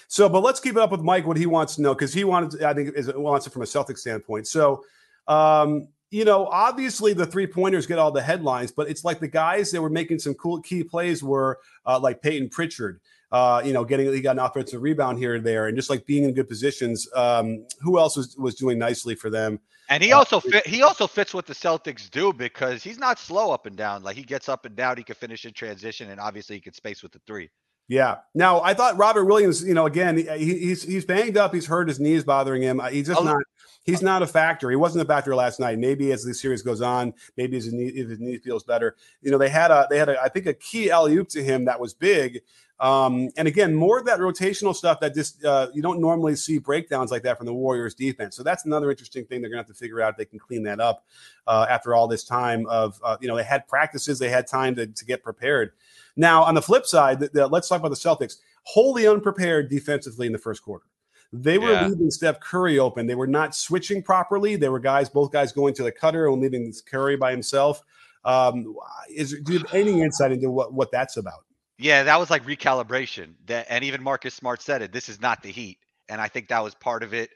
So, 0.09 0.29
but 0.29 0.43
let's 0.43 0.61
keep 0.61 0.77
it 0.77 0.81
up 0.81 0.91
with 0.91 1.01
Mike, 1.01 1.27
what 1.27 1.39
he 1.39 1.47
wants 1.47 1.77
to 1.77 1.83
know, 1.83 1.95
because 1.95 2.13
he 2.13 2.25
wanted, 2.25 2.63
I 2.63 2.75
think, 2.75 2.91
is 2.95 3.11
wants 3.15 3.47
it 3.47 3.55
from 3.55 3.63
a 3.63 3.67
Celtic 3.67 3.97
standpoint. 3.97 4.47
So, 4.47 4.85
um, 5.29 5.89
you 6.11 6.25
know, 6.25 6.47
obviously 6.47 7.13
the 7.13 7.27
three 7.27 7.47
pointers 7.47 7.87
get 7.87 7.99
all 7.99 8.11
the 8.11 8.23
headlines, 8.23 8.73
but 8.73 8.89
it's 8.89 9.05
like 9.05 9.21
the 9.21 9.29
guys 9.29 9.71
that 9.71 9.83
were 9.83 9.91
making 9.91 10.19
some 10.19 10.35
cool 10.35 10.61
key 10.63 10.83
plays 10.83 11.23
were 11.23 11.59
uh, 11.87 11.99
like 11.99 12.23
Payton 12.23 12.49
Pritchard. 12.49 13.01
Uh, 13.31 13.61
you 13.63 13.75
know, 13.75 13.85
getting 13.85 14.11
he 14.11 14.23
got 14.23 14.37
an 14.37 14.39
offensive 14.39 14.81
rebound 14.81 15.19
here 15.19 15.35
and 15.35 15.45
there, 15.45 15.67
and 15.67 15.77
just 15.77 15.91
like 15.91 16.07
being 16.07 16.25
in 16.25 16.33
good 16.33 16.49
positions. 16.49 17.07
Um, 17.15 17.67
who 17.83 17.99
else 17.99 18.17
was 18.17 18.35
was 18.39 18.55
doing 18.55 18.79
nicely 18.79 19.15
for 19.15 19.29
them? 19.29 19.61
And 19.91 20.03
he 20.03 20.13
uh, 20.13 20.19
also 20.19 20.41
fit, 20.41 20.67
he 20.67 20.83
also 20.83 21.07
fits 21.07 21.35
what 21.35 21.45
the 21.45 21.53
Celtics 21.53 22.09
do 22.09 22.33
because 22.33 22.83
he's 22.83 22.99
not 22.99 23.19
slow 23.19 23.51
up 23.51 23.67
and 23.67 23.77
down. 23.77 24.03
Like 24.03 24.17
he 24.17 24.23
gets 24.23 24.49
up 24.49 24.65
and 24.65 24.75
down, 24.75 24.97
he 24.97 25.03
can 25.03 25.15
finish 25.15 25.45
in 25.45 25.53
transition, 25.53 26.09
and 26.11 26.19
obviously 26.19 26.57
he 26.57 26.61
can 26.63 26.73
space 26.73 27.03
with 27.03 27.13
the 27.13 27.21
three. 27.27 27.51
Yeah. 27.89 28.17
Now 28.35 28.61
I 28.61 28.75
thought 28.75 28.99
Robert 28.99 29.25
Williams, 29.25 29.65
you 29.65 29.75
know, 29.75 29.87
again, 29.87 30.19
he, 30.19 30.59
he's 30.59 30.83
he's 30.83 31.07
banged 31.07 31.39
up. 31.39 31.55
He's 31.55 31.67
hurt. 31.67 31.89
His 31.89 31.99
knees 31.99 32.23
bothering 32.23 32.63
him. 32.63 32.81
He's 32.91 33.07
just 33.07 33.25
not 33.25 33.43
he's 33.85 34.03
not 34.03 34.23
a 34.23 34.27
factor. 34.27 34.69
He 34.69 34.77
wasn't 34.77 35.03
a 35.03 35.07
factor 35.07 35.35
last 35.35 35.59
night. 35.59 35.79
Maybe 35.79 36.13
as 36.13 36.23
the 36.23 36.35
series 36.35 36.63
goes 36.63 36.83
on, 36.83 37.15
maybe 37.39 37.57
his 37.57 37.73
knee, 37.73 37.87
if 37.87 38.11
his 38.11 38.21
knee 38.21 38.37
feels 38.37 38.63
better. 38.63 38.97
You 39.23 39.31
know, 39.31 39.39
they 39.39 39.49
had 39.49 39.71
a 39.71 39.87
they 39.89 39.99
had 39.99 40.11
a 40.11 40.23
I 40.23 40.29
think 40.29 40.47
a 40.47 40.55
key 40.55 40.91
alley 40.91 41.17
oop 41.17 41.29
to 41.31 41.43
him 41.43 41.65
that 41.65 41.81
was 41.81 41.95
big. 41.95 42.43
Um, 42.81 43.31
and 43.37 43.49
again, 43.49 43.75
more 43.75 43.99
of 43.99 44.07
that 44.07 44.21
rotational 44.21 44.75
stuff 44.75 45.01
that 45.01 45.15
just 45.15 45.45
uh, 45.45 45.69
you 45.75 45.83
don't 45.83 46.01
normally 46.01 46.37
see 46.37 46.59
breakdowns 46.59 47.11
like 47.11 47.23
that 47.23 47.37
from 47.37 47.47
the 47.47 47.55
Warriors 47.55 47.95
defense. 47.95 48.37
So 48.37 48.43
that's 48.43 48.67
another 48.67 48.91
interesting 48.91 49.25
thing 49.25 49.41
they're 49.41 49.51
gonna 49.51 49.61
have 49.61 49.67
to 49.67 49.75
figure 49.75 50.01
out 50.01 50.11
if 50.11 50.17
they 50.17 50.27
can 50.27 50.39
clean 50.39 50.63
that 50.65 50.79
up 50.79 51.05
uh, 51.47 51.67
after 51.69 51.95
all 51.95 52.07
this 52.07 52.23
time 52.23 52.67
of 52.67 53.01
uh, 53.03 53.17
you 53.21 53.27
know 53.27 53.37
they 53.37 53.43
had 53.43 53.67
practices, 53.67 54.19
they 54.19 54.29
had 54.29 54.47
time 54.47 54.77
to, 54.77 54.87
to 54.87 55.05
get 55.05 55.25
prepared. 55.25 55.73
Now 56.19 56.43
on 56.43 56.55
the 56.55 56.61
flip 56.61 56.85
side, 56.85 57.21
the, 57.21 57.31
the, 57.33 57.47
let's 57.47 57.69
talk 57.69 57.79
about 57.81 57.91
the 57.91 57.97
Celtics. 57.97 58.37
Wholly 58.65 59.07
unprepared 59.07 59.71
defensively 59.71 60.27
in 60.27 60.33
the 60.33 60.39
first 60.39 60.63
quarter. 60.63 60.85
They 61.33 61.59
were 61.59 61.71
yeah. 61.71 61.87
leaving 61.87 62.11
Steph 62.11 62.41
Curry 62.41 62.79
open. 62.79 63.07
They 63.07 63.15
were 63.15 63.27
not 63.27 63.55
switching 63.55 64.03
properly. 64.03 64.57
They 64.57 64.69
were 64.69 64.81
guys, 64.81 65.09
both 65.09 65.31
guys 65.31 65.53
going 65.53 65.75
to 65.75 65.83
the 65.83 65.93
cutter 65.93 66.27
and 66.29 66.43
leaving 66.43 66.75
Curry 66.87 67.17
by 67.17 67.31
himself. 67.31 67.83
Um, 68.25 68.75
is 69.09 69.39
do 69.43 69.53
you 69.53 69.59
have 69.61 69.75
any 69.75 70.03
insight 70.03 70.33
into 70.33 70.51
what, 70.51 70.73
what 70.73 70.91
that's 70.91 71.17
about? 71.17 71.45
Yeah, 71.79 72.03
that 72.03 72.19
was 72.19 72.31
like 72.31 72.45
recalibration. 72.45 73.35
That 73.47 73.67
and 73.71 73.85
even 73.85 74.03
Marcus 74.03 74.35
Smart 74.35 74.61
said 74.61 74.83
it. 74.83 74.93
This 74.93 75.09
is 75.09 75.21
not 75.21 75.43
the 75.43 75.51
Heat, 75.51 75.79
and 76.09 76.21
I 76.21 76.29
think 76.29 76.49
that 76.49 76.63
was 76.63 76.75
part 76.75 77.03
of 77.03 77.15
it. 77.15 77.31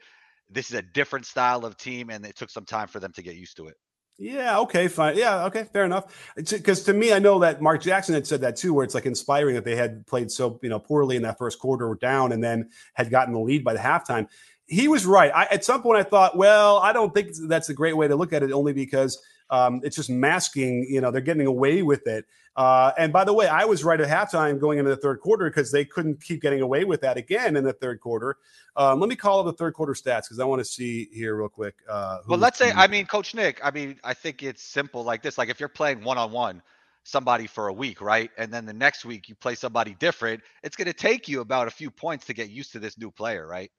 This 0.49 0.69
is 0.69 0.75
a 0.75 0.81
different 0.81 1.25
style 1.25 1.65
of 1.65 1.77
team, 1.77 2.09
and 2.09 2.25
it 2.25 2.35
took 2.35 2.49
some 2.49 2.65
time 2.65 2.87
for 2.87 2.99
them 2.99 3.13
to 3.13 3.21
get 3.21 3.35
used 3.35 3.55
to 3.57 3.67
it. 3.67 3.77
Yeah. 4.17 4.59
Okay. 4.59 4.87
Fine. 4.87 5.17
Yeah. 5.17 5.45
Okay. 5.45 5.63
Fair 5.63 5.85
enough. 5.85 6.33
Because 6.35 6.83
to 6.83 6.93
me, 6.93 7.13
I 7.13 7.19
know 7.19 7.39
that 7.39 7.61
Mark 7.61 7.81
Jackson 7.81 8.13
had 8.13 8.27
said 8.27 8.41
that 8.41 8.55
too, 8.55 8.73
where 8.73 8.83
it's 8.83 8.93
like 8.93 9.05
inspiring 9.05 9.55
that 9.55 9.65
they 9.65 9.75
had 9.75 10.05
played 10.05 10.31
so 10.31 10.59
you 10.61 10.69
know 10.69 10.79
poorly 10.79 11.15
in 11.15 11.23
that 11.23 11.37
first 11.37 11.59
quarter, 11.59 11.97
down, 11.99 12.31
and 12.31 12.43
then 12.43 12.69
had 12.93 13.09
gotten 13.09 13.33
the 13.33 13.39
lead 13.39 13.63
by 13.63 13.73
the 13.73 13.79
halftime. 13.79 14.27
He 14.67 14.87
was 14.87 15.05
right. 15.05 15.31
I, 15.33 15.45
at 15.45 15.65
some 15.65 15.81
point, 15.81 15.99
I 15.99 16.03
thought, 16.03 16.37
well, 16.37 16.77
I 16.77 16.93
don't 16.93 17.13
think 17.13 17.31
that's 17.47 17.69
a 17.69 17.73
great 17.73 17.97
way 17.97 18.07
to 18.07 18.15
look 18.15 18.33
at 18.33 18.43
it, 18.43 18.51
only 18.51 18.71
because 18.71 19.21
um, 19.53 19.81
it's 19.83 19.95
just 19.95 20.09
masking. 20.09 20.87
You 20.89 20.99
know, 20.99 21.11
they're 21.11 21.21
getting 21.21 21.45
away 21.45 21.83
with 21.83 22.07
it. 22.07 22.25
Uh, 22.55 22.91
and 22.97 23.13
by 23.13 23.23
the 23.23 23.33
way, 23.33 23.47
I 23.47 23.65
was 23.65 23.83
right 23.83 23.99
at 23.99 24.07
halftime 24.07 24.59
going 24.59 24.79
into 24.79 24.89
the 24.89 24.97
third 24.97 25.19
quarter 25.19 25.49
because 25.49 25.71
they 25.71 25.85
couldn't 25.85 26.21
keep 26.21 26.41
getting 26.41 26.61
away 26.61 26.85
with 26.85 27.01
that 27.01 27.17
again 27.17 27.55
in 27.55 27.63
the 27.63 27.73
third 27.73 27.99
quarter. 27.99 28.37
Um, 28.75 28.99
let 28.99 29.09
me 29.09 29.15
call 29.15 29.39
up 29.39 29.45
the 29.45 29.53
third 29.53 29.75
quarter 29.75 29.93
stats 29.93 30.23
because 30.23 30.39
I 30.39 30.45
want 30.45 30.59
to 30.59 30.65
see 30.65 31.07
here 31.13 31.35
real 31.35 31.49
quick. 31.49 31.75
Uh, 31.87 32.19
well, 32.27 32.39
let's 32.39 32.57
say, 32.57 32.71
I 32.71 32.87
mean, 32.87 33.05
Coach 33.05 33.35
Nick, 33.35 33.59
I 33.63 33.69
mean, 33.69 33.99
I 34.03 34.15
think 34.15 34.41
it's 34.41 34.63
simple 34.63 35.03
like 35.03 35.21
this. 35.21 35.37
Like 35.37 35.49
if 35.49 35.59
you're 35.59 35.69
playing 35.69 36.03
one 36.03 36.17
on 36.17 36.31
one, 36.31 36.61
somebody 37.03 37.45
for 37.45 37.67
a 37.67 37.73
week, 37.73 38.01
right? 38.01 38.31
And 38.37 38.51
then 38.51 38.65
the 38.65 38.73
next 38.73 39.05
week 39.05 39.29
you 39.29 39.35
play 39.35 39.53
somebody 39.53 39.95
different, 39.99 40.41
it's 40.63 40.75
going 40.75 40.87
to 40.87 40.93
take 40.93 41.27
you 41.27 41.41
about 41.41 41.67
a 41.67 41.71
few 41.71 41.91
points 41.91 42.25
to 42.25 42.33
get 42.33 42.49
used 42.49 42.71
to 42.71 42.79
this 42.79 42.97
new 42.97 43.11
player, 43.11 43.45
right? 43.45 43.69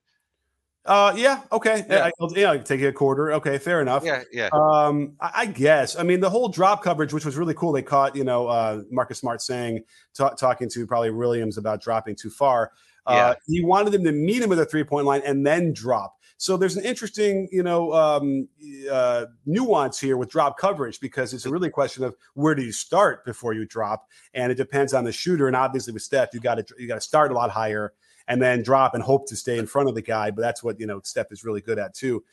Uh, 0.87 1.15
yeah, 1.17 1.41
okay, 1.51 1.83
yeah, 1.89 2.11
I, 2.21 2.27
yeah, 2.37 2.51
I 2.51 2.59
take 2.59 2.83
a 2.83 2.93
quarter. 2.93 3.33
Okay, 3.33 3.57
fair 3.57 3.81
enough. 3.81 4.05
Yeah, 4.05 4.23
yeah. 4.31 4.51
Um, 4.53 5.15
I, 5.19 5.31
I, 5.35 5.47
guess. 5.47 5.97
I 5.99 6.03
mean, 6.03 6.21
the 6.21 6.29
whole 6.29 6.49
drop 6.49 6.83
coverage, 6.83 7.15
which 7.15 7.25
was 7.25 7.39
really 7.39 7.55
cool. 7.55 7.73
They 7.73 7.81
caught, 7.81 8.15
you 8.15 8.25
know, 8.25 8.49
uh, 8.49 8.83
Marcus 8.91 9.19
Smart 9.19 9.41
saying, 9.41 9.83
talking 10.15 10.69
to 10.69 10.87
probably 10.87 11.11
Williams 11.11 11.57
about 11.57 11.81
dropping 11.81 12.17
too 12.17 12.29
far. 12.29 12.73
Uh, 13.07 13.13
yeah. 13.15 13.35
He 13.47 13.65
wanted 13.65 13.93
them 13.93 14.05
to 14.05 14.13
meet 14.13 14.43
him 14.43 14.53
at 14.53 14.57
the 14.57 14.67
three 14.67 14.85
point 14.85 15.07
line 15.07 15.23
and 15.25 15.47
then 15.47 15.73
drop. 15.73 16.17
So 16.37 16.57
there's 16.59 16.77
an 16.77 16.85
interesting, 16.85 17.49
you 17.51 17.63
know, 17.63 17.93
um, 17.95 18.49
uh, 18.91 19.27
nuance 19.47 19.99
here 19.99 20.19
with 20.19 20.29
drop 20.29 20.59
coverage 20.59 21.01
because 21.01 21.33
it's 21.33 21.47
a 21.47 21.51
really 21.51 21.71
question 21.71 22.05
of 22.05 22.15
where 22.35 22.55
do 22.55 22.63
you 22.63 22.73
start 22.73 23.25
before 23.25 23.55
you 23.55 23.65
drop, 23.65 24.07
and 24.35 24.51
it 24.51 24.57
depends 24.57 24.93
on 24.93 25.05
the 25.05 25.13
shooter. 25.13 25.47
And 25.47 25.57
obviously 25.57 25.93
with 25.93 26.03
Steph, 26.03 26.35
you 26.35 26.41
got 26.41 26.57
to 26.57 26.67
you 26.79 26.89
got 26.89 26.97
to 26.97 27.01
start 27.01 27.31
a 27.31 27.35
lot 27.35 27.51
higher 27.51 27.95
and 28.29 28.41
then 28.41 28.63
drop 28.63 28.95
and 28.95 29.03
hope 29.03 29.27
to 29.29 29.37
stay 29.37 29.59
in 29.59 29.67
front 29.67 29.89
of 29.89 29.95
the 29.95 30.03
guy. 30.03 30.31
But 30.31 30.43
that's 30.43 30.63
what 30.63 30.81
you 30.81 30.87
know 30.87 31.01
Steph 31.05 31.33
is 31.33 31.45
really 31.45 31.61
good 31.61 31.79
at 31.79 31.95
too. 31.95 32.25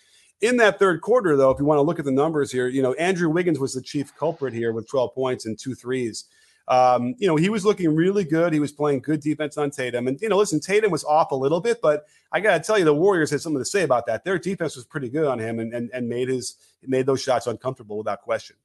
In 0.42 0.58
that 0.58 0.80
third 0.80 1.02
quarter, 1.02 1.38
though, 1.38 1.52
if 1.52 1.60
you 1.60 1.66
want 1.66 1.78
to 1.78 1.84
look 1.84 2.00
at 2.00 2.06
the 2.06 2.12
numbers 2.12 2.52
here, 2.52 2.68
you 2.68 2.82
know 2.82 2.94
Andrew 2.94 3.30
Wiggins 3.30 3.60
was 3.60 3.74
the 3.74 3.82
chief 3.82 4.16
culprit 4.16 4.54
here 4.54 4.74
with 4.74 4.90
12 4.90 5.14
points 5.14 5.46
and 5.46 5.58
two 5.58 5.76
threes. 5.76 6.26
Um, 6.68 7.16
you 7.18 7.28
know, 7.28 7.36
he 7.36 7.50
was 7.50 7.66
looking 7.66 7.94
really 7.94 8.24
good. 8.24 8.54
He 8.54 8.60
was 8.60 8.72
playing 8.72 9.02
good 9.02 9.20
defense 9.20 9.58
on 9.58 9.72
Tatum. 9.72 10.08
And, 10.08 10.22
you 10.22 10.30
know, 10.30 10.38
listen, 10.38 10.60
Tatum 10.60 10.90
was 10.90 11.04
off 11.04 11.32
a 11.32 11.36
little 11.36 11.60
bit, 11.60 11.82
but 11.82 12.06
I 12.32 12.40
got 12.40 12.54
to 12.54 12.64
tell 12.64 12.80
you, 12.80 12.86
the 12.86 12.94
Warriors 12.94 13.30
had 13.30 13.42
something 13.42 13.60
to 13.60 13.66
say 13.66 13.84
about 13.84 14.06
that. 14.06 14.24
Their 14.24 14.38
defense 14.38 14.78
was 14.78 14.86
pretty 14.86 15.10
good 15.10 15.26
on 15.26 15.38
him 15.38 15.60
and, 15.60 15.74
and, 15.74 15.90
and 15.94 16.08
made 16.08 16.30
his 16.30 16.56
made 16.84 17.06
those 17.06 17.22
shots 17.22 17.48
uncomfortable 17.48 17.98
without 17.98 18.22
question. 18.22 18.56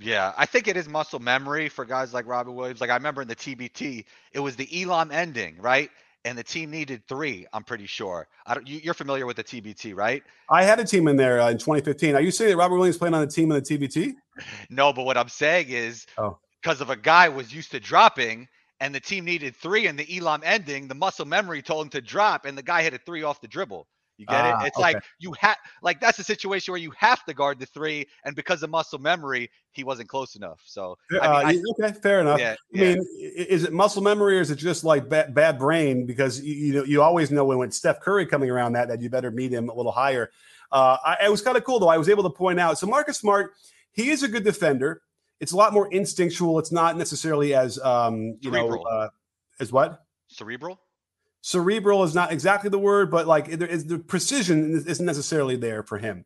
Yeah, 0.00 0.32
I 0.36 0.46
think 0.46 0.66
it 0.66 0.76
is 0.76 0.88
muscle 0.88 1.18
memory 1.18 1.68
for 1.68 1.84
guys 1.84 2.14
like 2.14 2.26
Robert 2.26 2.52
Williams. 2.52 2.80
Like 2.80 2.90
I 2.90 2.94
remember 2.94 3.22
in 3.22 3.28
the 3.28 3.36
TBT, 3.36 4.04
it 4.32 4.40
was 4.40 4.56
the 4.56 4.82
Elam 4.82 5.10
ending, 5.12 5.56
right? 5.60 5.90
And 6.24 6.36
the 6.36 6.44
team 6.44 6.70
needed 6.70 7.02
three. 7.08 7.46
I'm 7.52 7.64
pretty 7.64 7.86
sure. 7.86 8.28
I 8.46 8.54
don't, 8.54 8.66
you, 8.66 8.90
are 8.90 8.94
familiar 8.94 9.26
with 9.26 9.36
the 9.36 9.44
TBT, 9.44 9.94
right? 9.96 10.22
I 10.50 10.64
had 10.64 10.78
a 10.78 10.84
team 10.84 11.08
in 11.08 11.16
there 11.16 11.40
uh, 11.40 11.50
in 11.50 11.58
2015. 11.58 12.14
Are 12.14 12.20
you 12.20 12.30
saying 12.30 12.50
that 12.50 12.56
Robert 12.56 12.76
Williams 12.76 12.98
playing 12.98 13.14
on 13.14 13.22
the 13.22 13.26
team 13.26 13.50
in 13.52 13.62
the 13.62 13.62
TBT? 13.62 14.14
No, 14.70 14.90
but 14.90 15.04
what 15.04 15.18
I'm 15.18 15.28
saying 15.28 15.68
is, 15.68 16.06
oh 16.16 16.38
because 16.62 16.80
of 16.80 16.90
a 16.90 16.96
guy 16.96 17.28
was 17.28 17.54
used 17.54 17.70
to 17.70 17.80
dropping 17.80 18.48
and 18.80 18.94
the 18.94 19.00
team 19.00 19.24
needed 19.24 19.56
three 19.56 19.86
and 19.86 19.98
the 19.98 20.18
Elam 20.18 20.42
ending, 20.44 20.88
the 20.88 20.94
muscle 20.94 21.26
memory 21.26 21.62
told 21.62 21.86
him 21.86 21.90
to 21.90 22.00
drop 22.00 22.44
and 22.44 22.56
the 22.56 22.62
guy 22.62 22.82
hit 22.82 22.94
a 22.94 22.98
three 22.98 23.22
off 23.22 23.40
the 23.40 23.48
dribble. 23.48 23.86
You 24.20 24.26
get 24.26 24.44
it? 24.44 24.54
Ah, 24.54 24.64
it's 24.66 24.76
okay. 24.76 24.82
like 24.82 25.02
you 25.18 25.32
have 25.40 25.56
like 25.80 25.98
that's 25.98 26.18
a 26.18 26.24
situation 26.24 26.72
where 26.72 26.80
you 26.80 26.92
have 26.98 27.24
to 27.24 27.32
guard 27.32 27.58
the 27.58 27.64
three, 27.64 28.06
and 28.26 28.36
because 28.36 28.62
of 28.62 28.68
muscle 28.68 28.98
memory, 28.98 29.50
he 29.72 29.82
wasn't 29.82 30.10
close 30.10 30.36
enough. 30.36 30.60
So 30.66 30.98
uh, 31.14 31.20
I 31.20 31.52
mean, 31.52 31.64
I, 31.66 31.86
okay, 31.86 31.98
fair 32.00 32.20
enough. 32.20 32.38
Yeah, 32.38 32.54
I 32.76 32.78
mean, 32.78 33.06
is 33.18 33.64
it 33.64 33.72
muscle 33.72 34.02
memory 34.02 34.36
or 34.36 34.42
is 34.42 34.50
it 34.50 34.56
just 34.56 34.84
like 34.84 35.08
bad, 35.08 35.34
bad 35.34 35.58
brain? 35.58 36.04
Because 36.04 36.42
you, 36.42 36.54
you, 36.54 36.72
know 36.74 36.84
you 36.84 37.00
always 37.00 37.30
know 37.30 37.46
when 37.46 37.56
when 37.56 37.70
Steph 37.70 38.00
Curry 38.00 38.26
coming 38.26 38.50
around 38.50 38.74
that 38.74 38.88
that 38.88 39.00
you 39.00 39.08
better 39.08 39.30
meet 39.30 39.52
him 39.52 39.70
a 39.70 39.74
little 39.74 39.92
higher. 39.92 40.30
Uh, 40.70 40.98
I, 41.02 41.24
it 41.24 41.30
was 41.30 41.40
kind 41.40 41.56
of 41.56 41.64
cool 41.64 41.80
though. 41.80 41.88
I 41.88 41.96
was 41.96 42.10
able 42.10 42.24
to 42.24 42.30
point 42.30 42.60
out. 42.60 42.78
So 42.78 42.86
Marcus 42.86 43.16
Smart, 43.16 43.54
he 43.92 44.10
is 44.10 44.22
a 44.22 44.28
good 44.28 44.44
defender 44.44 45.00
it's 45.40 45.52
a 45.52 45.56
lot 45.56 45.72
more 45.72 45.90
instinctual. 45.90 46.58
It's 46.58 46.70
not 46.70 46.98
necessarily 46.98 47.54
as 47.54 47.78
um, 47.78 48.36
you 48.40 48.52
Cerebral. 48.52 48.84
know 48.84 48.90
uh, 48.90 49.08
as 49.58 49.72
what 49.72 50.04
cerebral. 50.28 50.78
Cerebral 51.42 52.04
is 52.04 52.14
not 52.14 52.32
exactly 52.32 52.70
the 52.70 52.78
word, 52.78 53.10
but 53.10 53.26
like 53.26 53.50
there 53.50 53.68
is 53.68 53.86
the 53.86 53.98
precision 53.98 54.82
isn't 54.86 55.06
necessarily 55.06 55.56
there 55.56 55.82
for 55.82 55.98
him. 55.98 56.24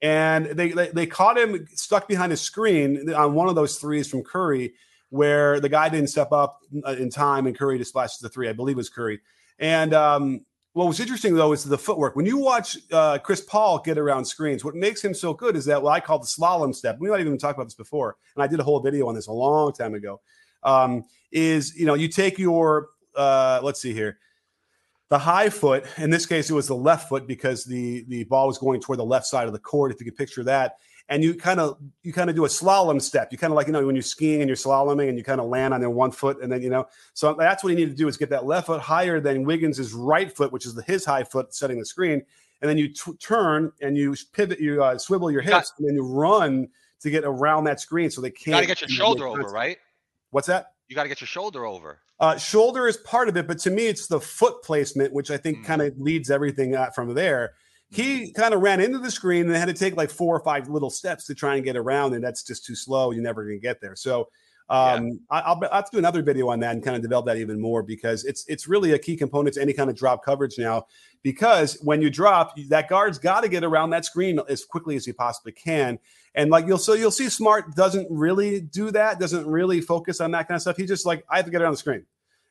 And 0.00 0.46
they, 0.46 0.70
they 0.70 0.88
they 0.88 1.06
caught 1.06 1.38
him 1.38 1.66
stuck 1.74 2.08
behind 2.08 2.32
a 2.32 2.36
screen 2.36 3.12
on 3.12 3.34
one 3.34 3.48
of 3.48 3.54
those 3.54 3.78
threes 3.78 4.08
from 4.08 4.22
Curry, 4.22 4.74
where 5.10 5.60
the 5.60 5.68
guy 5.68 5.88
didn't 5.88 6.08
step 6.08 6.32
up 6.32 6.60
in 6.98 7.10
time, 7.10 7.46
and 7.46 7.56
Curry 7.56 7.78
just 7.78 7.90
splashes 7.90 8.18
the 8.18 8.28
three. 8.28 8.48
I 8.48 8.52
believe 8.52 8.76
was 8.76 8.88
Curry. 8.88 9.20
And 9.58 9.94
um, 9.94 10.44
what 10.74 10.88
was 10.88 10.98
interesting 10.98 11.34
though 11.34 11.52
is 11.52 11.62
the 11.62 11.78
footwork. 11.78 12.16
When 12.16 12.26
you 12.26 12.36
watch 12.36 12.76
uh, 12.92 13.18
Chris 13.18 13.40
Paul 13.40 13.78
get 13.78 13.96
around 13.96 14.24
screens, 14.24 14.64
what 14.64 14.74
makes 14.74 15.02
him 15.02 15.14
so 15.14 15.32
good 15.32 15.56
is 15.56 15.64
that 15.66 15.80
what 15.80 15.92
I 15.92 16.00
call 16.00 16.18
the 16.18 16.26
slalom 16.26 16.74
step. 16.74 16.98
We 16.98 17.08
might 17.08 17.20
even 17.20 17.38
talk 17.38 17.54
about 17.54 17.64
this 17.64 17.74
before, 17.74 18.16
and 18.34 18.42
I 18.42 18.46
did 18.46 18.58
a 18.60 18.64
whole 18.64 18.80
video 18.80 19.08
on 19.08 19.14
this 19.14 19.28
a 19.28 19.32
long 19.32 19.72
time 19.72 19.94
ago. 19.94 20.20
Um, 20.64 21.04
is 21.30 21.76
you 21.76 21.86
know 21.86 21.94
you 21.94 22.08
take 22.08 22.38
your 22.38 22.88
uh, 23.16 23.60
let's 23.62 23.80
see 23.80 23.92
here, 23.92 24.18
the 25.14 25.18
high 25.18 25.48
foot. 25.48 25.86
In 25.98 26.10
this 26.10 26.26
case, 26.26 26.50
it 26.50 26.54
was 26.54 26.66
the 26.66 26.74
left 26.74 27.08
foot 27.08 27.28
because 27.28 27.64
the 27.64 28.04
the 28.08 28.24
ball 28.24 28.48
was 28.48 28.58
going 28.58 28.80
toward 28.80 28.98
the 28.98 29.04
left 29.04 29.26
side 29.26 29.46
of 29.46 29.52
the 29.52 29.60
court. 29.60 29.92
If 29.92 30.00
you 30.00 30.06
could 30.06 30.16
picture 30.16 30.42
that, 30.42 30.78
and 31.08 31.22
you 31.22 31.36
kind 31.36 31.60
of 31.60 31.78
you 32.02 32.12
kind 32.12 32.28
of 32.28 32.34
do 32.34 32.46
a 32.46 32.48
slalom 32.48 33.00
step. 33.00 33.30
You 33.30 33.38
kind 33.38 33.52
of 33.52 33.54
like 33.54 33.68
you 33.68 33.72
know 33.72 33.86
when 33.86 33.94
you're 33.94 34.02
skiing 34.02 34.40
and 34.42 34.48
you're 34.48 34.56
slaloming 34.56 35.08
and 35.08 35.16
you 35.16 35.22
kind 35.22 35.40
of 35.40 35.46
land 35.46 35.72
on 35.72 35.80
their 35.80 35.90
one 35.90 36.10
foot 36.10 36.42
and 36.42 36.50
then 36.50 36.62
you 36.62 36.68
know. 36.68 36.88
So 37.12 37.32
that's 37.38 37.62
what 37.62 37.70
you 37.70 37.76
need 37.76 37.90
to 37.90 37.96
do 37.96 38.08
is 38.08 38.16
get 38.16 38.28
that 38.30 38.44
left 38.44 38.66
foot 38.66 38.80
higher 38.80 39.20
than 39.20 39.44
Wiggins's 39.44 39.94
right 39.94 40.36
foot, 40.36 40.50
which 40.50 40.66
is 40.66 40.74
the, 40.74 40.82
his 40.82 41.04
high 41.04 41.22
foot 41.22 41.54
setting 41.54 41.78
the 41.78 41.86
screen, 41.86 42.20
and 42.60 42.68
then 42.68 42.76
you 42.76 42.88
t- 42.88 43.14
turn 43.20 43.70
and 43.80 43.96
you 43.96 44.16
pivot, 44.32 44.58
you 44.58 44.82
uh, 44.82 44.98
swivel 44.98 45.30
your 45.30 45.42
hips, 45.42 45.74
and 45.78 45.86
then 45.86 45.94
you 45.94 46.04
run 46.04 46.66
to 47.02 47.08
get 47.08 47.22
around 47.22 47.64
that 47.64 47.78
screen 47.78 48.10
so 48.10 48.20
they 48.20 48.32
can't. 48.32 48.54
Got 48.54 48.60
to 48.62 48.66
get 48.66 48.80
your 48.80 48.88
shoulder 48.88 49.28
over, 49.28 49.42
right? 49.42 49.78
What's 50.30 50.48
that? 50.48 50.73
You 50.94 50.96
got 50.96 51.02
to 51.02 51.08
get 51.08 51.20
your 51.20 51.26
shoulder 51.26 51.66
over. 51.66 51.98
Uh, 52.20 52.36
shoulder 52.36 52.86
is 52.86 52.98
part 52.98 53.28
of 53.28 53.36
it, 53.36 53.48
but 53.48 53.58
to 53.58 53.70
me, 53.70 53.88
it's 53.88 54.06
the 54.06 54.20
foot 54.20 54.62
placement, 54.62 55.12
which 55.12 55.30
I 55.30 55.36
think 55.36 55.58
mm. 55.58 55.64
kind 55.64 55.82
of 55.82 55.92
leads 55.98 56.30
everything 56.30 56.76
from 56.94 57.14
there 57.14 57.54
he 57.90 58.32
kind 58.32 58.54
of 58.54 58.60
ran 58.60 58.80
into 58.80 58.98
the 58.98 59.10
screen 59.10 59.46
and 59.46 59.54
had 59.54 59.66
to 59.66 59.74
take 59.74 59.96
like 59.96 60.10
four 60.10 60.34
or 60.36 60.40
five 60.40 60.68
little 60.68 60.90
steps 60.90 61.26
to 61.26 61.34
try 61.34 61.54
and 61.54 61.64
get 61.64 61.76
around, 61.76 62.14
and 62.14 62.24
that's 62.24 62.42
just 62.42 62.64
too 62.64 62.74
slow. 62.74 63.12
You're 63.12 63.22
never 63.22 63.44
going 63.44 63.56
to 63.56 63.62
get 63.62 63.80
there. 63.80 63.94
So 63.94 64.28
um, 64.68 65.06
yeah. 65.06 65.12
I, 65.30 65.52
will 65.52 65.68
have 65.70 65.84
to 65.84 65.90
do 65.92 65.98
another 65.98 66.22
video 66.22 66.48
on 66.48 66.60
that 66.60 66.74
and 66.74 66.82
kind 66.82 66.96
of 66.96 67.02
develop 67.02 67.26
that 67.26 67.36
even 67.36 67.60
more 67.60 67.82
because 67.82 68.24
it's 68.24 68.44
it's 68.48 68.66
really 68.66 68.92
a 68.92 68.98
key 68.98 69.16
component 69.16 69.54
to 69.54 69.62
any 69.62 69.72
kind 69.72 69.90
of 69.90 69.96
drop 69.96 70.24
coverage 70.24 70.58
now. 70.58 70.86
Because 71.22 71.78
when 71.82 72.02
you 72.02 72.10
drop, 72.10 72.56
that 72.68 72.88
guard's 72.88 73.18
got 73.18 73.42
to 73.42 73.48
get 73.48 73.62
around 73.62 73.90
that 73.90 74.04
screen 74.04 74.40
as 74.48 74.64
quickly 74.64 74.96
as 74.96 75.04
he 75.04 75.12
possibly 75.12 75.52
can. 75.52 75.98
And 76.34 76.50
like 76.50 76.66
you'll 76.66 76.78
so 76.78 76.94
you'll 76.94 77.10
see, 77.10 77.28
Smart 77.28 77.74
doesn't 77.76 78.08
really 78.10 78.60
do 78.60 78.90
that, 78.90 79.20
doesn't 79.20 79.46
really 79.46 79.80
focus 79.80 80.20
on 80.20 80.32
that 80.32 80.48
kind 80.48 80.56
of 80.56 80.62
stuff. 80.62 80.76
He's 80.76 80.88
just 80.88 81.06
like, 81.06 81.24
I 81.28 81.36
have 81.36 81.44
to 81.44 81.50
get 81.50 81.60
it 81.60 81.64
on 81.64 81.72
the 81.72 81.76
screen 81.78 82.04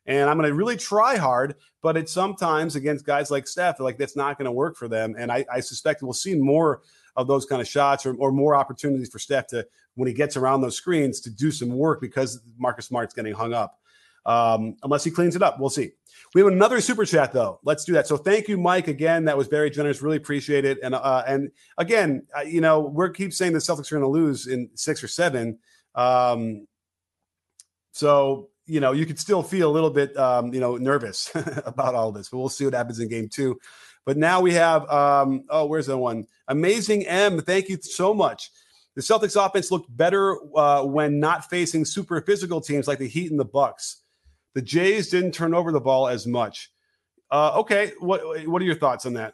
and 0.05 0.29
I'm 0.29 0.37
going 0.37 0.49
to 0.49 0.55
really 0.55 0.77
try 0.77 1.17
hard. 1.17 1.55
But 1.81 1.97
it's 1.97 2.11
sometimes 2.11 2.75
against 2.75 3.05
guys 3.05 3.29
like 3.29 3.47
Steph, 3.47 3.79
like 3.79 3.97
that's 3.97 4.15
not 4.15 4.37
going 4.37 4.45
to 4.45 4.51
work 4.51 4.77
for 4.77 4.87
them. 4.87 5.15
And 5.17 5.31
I, 5.31 5.45
I, 5.51 5.59
suspect 5.59 6.01
we'll 6.01 6.13
see 6.13 6.35
more 6.35 6.81
of 7.17 7.27
those 7.27 7.45
kind 7.45 7.61
of 7.61 7.67
shots 7.67 8.05
or, 8.05 8.15
or 8.15 8.31
more 8.31 8.55
opportunities 8.55 9.09
for 9.09 9.19
Steph 9.19 9.47
to, 9.47 9.67
when 9.95 10.07
he 10.07 10.13
gets 10.13 10.37
around 10.37 10.61
those 10.61 10.77
screens, 10.77 11.19
to 11.21 11.29
do 11.29 11.51
some 11.51 11.69
work 11.69 11.99
because 11.99 12.41
Marcus 12.57 12.85
Smart's 12.85 13.13
getting 13.13 13.33
hung 13.33 13.53
up. 13.53 13.79
Um, 14.25 14.75
unless 14.83 15.03
he 15.03 15.11
cleans 15.11 15.35
it 15.35 15.43
up, 15.43 15.59
we'll 15.59 15.69
see. 15.69 15.91
We 16.33 16.41
have 16.41 16.51
another 16.51 16.81
super 16.81 17.05
chat 17.05 17.31
though. 17.33 17.59
Let's 17.63 17.85
do 17.85 17.93
that. 17.93 18.07
So 18.07 18.17
thank 18.17 18.47
you, 18.47 18.57
Mike. 18.57 18.87
Again, 18.87 19.25
that 19.25 19.37
was 19.37 19.47
very 19.47 19.69
generous. 19.69 20.01
Really 20.01 20.17
appreciate 20.17 20.65
it. 20.65 20.79
And 20.81 20.95
uh, 20.95 21.23
and 21.27 21.51
again, 21.77 22.25
uh, 22.35 22.41
you 22.41 22.61
know, 22.61 22.79
we're 22.79 23.09
keep 23.09 23.33
saying 23.33 23.53
the 23.53 23.59
Celtics 23.59 23.91
are 23.91 23.99
going 23.99 24.01
to 24.01 24.07
lose 24.07 24.47
in 24.47 24.69
six 24.73 25.03
or 25.03 25.07
seven. 25.07 25.59
Um, 25.93 26.67
so 27.91 28.49
you 28.65 28.79
know, 28.79 28.93
you 28.93 29.05
could 29.05 29.19
still 29.19 29.43
feel 29.43 29.69
a 29.69 29.73
little 29.73 29.89
bit, 29.89 30.15
um, 30.17 30.53
you 30.53 30.59
know, 30.59 30.77
nervous 30.77 31.31
about 31.65 31.95
all 31.95 32.11
this, 32.11 32.29
but 32.29 32.37
we'll 32.37 32.49
see 32.49 32.65
what 32.65 32.73
happens 32.73 32.99
in 32.99 33.09
game 33.09 33.27
two. 33.29 33.59
But 34.05 34.17
now 34.17 34.41
we 34.41 34.53
have, 34.53 34.89
um, 34.89 35.43
oh, 35.49 35.65
where's 35.65 35.87
that 35.87 35.97
one? 35.97 36.25
Amazing 36.47 37.05
M. 37.05 37.41
Thank 37.41 37.69
you 37.69 37.77
so 37.81 38.13
much. 38.13 38.51
The 38.95 39.01
Celtics 39.01 39.43
offense 39.43 39.71
looked 39.71 39.95
better 39.95 40.37
uh, 40.55 40.83
when 40.83 41.19
not 41.19 41.49
facing 41.49 41.83
super 41.83 42.21
physical 42.21 42.61
teams 42.61 42.87
like 42.87 42.99
the 42.99 43.07
Heat 43.07 43.31
and 43.31 43.39
the 43.39 43.45
Bucks. 43.45 44.02
The 44.55 44.61
Jays 44.61 45.09
didn't 45.09 45.33
turn 45.33 45.53
over 45.53 45.71
the 45.71 45.81
ball 45.81 46.07
as 46.07 46.27
much. 46.27 46.71
Uh, 47.31 47.59
okay, 47.59 47.93
what 47.99 48.47
what 48.47 48.61
are 48.61 48.65
your 48.65 48.75
thoughts 48.75 49.05
on 49.05 49.13
that? 49.13 49.33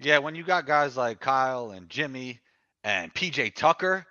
Yeah, 0.00 0.18
when 0.18 0.34
you 0.34 0.44
got 0.44 0.66
guys 0.66 0.96
like 0.96 1.20
Kyle 1.20 1.72
and 1.72 1.88
Jimmy 1.88 2.40
and 2.84 3.12
PJ 3.14 3.54
Tucker, 3.54 4.06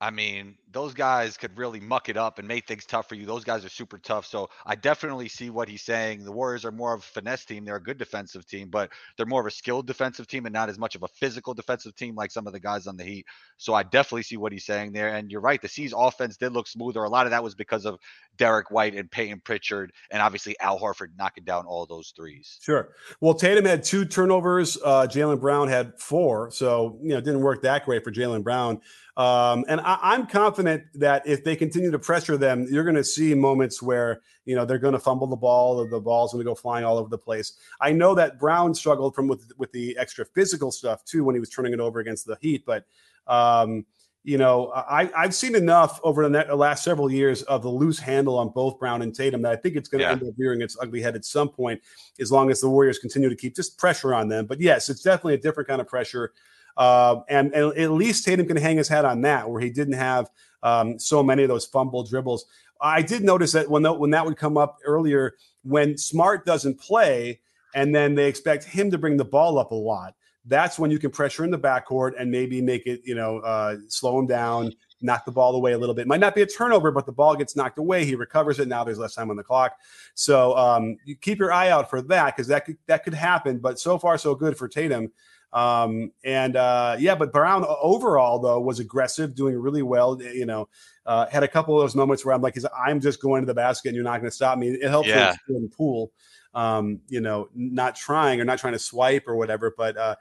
I 0.00 0.10
mean, 0.10 0.56
those 0.74 0.92
guys 0.92 1.36
could 1.36 1.56
really 1.56 1.80
muck 1.80 2.08
it 2.08 2.16
up 2.16 2.38
and 2.38 2.46
make 2.46 2.66
things 2.66 2.84
tough 2.84 3.08
for 3.08 3.14
you. 3.14 3.24
Those 3.24 3.44
guys 3.44 3.64
are 3.64 3.68
super 3.68 3.96
tough. 3.96 4.26
So 4.26 4.50
I 4.66 4.74
definitely 4.74 5.28
see 5.28 5.48
what 5.48 5.68
he's 5.68 5.82
saying. 5.82 6.24
The 6.24 6.32
Warriors 6.32 6.64
are 6.64 6.72
more 6.72 6.92
of 6.92 7.00
a 7.00 7.04
finesse 7.04 7.44
team. 7.44 7.64
They're 7.64 7.76
a 7.76 7.82
good 7.82 7.96
defensive 7.96 8.44
team, 8.44 8.68
but 8.68 8.90
they're 9.16 9.24
more 9.24 9.40
of 9.40 9.46
a 9.46 9.52
skilled 9.52 9.86
defensive 9.86 10.26
team 10.26 10.46
and 10.46 10.52
not 10.52 10.68
as 10.68 10.78
much 10.78 10.96
of 10.96 11.04
a 11.04 11.08
physical 11.08 11.54
defensive 11.54 11.94
team 11.94 12.16
like 12.16 12.32
some 12.32 12.48
of 12.48 12.52
the 12.52 12.60
guys 12.60 12.88
on 12.88 12.96
the 12.96 13.04
Heat. 13.04 13.24
So 13.56 13.72
I 13.72 13.84
definitely 13.84 14.24
see 14.24 14.36
what 14.36 14.52
he's 14.52 14.66
saying 14.66 14.92
there. 14.92 15.14
And 15.14 15.30
you're 15.30 15.40
right. 15.40 15.62
The 15.62 15.68
C's 15.68 15.94
offense 15.96 16.36
did 16.36 16.52
look 16.52 16.66
smoother. 16.66 17.04
A 17.04 17.08
lot 17.08 17.26
of 17.26 17.30
that 17.30 17.44
was 17.44 17.54
because 17.54 17.86
of 17.86 18.00
Derrick 18.36 18.72
White 18.72 18.96
and 18.96 19.08
Payton 19.08 19.42
Pritchard 19.44 19.92
and 20.10 20.20
obviously 20.20 20.58
Al 20.58 20.78
Horford 20.78 21.10
knocking 21.16 21.44
down 21.44 21.66
all 21.66 21.86
those 21.86 22.12
threes. 22.16 22.58
Sure. 22.60 22.90
Well, 23.20 23.34
Tatum 23.34 23.64
had 23.64 23.84
two 23.84 24.04
turnovers. 24.04 24.76
Uh, 24.84 25.06
Jaylen 25.08 25.40
Brown 25.40 25.68
had 25.68 26.00
four. 26.00 26.50
So, 26.50 26.98
you 27.00 27.10
know, 27.10 27.18
it 27.18 27.24
didn't 27.24 27.42
work 27.42 27.62
that 27.62 27.84
great 27.84 28.02
for 28.02 28.10
Jaylen 28.10 28.42
Brown. 28.42 28.80
Um, 29.16 29.64
and 29.68 29.80
I, 29.80 30.16
am 30.16 30.26
confident 30.26 30.63
that 30.64 31.26
if 31.26 31.44
they 31.44 31.56
continue 31.56 31.90
to 31.90 31.98
pressure 31.98 32.36
them, 32.36 32.66
you're 32.70 32.84
going 32.84 32.96
to 32.96 33.04
see 33.04 33.34
moments 33.34 33.82
where 33.82 34.22
you 34.44 34.54
know 34.54 34.64
they're 34.64 34.78
going 34.78 34.94
to 34.94 35.00
fumble 35.00 35.26
the 35.26 35.36
ball, 35.36 35.78
or 35.78 35.88
the 35.88 36.00
ball's 36.00 36.32
going 36.32 36.44
to 36.44 36.48
go 36.48 36.54
flying 36.54 36.84
all 36.84 36.98
over 36.98 37.08
the 37.08 37.18
place. 37.18 37.54
I 37.80 37.92
know 37.92 38.14
that 38.14 38.38
Brown 38.38 38.74
struggled 38.74 39.14
from 39.14 39.28
with 39.28 39.52
with 39.56 39.72
the 39.72 39.96
extra 39.98 40.24
physical 40.24 40.70
stuff 40.72 41.04
too 41.04 41.24
when 41.24 41.34
he 41.34 41.40
was 41.40 41.50
turning 41.50 41.72
it 41.72 41.80
over 41.80 42.00
against 42.00 42.26
the 42.26 42.36
Heat, 42.40 42.64
but 42.66 42.84
um, 43.26 43.86
you 44.24 44.38
know, 44.38 44.72
I, 44.74 45.10
I've 45.14 45.34
seen 45.34 45.54
enough 45.54 46.00
over 46.02 46.26
the 46.26 46.56
last 46.56 46.82
several 46.82 47.12
years 47.12 47.42
of 47.42 47.62
the 47.62 47.68
loose 47.68 47.98
handle 47.98 48.38
on 48.38 48.48
both 48.48 48.78
Brown 48.78 49.02
and 49.02 49.14
Tatum 49.14 49.42
that 49.42 49.52
I 49.52 49.56
think 49.56 49.76
it's 49.76 49.88
going 49.88 50.00
to 50.00 50.06
yeah. 50.06 50.12
end 50.12 50.22
up 50.22 50.34
rearing 50.38 50.62
its 50.62 50.78
ugly 50.80 51.02
head 51.02 51.14
at 51.14 51.26
some 51.26 51.50
point, 51.50 51.82
as 52.18 52.32
long 52.32 52.50
as 52.50 52.62
the 52.62 52.70
Warriors 52.70 52.98
continue 52.98 53.28
to 53.28 53.36
keep 53.36 53.54
just 53.54 53.76
pressure 53.76 54.14
on 54.14 54.28
them. 54.28 54.46
But 54.46 54.62
yes, 54.62 54.88
it's 54.88 55.02
definitely 55.02 55.34
a 55.34 55.38
different 55.38 55.68
kind 55.68 55.80
of 55.80 55.86
pressure. 55.86 56.32
Uh, 56.74 57.20
and, 57.28 57.52
and 57.52 57.76
at 57.78 57.90
least 57.90 58.24
Tatum 58.24 58.46
can 58.46 58.56
hang 58.56 58.78
his 58.78 58.88
hat 58.88 59.04
on 59.04 59.20
that, 59.20 59.48
where 59.48 59.60
he 59.60 59.68
didn't 59.68 59.94
have 59.94 60.30
um, 60.64 60.98
so 60.98 61.22
many 61.22 61.44
of 61.44 61.48
those 61.48 61.64
fumble 61.64 62.02
dribbles. 62.02 62.46
I 62.80 63.02
did 63.02 63.22
notice 63.22 63.52
that 63.52 63.70
when, 63.70 63.82
the, 63.82 63.92
when 63.92 64.10
that 64.10 64.26
would 64.26 64.36
come 64.36 64.58
up 64.58 64.78
earlier, 64.84 65.36
when 65.62 65.96
Smart 65.96 66.44
doesn't 66.44 66.80
play, 66.80 67.40
and 67.76 67.94
then 67.94 68.16
they 68.16 68.26
expect 68.26 68.64
him 68.64 68.90
to 68.90 68.98
bring 68.98 69.16
the 69.16 69.24
ball 69.24 69.58
up 69.58 69.70
a 69.70 69.76
lot 69.76 70.14
that's 70.46 70.78
when 70.78 70.90
you 70.90 70.98
can 70.98 71.10
pressure 71.10 71.44
in 71.44 71.50
the 71.50 71.58
backcourt 71.58 72.12
and 72.18 72.30
maybe 72.30 72.60
make 72.60 72.86
it, 72.86 73.00
you 73.04 73.14
know, 73.14 73.38
uh, 73.38 73.76
slow 73.88 74.18
him 74.18 74.26
down, 74.26 74.72
knock 75.00 75.24
the 75.24 75.32
ball 75.32 75.54
away 75.56 75.72
a 75.72 75.78
little 75.78 75.94
bit. 75.94 76.06
Might 76.06 76.20
not 76.20 76.34
be 76.34 76.42
a 76.42 76.46
turnover, 76.46 76.90
but 76.90 77.06
the 77.06 77.12
ball 77.12 77.34
gets 77.34 77.56
knocked 77.56 77.78
away. 77.78 78.04
He 78.04 78.14
recovers 78.14 78.58
it. 78.58 78.68
Now 78.68 78.84
there's 78.84 78.98
less 78.98 79.14
time 79.14 79.30
on 79.30 79.36
the 79.36 79.42
clock. 79.42 79.76
So 80.14 80.56
um, 80.56 80.96
you 81.04 81.16
keep 81.16 81.38
your 81.38 81.52
eye 81.52 81.70
out 81.70 81.88
for 81.88 82.02
that 82.02 82.36
because 82.36 82.48
that 82.48 82.66
could 82.66 82.76
that 82.86 83.04
could 83.04 83.14
happen. 83.14 83.58
But 83.58 83.78
so 83.80 83.98
far, 83.98 84.18
so 84.18 84.34
good 84.34 84.56
for 84.56 84.68
Tatum. 84.68 85.10
Um, 85.54 86.12
and 86.24 86.56
uh, 86.56 86.96
yeah, 86.98 87.14
but 87.14 87.32
Brown 87.32 87.64
overall 87.80 88.38
though 88.40 88.60
was 88.60 88.80
aggressive, 88.80 89.34
doing 89.34 89.56
really 89.56 89.82
well. 89.82 90.20
You 90.20 90.44
know, 90.44 90.68
uh, 91.06 91.26
had 91.26 91.42
a 91.42 91.48
couple 91.48 91.78
of 91.78 91.82
those 91.82 91.94
moments 91.94 92.24
where 92.24 92.34
I'm 92.34 92.42
like, 92.42 92.56
is 92.56 92.66
I'm 92.76 93.00
just 93.00 93.22
going 93.22 93.42
to 93.42 93.46
the 93.46 93.54
basket 93.54 93.88
and 93.88 93.94
you're 93.94 94.04
not 94.04 94.18
going 94.18 94.30
to 94.30 94.34
stop 94.34 94.58
me. 94.58 94.68
It 94.68 94.88
helps 94.88 95.08
yeah. 95.08 95.34
in 95.48 95.68
pool 95.68 96.12
um, 96.54 97.00
you 97.08 97.20
know, 97.20 97.48
not 97.54 97.96
trying 97.96 98.40
or 98.40 98.44
not 98.44 98.58
trying 98.58 98.74
to 98.74 98.78
swipe 98.78 99.24
or 99.26 99.36
whatever. 99.36 99.74
But 99.76 99.96
uh, 99.96 100.16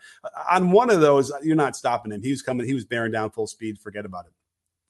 on 0.51 0.71
one 0.71 0.89
of 0.89 1.01
those, 1.01 1.31
you're 1.43 1.55
not 1.55 1.75
stopping 1.75 2.11
him. 2.11 2.21
He 2.21 2.31
was 2.31 2.41
coming, 2.41 2.65
he 2.65 2.73
was 2.73 2.85
bearing 2.85 3.11
down 3.11 3.29
full 3.29 3.47
speed. 3.47 3.79
Forget 3.79 4.05
about 4.05 4.25
it. 4.25 4.33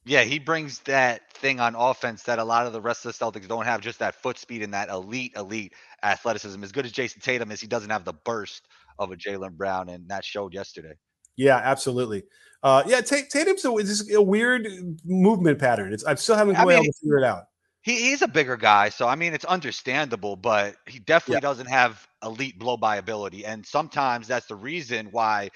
Yeah, 0.06 0.24
he 0.24 0.38
brings 0.38 0.80
that 0.80 1.32
thing 1.32 1.62
on 1.62 1.76
offense 1.76 2.24
that 2.24 2.38
a 2.38 2.44
lot 2.44 2.68
of 2.68 2.74
the 2.74 2.82
rest 2.82 3.06
of 3.06 3.18
the 3.18 3.26
Celtics 3.26 3.48
don't 3.48 3.64
have, 3.64 3.80
just 3.80 4.00
that 4.00 4.16
foot 4.16 4.38
speed 4.38 4.62
and 4.62 4.74
that 4.74 4.90
elite, 4.90 5.32
elite 5.38 5.74
athleticism. 6.02 6.62
As 6.62 6.74
good 6.74 6.86
as 6.86 6.92
Jayson 6.92 7.22
Tatum 7.22 7.52
is, 7.52 7.62
he 7.62 7.68
doesn't 7.68 7.90
have 7.90 8.04
the 8.04 8.12
burst 8.12 8.68
of 9.00 9.12
a 9.12 9.16
Jaylen 9.16 9.54
Brown, 9.54 9.90
and 9.90 10.08
that 10.10 10.26
showed 10.26 10.54
yesterday. 10.54 10.94
Yeah, 11.36 11.58
absolutely. 11.64 12.24
Uh, 12.62 12.84
yeah, 12.86 13.02
Tatum's 13.02 13.66
a, 13.66 14.16
a 14.16 14.22
weird 14.22 14.68
movement 15.04 15.60
pattern. 15.60 15.94
It's 15.94 16.06
I 16.06 16.16
still 16.16 16.36
haven't 16.36 16.56
been 16.56 16.70
able 16.70 16.84
to 16.84 16.94
figure 17.02 17.18
it 17.18 17.24
out 17.24 17.46
he, 17.84 18.10
he's 18.10 18.22
a 18.22 18.28
bigger 18.28 18.58
guy, 18.58 18.90
so 18.90 19.08
I 19.08 19.16
mean 19.16 19.34
it's 19.34 19.46
understandable, 19.46 20.36
but 20.36 20.76
he 20.88 21.00
definitely 21.00 21.38
yeah. 21.38 21.42
doesn't 21.42 21.68
have 21.68 22.08
elite 22.24 22.58
blow 22.58 22.78
by 22.78 22.96
ability. 22.96 23.46
And 23.46 23.66
sometimes 23.66 24.28
that's 24.28 24.48
the 24.48 24.56
reason 24.56 25.10
why 25.12 25.52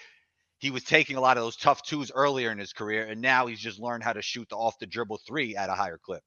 he 0.60 0.70
was 0.70 0.84
taking 0.84 1.16
a 1.16 1.22
lot 1.22 1.38
of 1.38 1.44
those 1.44 1.56
tough 1.56 1.84
twos 1.84 2.12
earlier 2.14 2.52
in 2.52 2.58
his 2.58 2.74
career, 2.74 3.06
and 3.06 3.22
now 3.22 3.48
he's 3.48 3.60
just 3.60 3.80
learned 3.80 4.04
how 4.04 4.14
to 4.14 4.22
shoot 4.22 4.48
the 4.50 4.58
off 4.58 4.78
the 4.80 4.86
dribble 4.86 5.22
three 5.26 5.56
at 5.56 5.70
a 5.70 5.74
higher 5.74 5.98
clip. 5.98 6.22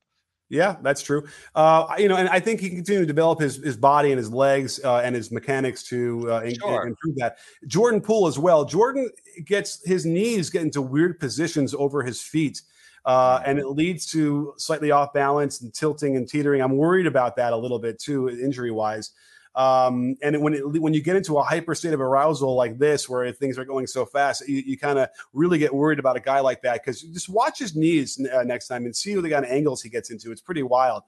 Yeah, 0.51 0.77
that's 0.83 1.01
true. 1.01 1.27
Uh, 1.55 1.87
you 1.97 2.09
know, 2.09 2.17
and 2.17 2.29
I 2.29 2.41
think 2.41 2.61
he 2.61 2.69
can 2.69 2.79
continue 2.79 3.01
to 3.01 3.07
develop 3.07 3.41
his 3.41 3.57
his 3.57 3.77
body 3.77 4.11
and 4.11 4.19
his 4.19 4.33
legs 4.33 4.81
uh, 4.85 4.99
and 4.99 5.15
his 5.15 5.31
mechanics 5.31 5.85
to 5.85 6.31
uh, 6.31 6.51
sure. 6.51 6.87
improve 6.89 7.17
that. 7.17 7.39
Jordan 7.67 8.01
Poole 8.01 8.27
as 8.27 8.39
well. 8.39 8.65
Jordan 8.65 9.09
gets 9.45 9.81
his 9.87 10.05
knees 10.05 10.51
get 10.51 10.63
into 10.63 10.83
weird 10.83 11.21
positions 11.21 11.73
over 11.73 12.03
his 12.03 12.21
feet 12.21 12.63
uh, 13.05 13.41
and 13.47 13.59
it 13.59 13.67
leads 13.69 14.07
to 14.07 14.55
slightly 14.57 14.91
off 14.91 15.13
balance 15.13 15.61
and 15.63 15.73
tilting 15.73 16.17
and 16.17 16.29
teetering. 16.29 16.61
I'm 16.61 16.77
worried 16.77 17.07
about 17.07 17.37
that 17.37 17.53
a 17.53 17.57
little 17.57 17.79
bit 17.79 17.99
too, 17.99 18.29
injury 18.29 18.71
wise. 18.71 19.11
Um, 19.55 20.17
and 20.23 20.41
when 20.41 20.55
it, 20.55 20.81
when 20.81 20.95
you 20.95 21.03
get 21.03 21.17
into 21.17 21.39
a 21.39 21.43
hyper 21.43 21.75
state 21.75 21.93
of 21.93 22.01
arousal 22.01 22.55
like 22.55 22.79
this, 22.79 23.09
where 23.09 23.31
things 23.33 23.59
are 23.59 23.65
going 23.65 23.87
so 23.87 24.07
fast, 24.07 24.49
you, 24.49 24.63
you 24.65 24.79
kind 24.79 24.99
of 24.99 25.09
really 25.33 25.59
get 25.59 25.75
worried 25.75 25.99
about 25.99 26.17
a 26.17 26.21
guy 26.21 26.41
like 26.41 26.63
that 26.63 26.85
because 26.85 27.03
just 27.03 27.29
watch 27.29 27.59
his 27.59 27.75
knees 27.75 28.25
uh, 28.33 28.43
next 28.43 28.69
time 28.69 28.85
and 28.85 28.95
see 28.95 29.15
the 29.15 29.29
kind 29.29 29.45
of 29.45 29.51
angles 29.51 29.83
he 29.83 29.89
gets 29.89 30.11
into. 30.11 30.31
It's 30.31 30.41
pretty 30.41 30.63
wild. 30.63 31.03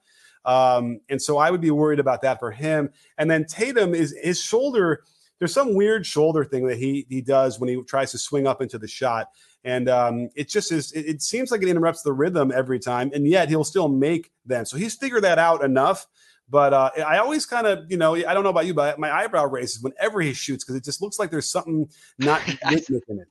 Um, 0.45 0.99
and 1.09 1.21
so 1.21 1.37
I 1.37 1.51
would 1.51 1.61
be 1.61 1.71
worried 1.71 1.99
about 1.99 2.21
that 2.23 2.39
for 2.39 2.51
him. 2.51 2.89
And 3.17 3.31
then 3.31 3.45
Tatum 3.45 3.95
is 3.95 4.13
his 4.21 4.41
shoulder. 4.41 5.03
There's 5.39 5.53
some 5.53 5.73
weird 5.73 6.05
shoulder 6.05 6.43
thing 6.43 6.67
that 6.67 6.77
he 6.77 7.05
he 7.09 7.21
does 7.21 7.59
when 7.59 7.69
he 7.69 7.81
tries 7.83 8.11
to 8.11 8.17
swing 8.17 8.45
up 8.45 8.61
into 8.61 8.77
the 8.77 8.87
shot 8.87 9.29
and 9.63 9.87
um, 9.89 10.29
it 10.35 10.49
just 10.49 10.71
is. 10.71 10.91
It, 10.91 11.05
it, 11.05 11.21
seems 11.21 11.51
like 11.51 11.61
it 11.61 11.69
interrupts 11.69 12.01
the 12.01 12.11
rhythm 12.11 12.51
every 12.53 12.79
time, 12.79 13.11
and 13.13 13.25
yet 13.27 13.49
he'll 13.49 13.63
still 13.63 13.87
make 13.87 14.31
them. 14.45 14.65
So 14.65 14.77
he's 14.77 14.95
figured 14.95 15.23
that 15.23 15.39
out 15.39 15.63
enough. 15.63 16.05
But 16.49 16.73
uh, 16.73 16.91
I 17.05 17.17
always 17.17 17.45
kind 17.45 17.65
of, 17.65 17.89
you 17.89 17.97
know, 17.97 18.15
I 18.15 18.33
don't 18.33 18.43
know 18.43 18.49
about 18.49 18.65
you, 18.65 18.73
but 18.73 18.99
my 18.99 19.11
eyebrow 19.11 19.45
raises 19.45 19.81
whenever 19.81 20.21
he 20.21 20.33
shoots 20.33 20.63
because 20.63 20.75
it 20.75 20.83
just 20.83 21.01
looks 21.01 21.17
like 21.17 21.31
there's 21.31 21.51
something 21.51 21.89
not 22.19 22.47
in 22.47 22.57
it. 22.59 23.27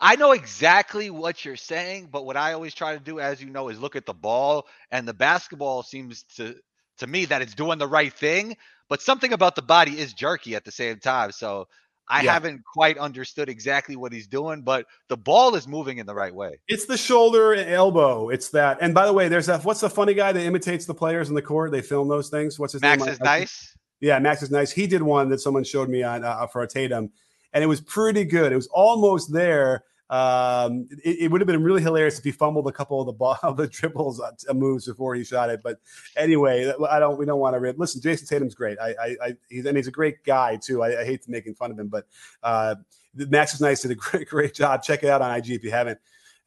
I 0.00 0.16
know 0.16 0.32
exactly 0.32 1.10
what 1.10 1.44
you're 1.44 1.56
saying, 1.56 2.08
but 2.10 2.26
what 2.26 2.36
I 2.36 2.52
always 2.52 2.74
try 2.74 2.94
to 2.94 3.00
do, 3.00 3.20
as 3.20 3.40
you 3.40 3.50
know, 3.50 3.68
is 3.68 3.78
look 3.78 3.96
at 3.96 4.06
the 4.06 4.14
ball, 4.14 4.66
and 4.90 5.06
the 5.06 5.14
basketball 5.14 5.82
seems 5.82 6.24
to 6.36 6.56
to 6.98 7.06
me 7.06 7.24
that 7.24 7.42
it's 7.42 7.54
doing 7.54 7.78
the 7.78 7.86
right 7.86 8.12
thing, 8.12 8.56
but 8.88 9.02
something 9.02 9.32
about 9.32 9.56
the 9.56 9.62
body 9.62 9.98
is 9.98 10.12
jerky 10.12 10.54
at 10.54 10.64
the 10.64 10.70
same 10.70 10.98
time. 10.98 11.32
So 11.32 11.66
I 12.08 12.22
yeah. 12.22 12.32
haven't 12.32 12.62
quite 12.64 12.98
understood 12.98 13.48
exactly 13.48 13.96
what 13.96 14.12
he's 14.12 14.26
doing, 14.26 14.62
but 14.62 14.86
the 15.08 15.16
ball 15.16 15.54
is 15.54 15.66
moving 15.66 15.98
in 15.98 16.06
the 16.06 16.14
right 16.14 16.34
way. 16.34 16.58
It's 16.68 16.84
the 16.84 16.98
shoulder 16.98 17.54
and 17.54 17.70
elbow. 17.70 18.28
It's 18.28 18.50
that. 18.50 18.78
And 18.80 18.92
by 18.92 19.06
the 19.06 19.12
way, 19.12 19.28
there's 19.28 19.46
that. 19.46 19.64
What's 19.64 19.80
the 19.80 19.90
funny 19.90 20.12
guy 20.12 20.32
that 20.32 20.42
imitates 20.42 20.84
the 20.84 20.94
players 20.94 21.28
in 21.28 21.34
the 21.34 21.42
court? 21.42 21.72
They 21.72 21.80
film 21.80 22.08
those 22.08 22.28
things. 22.28 22.58
What's 22.58 22.74
his 22.74 22.82
Max 22.82 22.98
name? 22.98 23.06
Max 23.06 23.14
is 23.14 23.20
nice. 23.20 23.76
Yeah, 24.00 24.18
Max 24.18 24.42
is 24.42 24.50
nice. 24.50 24.70
He 24.70 24.86
did 24.86 25.02
one 25.02 25.30
that 25.30 25.40
someone 25.40 25.64
showed 25.64 25.88
me 25.88 26.02
on 26.02 26.24
uh, 26.24 26.46
for 26.46 26.62
a 26.62 26.68
Tatum, 26.68 27.10
and 27.54 27.64
it 27.64 27.66
was 27.66 27.80
pretty 27.80 28.24
good. 28.24 28.52
It 28.52 28.56
was 28.56 28.68
almost 28.68 29.32
there 29.32 29.84
um, 30.14 30.86
it, 31.02 31.22
it, 31.22 31.30
would 31.30 31.40
have 31.40 31.48
been 31.48 31.64
really 31.64 31.82
hilarious 31.82 32.18
if 32.18 32.24
he 32.24 32.30
fumbled 32.30 32.68
a 32.68 32.72
couple 32.72 33.00
of 33.00 33.06
the 33.06 33.12
ball, 33.12 33.36
the 33.56 33.66
dribbles 33.66 34.20
uh, 34.20 34.54
moves 34.54 34.86
before 34.86 35.16
he 35.16 35.24
shot 35.24 35.50
it. 35.50 35.60
But 35.60 35.80
anyway, 36.16 36.72
I 36.88 37.00
don't. 37.00 37.18
We 37.18 37.26
don't 37.26 37.40
want 37.40 37.54
to 37.54 37.58
rip. 37.58 37.78
Listen, 37.78 38.00
Jayson 38.00 38.28
Tatum's 38.28 38.54
great. 38.54 38.78
I, 38.78 38.90
I, 38.90 39.16
I 39.24 39.36
he's 39.48 39.66
and 39.66 39.76
he's 39.76 39.88
a 39.88 39.90
great 39.92 40.22
guy 40.22 40.56
too. 40.56 40.84
I, 40.84 41.00
I 41.00 41.04
hate 41.04 41.28
making 41.28 41.56
fun 41.56 41.72
of 41.72 41.78
him, 41.80 41.88
but 41.88 42.06
uh, 42.44 42.76
Max 43.14 43.54
is 43.54 43.60
nice. 43.60 43.82
Did 43.82 43.90
a 43.90 43.94
great, 43.96 44.28
great 44.28 44.54
job. 44.54 44.84
Check 44.84 45.02
it 45.02 45.08
out 45.08 45.20
on 45.20 45.36
IG 45.36 45.50
if 45.50 45.64
you 45.64 45.72
haven't. 45.72 45.98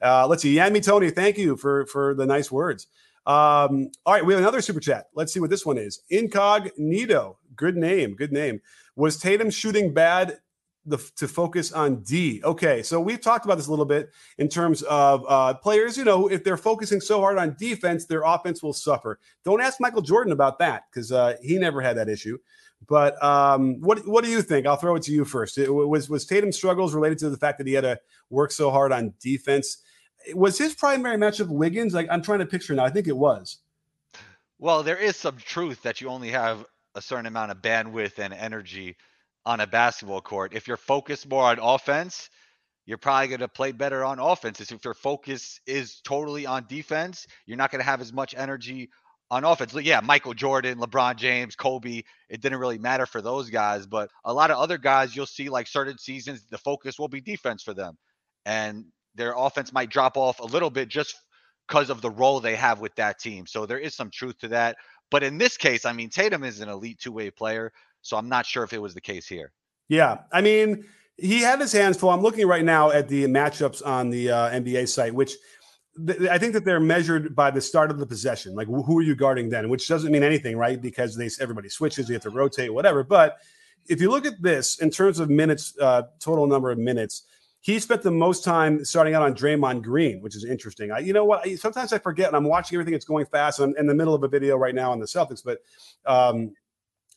Uh, 0.01 0.25
let's 0.27 0.43
see. 0.43 0.55
Yanmi 0.55 0.81
Tony, 0.81 1.09
thank 1.09 1.37
you 1.37 1.57
for 1.57 1.85
for 1.87 2.13
the 2.15 2.25
nice 2.25 2.49
words. 2.49 2.87
Um, 3.25 3.91
all 4.05 4.13
right, 4.13 4.25
we 4.25 4.31
have 4.31 4.41
another 4.41 4.61
super 4.61 4.79
chat. 4.79 5.07
Let's 5.13 5.33
see 5.33 5.41
what 5.41 5.49
this 5.49 5.65
one 5.65 5.77
is. 5.77 6.03
Incognito, 6.09 7.37
good 7.57 7.75
name, 7.75 8.15
good 8.15 8.31
name. 8.31 8.61
Was 8.95 9.17
Tatum 9.17 9.49
shooting 9.49 9.93
bad 9.93 10.39
the, 10.87 10.97
to 11.17 11.27
focus 11.27 11.71
on 11.71 12.01
D. 12.03 12.41
Okay, 12.43 12.81
so 12.81 12.99
we've 12.99 13.21
talked 13.21 13.45
about 13.45 13.57
this 13.57 13.67
a 13.67 13.69
little 13.69 13.85
bit 13.85 14.09
in 14.37 14.47
terms 14.47 14.81
of 14.83 15.25
uh, 15.27 15.53
players. 15.55 15.97
You 15.97 16.05
know, 16.05 16.27
if 16.27 16.43
they're 16.43 16.57
focusing 16.57 17.01
so 17.01 17.19
hard 17.19 17.37
on 17.37 17.55
defense, 17.59 18.05
their 18.05 18.23
offense 18.23 18.63
will 18.63 18.73
suffer. 18.73 19.19
Don't 19.43 19.61
ask 19.61 19.79
Michael 19.79 20.01
Jordan 20.01 20.31
about 20.31 20.57
that 20.59 20.83
because 20.89 21.11
uh, 21.11 21.35
he 21.41 21.57
never 21.57 21.81
had 21.81 21.97
that 21.97 22.09
issue. 22.09 22.37
But 22.87 23.21
um, 23.23 23.81
what 23.81 24.07
what 24.07 24.23
do 24.23 24.29
you 24.29 24.41
think? 24.41 24.65
I'll 24.65 24.77
throw 24.77 24.95
it 24.95 25.03
to 25.03 25.11
you 25.11 25.25
first. 25.25 25.57
It, 25.57 25.69
was 25.69 26.09
was 26.09 26.25
Tatum's 26.25 26.55
struggles 26.55 26.93
related 26.93 27.17
to 27.19 27.29
the 27.29 27.37
fact 27.37 27.57
that 27.57 27.67
he 27.67 27.73
had 27.73 27.81
to 27.81 27.99
work 28.29 28.51
so 28.51 28.71
hard 28.71 28.91
on 28.91 29.13
defense? 29.19 29.83
Was 30.33 30.57
his 30.57 30.73
primary 30.73 31.17
matchup 31.17 31.49
Wiggins? 31.49 31.93
Like 31.93 32.07
I'm 32.09 32.21
trying 32.21 32.39
to 32.39 32.45
picture 32.45 32.73
now. 32.73 32.85
I 32.85 32.89
think 32.89 33.07
it 33.07 33.17
was. 33.17 33.57
Well, 34.59 34.83
there 34.83 34.97
is 34.97 35.15
some 35.15 35.37
truth 35.37 35.81
that 35.83 36.01
you 36.01 36.09
only 36.09 36.29
have 36.29 36.65
a 36.95 37.01
certain 37.01 37.27
amount 37.27 37.51
of 37.51 37.61
bandwidth 37.61 38.17
and 38.17 38.33
energy 38.33 38.95
on 39.47 39.61
a 39.61 39.67
basketball 39.67 40.19
court. 40.19 40.53
If 40.53 40.67
you're 40.67 40.75
focused 40.75 41.27
more 41.29 41.45
on 41.45 41.57
offense, 41.59 42.29
you're 42.85 42.97
probably 42.97 43.29
going 43.29 43.39
to 43.39 43.47
play 43.47 43.71
better 43.71 44.03
on 44.03 44.19
offense. 44.19 44.59
If 44.59 44.83
your 44.83 44.93
focus 44.93 45.61
is 45.65 46.01
totally 46.03 46.45
on 46.45 46.65
defense, 46.67 47.25
you're 47.45 47.57
not 47.57 47.71
going 47.71 47.79
to 47.79 47.85
have 47.85 48.01
as 48.01 48.11
much 48.11 48.35
energy 48.37 48.89
on 49.31 49.45
offense. 49.45 49.73
Yeah, 49.73 50.01
Michael 50.01 50.33
Jordan, 50.33 50.79
LeBron 50.79 51.15
James, 51.15 51.55
Kobe, 51.55 52.03
it 52.29 52.41
didn't 52.41 52.59
really 52.59 52.77
matter 52.77 53.05
for 53.05 53.21
those 53.21 53.49
guys, 53.49 53.87
but 53.87 54.09
a 54.25 54.33
lot 54.33 54.51
of 54.51 54.57
other 54.57 54.77
guys 54.77 55.15
you'll 55.15 55.25
see 55.25 55.47
like 55.47 55.67
certain 55.67 55.97
seasons 55.97 56.43
the 56.49 56.57
focus 56.57 56.99
will 56.99 57.07
be 57.07 57.21
defense 57.21 57.63
for 57.63 57.73
them. 57.73 57.97
And 58.45 58.85
their 59.15 59.33
offense 59.35 59.71
might 59.71 59.89
drop 59.89 60.17
off 60.17 60.39
a 60.41 60.45
little 60.45 60.69
bit 60.69 60.89
just 60.89 61.15
because 61.69 61.89
of 61.89 62.01
the 62.01 62.11
role 62.11 62.41
they 62.41 62.55
have 62.55 62.81
with 62.81 62.95
that 62.95 63.17
team. 63.19 63.47
So 63.47 63.65
there 63.65 63.79
is 63.79 63.95
some 63.95 64.09
truth 64.11 64.39
to 64.39 64.49
that. 64.49 64.75
But 65.09 65.23
in 65.23 65.37
this 65.37 65.55
case, 65.55 65.85
I 65.85 65.93
mean, 65.93 66.09
Tatum 66.09 66.43
is 66.43 66.59
an 66.59 66.67
elite 66.69 66.99
two 66.99 67.13
way 67.13 67.31
player. 67.31 67.71
So 68.07 68.15
I'm 68.15 68.29
not 68.29 68.45
sure 68.45 68.63
if 68.63 68.71
it 68.71 68.81
was 68.81 68.93
the 68.93 69.01
case 69.01 69.27
here. 69.27 69.51
Yeah. 69.89 70.19
I 70.31 70.39
mean, 70.39 70.85
he 71.17 71.39
had 71.41 71.59
his 71.59 71.73
hands 71.73 71.97
full. 71.97 72.09
I'm 72.09 72.21
looking 72.21 72.47
right 72.47 72.63
now 72.63 72.89
at 72.89 73.09
the 73.09 73.25
matchups 73.25 73.85
on 73.85 74.09
the 74.09 74.31
uh, 74.31 74.49
NBA 74.51 74.87
site, 74.87 75.13
which 75.13 75.33
th- 76.05 76.21
I 76.29 76.37
think 76.37 76.53
that 76.53 76.63
they're 76.63 76.79
measured 76.79 77.35
by 77.35 77.51
the 77.51 77.59
start 77.59 77.91
of 77.91 77.99
the 77.99 78.05
possession. 78.05 78.55
Like, 78.55 78.67
who 78.67 78.97
are 78.97 79.01
you 79.01 79.13
guarding 79.13 79.49
then? 79.49 79.67
Which 79.67 79.89
doesn't 79.89 80.09
mean 80.09 80.23
anything, 80.23 80.55
right? 80.55 80.81
Because 80.81 81.17
they 81.17 81.29
everybody 81.41 81.67
switches, 81.67 82.07
you 82.07 82.13
have 82.13 82.21
to 82.23 82.29
rotate, 82.29 82.73
whatever. 82.73 83.03
But 83.03 83.39
if 83.89 83.99
you 83.99 84.09
look 84.09 84.25
at 84.25 84.41
this 84.41 84.79
in 84.79 84.89
terms 84.89 85.19
of 85.19 85.29
minutes, 85.29 85.73
uh, 85.81 86.03
total 86.21 86.47
number 86.47 86.71
of 86.71 86.77
minutes, 86.77 87.23
he 87.59 87.77
spent 87.77 88.03
the 88.03 88.11
most 88.11 88.45
time 88.45 88.85
starting 88.85 89.15
out 89.15 89.23
on 89.23 89.33
Draymond 89.33 89.83
Green, 89.83 90.21
which 90.21 90.37
is 90.37 90.45
interesting. 90.45 90.91
I, 90.91 90.99
you 90.99 91.11
know 91.11 91.25
what? 91.25 91.45
Sometimes 91.57 91.91
I 91.91 91.97
forget, 91.97 92.27
and 92.27 92.37
I'm 92.37 92.45
watching 92.45 92.77
everything 92.77 92.93
that's 92.93 93.03
going 93.03 93.25
fast. 93.25 93.59
I'm 93.59 93.75
in 93.75 93.85
the 93.85 93.95
middle 93.95 94.13
of 94.13 94.23
a 94.23 94.29
video 94.29 94.55
right 94.55 94.73
now 94.73 94.93
on 94.93 94.99
the 94.99 95.05
Celtics, 95.05 95.43
but 95.43 95.59
um, 96.05 96.53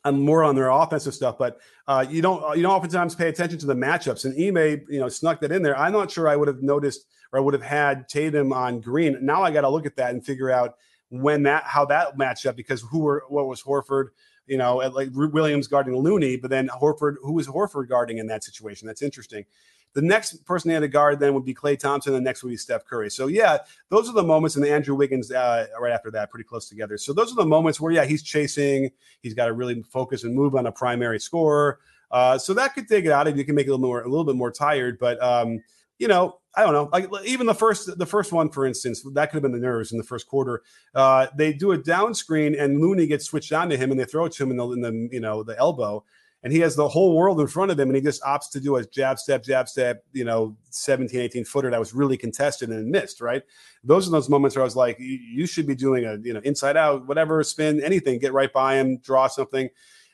I'm 0.04 0.20
more 0.22 0.42
on 0.42 0.54
their 0.54 0.70
offensive 0.70 1.14
stuff, 1.14 1.36
but 1.38 1.58
uh, 1.86 2.04
you 2.08 2.22
don't 2.22 2.56
you 2.56 2.62
don't 2.62 2.72
oftentimes 2.72 3.14
pay 3.14 3.28
attention 3.28 3.58
to 3.58 3.66
the 3.66 3.74
matchups. 3.74 4.24
And 4.24 4.34
Ime, 4.34 4.84
you 4.88 5.00
know, 5.00 5.08
snuck 5.08 5.40
that 5.40 5.52
in 5.52 5.62
there. 5.62 5.78
I'm 5.78 5.92
not 5.92 6.10
sure 6.10 6.28
I 6.28 6.36
would 6.36 6.48
have 6.48 6.62
noticed 6.62 7.06
or 7.32 7.38
I 7.38 7.42
would 7.42 7.54
have 7.54 7.62
had 7.62 8.08
Tatum 8.08 8.52
on 8.52 8.80
Green. 8.80 9.18
Now 9.20 9.42
I 9.42 9.50
got 9.50 9.62
to 9.62 9.68
look 9.68 9.86
at 9.86 9.96
that 9.96 10.10
and 10.10 10.24
figure 10.24 10.50
out 10.50 10.74
when 11.10 11.42
that 11.42 11.64
how 11.64 11.84
that 11.86 12.16
matched 12.16 12.46
up 12.46 12.56
because 12.56 12.82
who 12.82 13.00
were 13.00 13.24
what 13.28 13.46
was 13.46 13.62
Horford, 13.62 14.08
you 14.46 14.56
know, 14.56 14.76
like 14.76 15.10
Williams 15.12 15.66
guarding 15.66 15.96
Looney, 15.96 16.36
but 16.36 16.50
then 16.50 16.68
Horford, 16.68 17.16
who 17.22 17.32
was 17.32 17.46
Horford 17.46 17.88
guarding 17.88 18.18
in 18.18 18.26
that 18.28 18.44
situation? 18.44 18.86
That's 18.86 19.02
interesting. 19.02 19.44
The 19.92 20.02
next 20.02 20.44
person 20.44 20.68
they 20.68 20.74
had 20.74 20.80
to 20.80 20.88
guard 20.88 21.18
then 21.18 21.34
would 21.34 21.44
be 21.44 21.54
Klay 21.54 21.78
Thompson. 21.78 22.12
The 22.12 22.20
next 22.20 22.42
would 22.42 22.50
be 22.50 22.56
Steph 22.56 22.84
Curry. 22.84 23.10
So 23.10 23.26
yeah, 23.26 23.58
those 23.88 24.08
are 24.08 24.12
the 24.12 24.22
moments, 24.22 24.56
and 24.56 24.64
Andrew 24.64 24.94
Wiggins 24.94 25.32
uh, 25.32 25.66
right 25.80 25.92
after 25.92 26.10
that, 26.12 26.30
pretty 26.30 26.44
close 26.44 26.68
together. 26.68 26.96
So 26.96 27.12
those 27.12 27.32
are 27.32 27.36
the 27.36 27.46
moments 27.46 27.80
where 27.80 27.92
yeah, 27.92 28.04
he's 28.04 28.22
chasing. 28.22 28.90
He's 29.20 29.34
got 29.34 29.46
to 29.46 29.52
really 29.52 29.82
focus 29.82 30.24
and 30.24 30.34
move 30.34 30.54
on 30.54 30.66
a 30.66 30.72
primary 30.72 31.18
scorer. 31.18 31.80
Uh, 32.10 32.38
so 32.38 32.54
that 32.54 32.74
could 32.74 32.88
take 32.88 33.04
it 33.04 33.12
out 33.12 33.26
of 33.26 33.36
you. 33.36 33.44
Can 33.44 33.54
make 33.54 33.66
it 33.66 33.70
a 33.70 33.72
little 33.72 33.86
more, 33.86 34.02
a 34.02 34.08
little 34.08 34.24
bit 34.24 34.36
more 34.36 34.50
tired. 34.50 34.98
But 34.98 35.22
um, 35.22 35.62
you 35.98 36.08
know, 36.08 36.38
I 36.54 36.62
don't 36.62 36.72
know. 36.72 36.88
Like 36.92 37.08
even 37.24 37.46
the 37.46 37.54
first, 37.54 37.98
the 37.98 38.06
first 38.06 38.32
one, 38.32 38.48
for 38.48 38.66
instance, 38.66 39.02
that 39.12 39.30
could 39.30 39.36
have 39.36 39.42
been 39.42 39.52
the 39.52 39.58
nerves 39.58 39.92
in 39.92 39.98
the 39.98 40.04
first 40.04 40.26
quarter. 40.26 40.62
Uh, 40.94 41.28
they 41.36 41.52
do 41.52 41.72
a 41.72 41.78
down 41.78 42.14
screen, 42.14 42.54
and 42.54 42.80
Looney 42.80 43.06
gets 43.06 43.26
switched 43.26 43.52
on 43.52 43.68
to 43.68 43.76
him, 43.76 43.90
and 43.90 44.00
they 44.00 44.04
throw 44.04 44.24
it 44.24 44.32
to 44.32 44.42
him 44.42 44.50
in 44.50 44.56
the, 44.56 44.70
in 44.70 44.80
the 44.80 45.08
you 45.12 45.20
know 45.20 45.42
the 45.42 45.56
elbow 45.58 46.04
and 46.42 46.52
he 46.52 46.60
has 46.60 46.74
the 46.74 46.88
whole 46.88 47.16
world 47.16 47.40
in 47.40 47.46
front 47.46 47.70
of 47.70 47.78
him 47.78 47.88
and 47.88 47.96
he 47.96 48.02
just 48.02 48.22
opts 48.22 48.50
to 48.50 48.60
do 48.60 48.76
a 48.76 48.84
jab 48.86 49.18
step 49.18 49.44
jab 49.44 49.68
step 49.68 50.04
you 50.12 50.24
know 50.24 50.56
17 50.70 51.20
18 51.20 51.44
footer 51.44 51.70
that 51.70 51.78
was 51.78 51.94
really 51.94 52.16
contested 52.16 52.70
and 52.70 52.90
missed 52.90 53.20
right? 53.20 53.42
Those 53.84 54.08
are 54.08 54.10
those 54.10 54.28
moments 54.28 54.56
where 54.56 54.62
i 54.62 54.64
was 54.64 54.76
like 54.76 54.96
you 54.98 55.46
should 55.46 55.66
be 55.66 55.74
doing 55.74 56.04
a 56.04 56.16
you 56.22 56.32
know 56.32 56.40
inside 56.40 56.76
out 56.76 57.06
whatever 57.06 57.42
spin 57.44 57.82
anything 57.82 58.18
get 58.18 58.32
right 58.32 58.52
by 58.52 58.76
him 58.76 58.98
draw 58.98 59.26
something. 59.26 59.68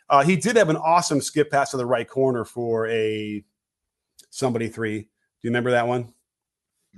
Uh, 0.08 0.22
he 0.22 0.36
did 0.36 0.56
have 0.56 0.68
an 0.68 0.76
awesome 0.76 1.20
skip 1.20 1.50
pass 1.50 1.72
to 1.72 1.76
the 1.76 1.86
right 1.86 2.08
corner 2.08 2.44
for 2.44 2.86
a 2.88 3.44
somebody 4.30 4.68
three. 4.68 5.00
Do 5.00 5.08
you 5.42 5.50
remember 5.50 5.72
that 5.72 5.88
one? 5.88 6.12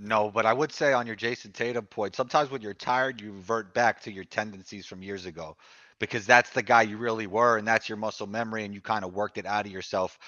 No, 0.01 0.31
but 0.31 0.47
I 0.47 0.53
would 0.53 0.71
say 0.71 0.93
on 0.93 1.07
your 1.09 1.17
Jayson 1.17 1.53
Tatum 1.53 1.87
point, 1.87 2.15
sometimes 2.15 2.51
when 2.51 2.61
you're 2.61 2.75
tired, 2.75 3.21
you 3.21 3.33
revert 3.33 3.75
back 3.75 4.01
to 4.03 4.13
your 4.13 4.23
tendencies 4.25 4.87
from 4.87 5.03
years 5.03 5.27
ago 5.27 5.57
because 5.99 6.27
that's 6.27 6.51
the 6.51 6.63
guy 6.63 6.83
you 6.83 6.97
really 6.97 7.27
were 7.27 7.57
and 7.57 7.67
that's 7.67 7.89
your 7.89 7.99
muscle 7.99 8.27
memory 8.27 8.65
and 8.65 8.75
you 8.75 8.81
kind 8.81 9.05
of 9.05 9.13
worked 9.13 9.39
it 9.39 9.47
out 9.47 9.67
of 9.67 9.73
yourself 9.73 10.19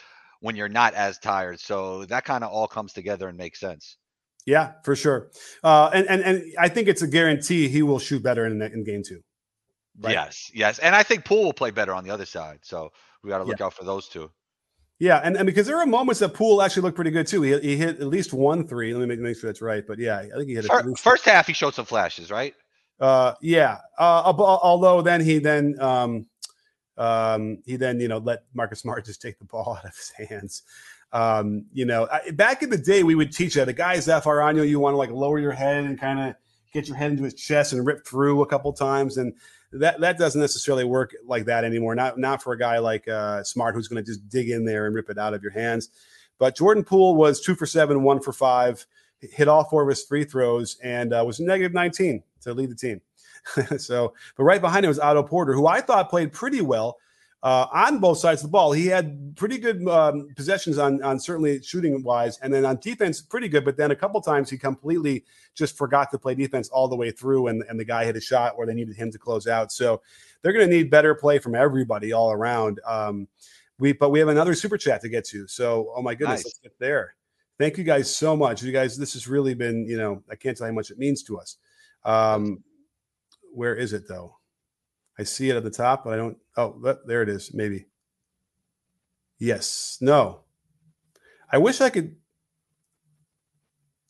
when 0.41 0.57
you're 0.57 0.68
not 0.68 0.95
as 0.95 1.18
tired. 1.18 1.61
So 1.61 2.05
that 2.07 2.25
kind 2.25 2.45
of 2.45 2.51
all 2.51 2.66
comes 2.66 2.93
together 2.93 3.29
and 3.29 3.37
makes 3.37 3.61
sense. 3.61 3.97
Yeah, 4.47 4.73
for 4.85 4.97
sure. 4.97 5.31
Uh, 5.62 5.91
and, 5.93 6.09
and 6.09 6.23
and 6.23 6.43
I 6.59 6.68
think 6.68 6.89
it's 6.89 7.03
a 7.03 7.07
guarantee 7.07 7.68
he 7.68 7.83
will 7.83 7.99
shoot 7.99 8.23
better 8.23 8.47
in 8.47 8.61
in 8.62 8.85
game 8.85 9.03
two. 9.07 9.21
Right? 10.01 10.12
Yes, 10.12 10.51
yes, 10.55 10.79
and 10.79 10.97
I 10.97 11.03
think 11.03 11.25
Poole 11.27 11.45
will 11.45 11.53
play 11.53 11.71
better 11.71 11.93
on 11.93 12.05
the 12.05 12.11
other 12.11 12.25
side. 12.25 12.61
So 12.62 12.91
we 13.23 13.29
got 13.29 13.39
to 13.39 13.45
look 13.45 13.59
yeah. 13.59 13.66
out 13.66 13.75
for 13.75 13.85
those 13.85 14.09
two. 14.09 14.31
Yeah, 14.99 15.21
and, 15.23 15.37
and 15.37 15.47
because 15.47 15.66
there 15.66 15.79
are 15.79 15.87
moments 15.87 16.21
that 16.21 16.35
Poole 16.35 16.62
actually 16.62 16.83
looked 16.83 16.97
pretty 16.97 17.11
good 17.11 17.27
too. 17.27 17.43
He, 17.43 17.59
he 17.61 17.77
hit 17.77 18.01
at 18.01 18.07
least 18.07 18.33
one 18.33 18.66
three. 18.66 18.95
Let 18.95 19.01
me 19.01 19.07
make, 19.07 19.21
make 19.21 19.39
sure 19.39 19.49
that's 19.49 19.62
right. 19.62 19.85
But 19.87 19.99
yeah, 19.99 20.18
I 20.18 20.37
think 20.37 20.49
he 20.49 20.55
hit 20.55 20.66
first, 20.66 20.99
first 21.01 21.25
half. 21.25 21.47
He 21.47 21.53
showed 21.53 21.75
some 21.75 21.87
flashes, 21.87 22.31
right? 22.31 22.55
Uh, 23.01 23.34
yeah. 23.40 23.78
Uh, 23.98 24.32
although 24.36 25.01
then 25.01 25.20
he 25.20 25.38
then 25.38 25.80
um, 25.80 26.26
um, 26.98 27.59
he 27.64 27.76
then 27.76 27.98
you 27.98 28.09
know 28.09 28.18
let 28.18 28.44
Marcus 28.55 28.80
Smart 28.80 29.05
just 29.07 29.22
take 29.22 29.38
the 29.38 29.44
ball 29.46 29.76
out 29.78 29.84
of 29.86 29.96
his 29.96 30.28
hands. 30.28 30.62
Um, 31.12 31.64
you 31.72 31.86
know, 31.86 32.09
back 32.34 32.62
in 32.62 32.70
the 32.70 32.78
day, 32.78 33.03
we 33.03 33.16
would 33.16 33.32
teach 33.32 33.55
that 33.55 33.68
a 33.68 33.72
guy's 33.72 34.07
Zafarano, 34.07 34.68
you 34.68 34.78
want 34.78 34.92
to 34.94 34.98
like 34.98 35.11
lower 35.11 35.40
your 35.40 35.51
head 35.53 35.84
and 35.84 35.98
kind 35.98 36.20
of 36.20 36.36
get 36.72 36.86
your 36.86 36.96
head 36.96 37.11
into 37.11 37.24
his 37.24 37.34
chest 37.34 37.72
and 37.72 37.84
rip 37.84 38.07
through 38.07 38.42
a 38.42 38.46
couple 38.46 38.72
times, 38.72 39.16
and 39.16 39.32
that 39.72 39.98
that 40.01 40.18
doesn't 40.18 40.40
necessarily 40.40 40.84
work 40.84 41.14
like 41.26 41.46
that 41.46 41.64
anymore. 41.64 41.94
Not 41.94 42.18
not 42.18 42.42
for 42.42 42.53
a 42.53 42.59
guy 42.59 42.78
like 42.78 43.09
uh, 43.09 43.42
Smart 43.42 43.74
who's 43.74 43.88
going 43.88 44.05
to 44.05 44.09
just 44.09 44.28
dig 44.28 44.51
in 44.51 44.64
there 44.64 44.86
and 44.86 44.94
rip 44.94 45.11
it 45.11 45.18
out 45.18 45.34
of 45.34 45.42
your 45.42 45.53
hands. 45.53 45.88
But 46.38 46.57
Jordan 46.57 46.84
Poole 46.84 47.16
was 47.16 47.40
two 47.40 47.55
for 47.55 47.66
seven, 47.66 48.03
one 48.03 48.20
for 48.20 48.32
five, 48.32 48.86
hit 49.20 49.48
all 49.48 49.64
four 49.64 49.82
of 49.82 49.88
his 49.88 50.05
free 50.05 50.24
throws, 50.24 50.76
and 50.82 51.12
uh, 51.12 51.24
was 51.26 51.40
negative 51.40 51.74
19 51.74 52.22
to 52.43 52.55
lead 52.55 52.70
the 52.70 52.74
team. 52.74 53.01
so, 53.78 54.14
but 54.36 54.45
right 54.45 54.61
behind 54.61 54.84
him 54.84 54.88
was 54.91 54.99
Otto 54.99 55.22
Porter, 55.22 55.53
who 55.53 55.66
I 55.66 55.80
thought 55.80 56.11
played 56.11 56.32
pretty 56.32 56.61
well 56.61 56.99
uh, 57.43 57.66
on 57.72 57.99
both 57.99 58.18
sides 58.18 58.43
of 58.43 58.49
the 58.49 58.53
ball. 58.53 58.72
He 58.72 58.86
had 58.86 59.34
pretty 59.36 59.59
good 59.59 59.86
um, 59.88 60.28
possessions 60.36 60.78
on, 60.78 61.03
on 61.03 61.18
certainly 61.18 61.62
shooting 61.62 62.03
wise, 62.03 62.38
and 62.38 62.53
then 62.53 62.64
on 62.64 62.78
defense, 62.80 63.20
pretty 63.22 63.49
good. 63.49 63.64
But 63.64 63.76
then 63.76 63.91
a 63.91 63.97
couple 63.97 64.20
times 64.20 64.51
he 64.51 64.59
completely 64.59 65.24
just 65.55 65.76
forgot 65.76 66.11
to 66.11 66.18
play 66.18 66.34
defense 66.34 66.68
all 66.68 66.88
the 66.88 66.97
way 66.97 67.11
through, 67.11 67.49
and, 67.49 67.64
and 67.68 67.80
the 67.80 67.84
guy 67.84 68.05
hit 68.05 68.16
a 68.16 68.20
shot 68.20 68.59
where 68.59 68.66
they 68.66 68.74
needed 68.74 68.97
him 68.97 69.11
to 69.11 69.18
close 69.18 69.47
out. 69.47 69.72
So 69.72 70.03
they're 70.43 70.53
going 70.53 70.68
to 70.68 70.74
need 70.74 70.91
better 70.91 71.14
play 71.14 71.38
from 71.38 71.55
everybody 71.55 72.12
all 72.12 72.32
around. 72.32 72.80
Um, 72.86 73.28
we 73.78 73.93
but 73.93 74.11
we 74.11 74.18
have 74.18 74.28
another 74.28 74.55
super 74.55 74.76
chat 74.76 75.01
to 75.01 75.09
get 75.09 75.24
to. 75.26 75.47
So 75.49 75.93
oh 75.97 76.03
my 76.03 76.14
goodness, 76.14 76.41
nice. 76.41 76.45
let's 76.45 76.59
get 76.59 76.78
there. 76.78 77.14
Thank 77.59 77.76
you 77.76 77.84
guys 77.84 78.14
so 78.14 78.36
much. 78.36 78.62
You 78.62 78.72
guys, 78.72 78.97
this 78.97 79.12
has 79.14 79.28
really 79.28 79.53
been, 79.53 79.86
you 79.86 79.99
know, 79.99 80.22
I 80.30 80.34
can't 80.34 80.57
tell 80.57 80.66
you 80.66 80.72
how 80.72 80.76
much 80.76 80.91
it 80.91 80.99
means 80.99 81.22
to 81.24 81.38
us. 81.38 81.57
Um, 82.05 82.62
where 83.53 83.74
is 83.74 83.92
it 83.92 84.09
though? 84.09 84.36
I 85.18 85.24
see 85.24 85.51
it 85.51 85.57
at 85.57 85.64
the 85.64 85.70
top, 85.70 86.05
but 86.05 86.14
I 86.14 86.16
don't. 86.16 86.38
Oh, 86.57 86.96
there 87.07 87.22
it 87.22 87.28
is. 87.28 87.53
Maybe. 87.53 87.86
Yes. 89.38 89.98
No. 90.01 90.40
I 91.51 91.59
wish 91.59 91.80
I 91.80 91.90
could. 91.90 92.16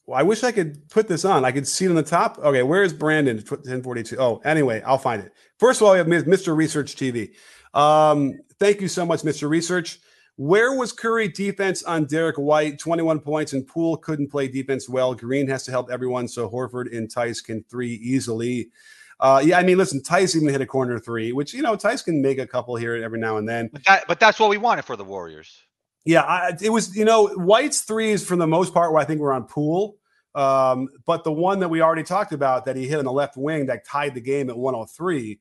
Well, 0.07 0.19
I 0.19 0.23
wish 0.23 0.43
I 0.45 0.53
could 0.53 0.89
put 0.89 1.09
this 1.09 1.25
on. 1.25 1.45
I 1.45 1.53
could 1.53 1.67
see 1.67 1.87
it 1.87 1.89
on 1.89 1.95
the 1.95 2.03
top. 2.03 2.39
Okay, 2.39 2.63
where 2.63 2.83
is 2.83 2.93
Brandon? 2.93 3.37
1042. 3.37 4.17
Oh, 4.19 4.41
anyway, 4.45 4.83
I'll 4.85 4.99
find 4.99 5.23
it. 5.23 5.33
First 5.59 5.81
of 5.81 5.87
all, 5.87 5.93
we 5.93 5.99
have 5.99 6.07
Mr. 6.07 6.57
Research 6.57 6.97
TV. 6.97 7.35
Um, 7.75 8.39
thank 8.59 8.81
you 8.81 8.89
so 8.89 9.07
much, 9.07 9.23
Mr. 9.23 9.49
Research. 9.49 10.01
Where 10.41 10.75
was 10.75 10.91
Curry 10.91 11.29
defense 11.29 11.83
on 11.83 12.07
Derrick 12.07 12.37
White? 12.37 12.79
21 12.79 13.21
points, 13.21 13.53
and 13.53 13.67
Poole 13.67 13.99
couldn't 13.99 14.31
play 14.31 14.49
defense 14.49 14.89
well. 14.89 15.15
Green 15.15 15.47
has 15.49 15.65
to 15.65 15.71
help 15.71 15.91
everyone, 15.91 16.27
so 16.29 16.49
Horford 16.49 16.97
and 16.97 17.13
Theis 17.13 17.45
can 17.45 17.63
three 17.65 17.97
easily. 17.97 18.71
Uh, 19.21 19.43
yeah, 19.45 19.59
I 19.59 19.65
mean, 19.65 19.77
listen, 19.77 20.01
Theis 20.01 20.35
even 20.35 20.49
hit 20.49 20.63
a 20.63 20.67
corner 20.67 20.99
three, 20.99 21.33
which 21.33 21.53
you 21.53 21.61
know 21.61 21.77
Theis 21.77 22.03
can 22.03 22.23
make 22.23 22.39
a 22.39 22.47
couple 22.47 22.75
here 22.77 22.97
every 22.97 23.19
now 23.19 23.37
and 23.37 23.47
then. 23.47 23.69
But, 23.71 23.85
that, 23.85 24.05
but 24.09 24.19
that's 24.19 24.41
what 24.41 24.49
we 24.49 24.57
wanted 24.57 24.87
for 24.87 24.97
the 24.97 25.05
Warriors. 25.05 25.61
Yeah, 26.07 26.23
I, 26.23 26.57
it 26.59 26.71
was 26.71 26.97
you 26.97 27.05
know 27.05 27.29
White's 27.35 27.83
threes 27.83 28.27
for 28.27 28.35
the 28.35 28.47
most 28.47 28.73
part. 28.73 28.93
Where 28.93 29.03
I 29.03 29.05
think 29.05 29.21
we're 29.21 29.35
on 29.35 29.45
Poole, 29.45 29.99
um, 30.35 30.89
but 31.05 31.23
the 31.23 31.33
one 31.33 31.61
that 31.61 31.69
we 31.69 31.83
already 31.83 32.03
talked 32.03 32.33
about 32.33 32.65
that 32.65 32.77
he 32.77 32.89
hit 32.89 32.99
on 32.99 33.05
the 33.05 33.13
left 33.13 33.37
wing 33.37 33.67
that 33.67 33.85
tied 33.85 34.15
the 34.15 34.23
game 34.23 34.49
at 34.49 34.57
103 34.57 35.39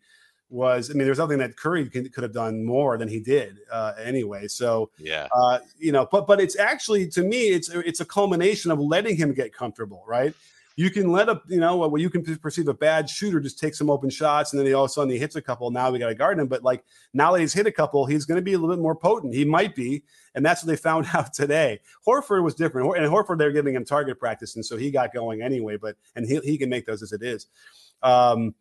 was 0.50 0.90
I 0.90 0.94
mean, 0.94 1.06
there's 1.06 1.20
nothing 1.20 1.40
that 1.40 1.56
Curry 1.56 1.88
could, 1.90 2.12
could 2.14 2.24
have 2.24 2.34
done 2.34 2.64
more 2.64 2.98
than 2.98 3.08
he 3.08 3.20
did 3.20 3.58
uh, 3.72 3.94
anyway. 4.02 4.48
So 4.48 4.90
yeah, 4.98 5.28
uh, 5.36 5.60
you 5.78 5.92
know, 5.92 6.08
but 6.12 6.28
but 6.28 6.40
it's 6.40 6.58
actually 6.58 7.08
to 7.10 7.24
me, 7.24 7.50
it's 7.50 7.70
it's 7.70 8.00
a 8.00 8.06
culmination 8.06 8.72
of 8.72 8.80
letting 8.80 9.16
him 9.16 9.34
get 9.34 9.54
comfortable, 9.54 10.04
right? 10.08 10.34
you 10.80 10.90
can 10.90 11.12
let 11.12 11.28
a 11.28 11.42
you 11.50 11.60
know 11.60 11.76
what 11.76 12.00
you 12.00 12.10
can 12.10 12.24
perceive 12.38 12.70
a 12.70 12.74
bad 12.74 13.10
shooter 13.10 13.42
just 13.42 13.60
take 13.60 13.76
some 13.76 13.90
open 13.90 14.10
shots 14.10 14.54
and 14.54 14.60
then 14.60 14.66
he 14.66 14.72
all 14.72 14.86
of 14.86 14.90
a 14.90 14.94
sudden 14.94 15.12
he 15.12 15.20
hits 15.20 15.36
a 15.36 15.42
couple. 15.42 15.70
Now 15.72 15.92
we 15.92 16.00
got 16.00 16.08
to 16.08 16.16
guard 16.16 16.40
him. 16.40 16.48
But 16.48 16.64
like 16.64 16.86
now 17.14 17.34
that 17.34 17.42
he's 17.42 17.52
hit 17.52 17.68
a 17.68 17.72
couple, 17.72 18.06
he's 18.06 18.24
going 18.24 18.38
to 18.38 18.42
be 18.42 18.54
a 18.54 18.58
little 18.58 18.74
bit 18.74 18.82
more 18.82 18.96
potent. 18.96 19.34
He 19.34 19.44
might 19.44 19.76
be, 19.76 20.06
and 20.36 20.46
that's 20.46 20.64
what 20.64 20.70
they 20.70 20.78
found 20.78 21.08
out 21.14 21.34
today. 21.34 21.82
Horford 22.08 22.44
was 22.44 22.56
different, 22.56 22.96
and 22.96 23.06
Horford 23.08 23.40
they're 23.40 23.52
giving 23.52 23.76
him 23.76 23.84
target 23.84 24.22
practice, 24.22 24.56
and 24.56 24.66
so 24.66 24.78
he 24.78 24.90
got 24.90 25.14
going 25.14 25.42
anyway. 25.42 25.76
But 25.76 25.98
and 26.16 26.26
he 26.26 26.40
he 26.46 26.58
can 26.58 26.70
make 26.70 26.86
those 26.86 27.04
as 27.04 27.12
it 27.12 27.24
is. 27.24 27.48
Um, 28.02 28.56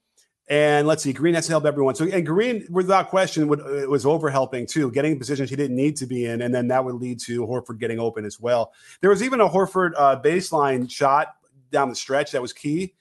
and 0.51 0.87
let's 0.87 1.03
see, 1.03 1.13
Green 1.13 1.35
has 1.35 1.47
to 1.47 1.53
help 1.53 1.67
everyone. 1.67 1.95
So, 1.95 2.07
and 2.07 2.25
Green, 2.25 2.67
without 2.71 3.11
question, 3.11 3.49
would, 3.49 3.61
uh, 3.61 3.89
was 3.89 4.07
over 4.07 4.31
helping 4.31 4.67
too, 4.67 4.91
getting 4.91 5.19
positions 5.19 5.51
he 5.51 5.57
didn't 5.57 5.77
need 5.77 5.97
to 5.97 6.07
be 6.07 6.25
in, 6.25 6.43
and 6.43 6.55
then 6.55 6.69
that 6.69 6.85
would 6.85 6.95
lead 6.95 7.21
to 7.21 7.47
Horford 7.47 7.79
getting 7.79 7.99
open 7.99 8.25
as 8.25 8.41
well. 8.41 8.73
There 9.01 9.11
was 9.11 9.23
even 9.23 9.41
a 9.41 9.49
Horford 9.49 9.93
uh, 9.97 10.21
baseline 10.21 10.91
shot 10.91 11.35
down 11.71 11.91
the 11.91 11.95
stretch 11.95 12.33
that 12.33 12.43
was 12.43 12.53
key. 12.53 12.95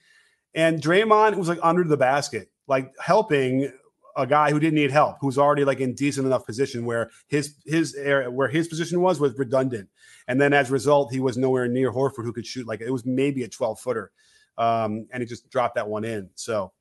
And 0.54 0.82
Draymond 0.82 1.36
was 1.36 1.48
like 1.48 1.58
under 1.62 1.84
the 1.84 1.96
basket, 1.96 2.50
like 2.66 2.92
helping 3.00 3.72
a 4.16 4.26
guy 4.26 4.50
who 4.50 4.58
didn't 4.58 4.74
need 4.74 4.90
help, 4.90 5.16
who's 5.20 5.38
already 5.38 5.64
like 5.64 5.80
in 5.80 5.94
decent 5.94 6.26
enough 6.26 6.44
position 6.44 6.84
where 6.84 7.10
his 7.28 7.54
his 7.64 7.96
where 8.30 8.48
his 8.48 8.68
position 8.68 9.00
was 9.00 9.20
was 9.20 9.38
redundant. 9.38 9.88
And 10.26 10.40
then 10.40 10.52
as 10.52 10.68
a 10.68 10.72
result, 10.72 11.12
he 11.12 11.20
was 11.20 11.38
nowhere 11.38 11.68
near 11.68 11.92
Horford 11.92 12.24
who 12.24 12.32
could 12.32 12.46
shoot 12.46 12.66
like 12.66 12.80
it 12.80 12.90
was 12.90 13.06
maybe 13.06 13.44
a 13.44 13.48
12 13.48 13.80
footer. 13.80 14.10
Um, 14.58 15.06
and 15.12 15.22
he 15.22 15.26
just 15.26 15.48
dropped 15.50 15.76
that 15.76 15.88
one 15.88 16.04
in. 16.04 16.28
So 16.34 16.72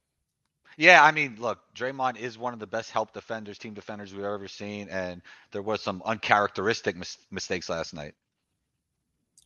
yeah, 0.77 1.03
I 1.03 1.11
mean, 1.11 1.37
look, 1.39 1.59
Draymond 1.75 2.17
is 2.17 2.37
one 2.37 2.53
of 2.53 2.59
the 2.59 2.67
best 2.67 2.91
help 2.91 3.11
defenders, 3.11 3.57
team 3.57 3.73
defenders 3.73 4.13
we've 4.13 4.23
ever 4.23 4.47
seen, 4.47 4.87
and 4.89 5.21
there 5.51 5.63
was 5.63 5.81
some 5.81 6.03
uncharacteristic 6.05 6.95
mis- 6.95 7.17
mistakes 7.31 7.67
last 7.67 7.93
night. 7.93 8.13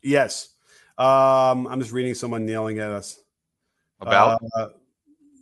Yes, 0.04 0.50
um, 0.98 1.68
I'm 1.68 1.80
just 1.80 1.92
reading 1.92 2.14
someone 2.16 2.48
yelling 2.48 2.80
at 2.80 2.92
us. 2.92 3.18
About? 4.02 4.42
Uh, 4.56 4.68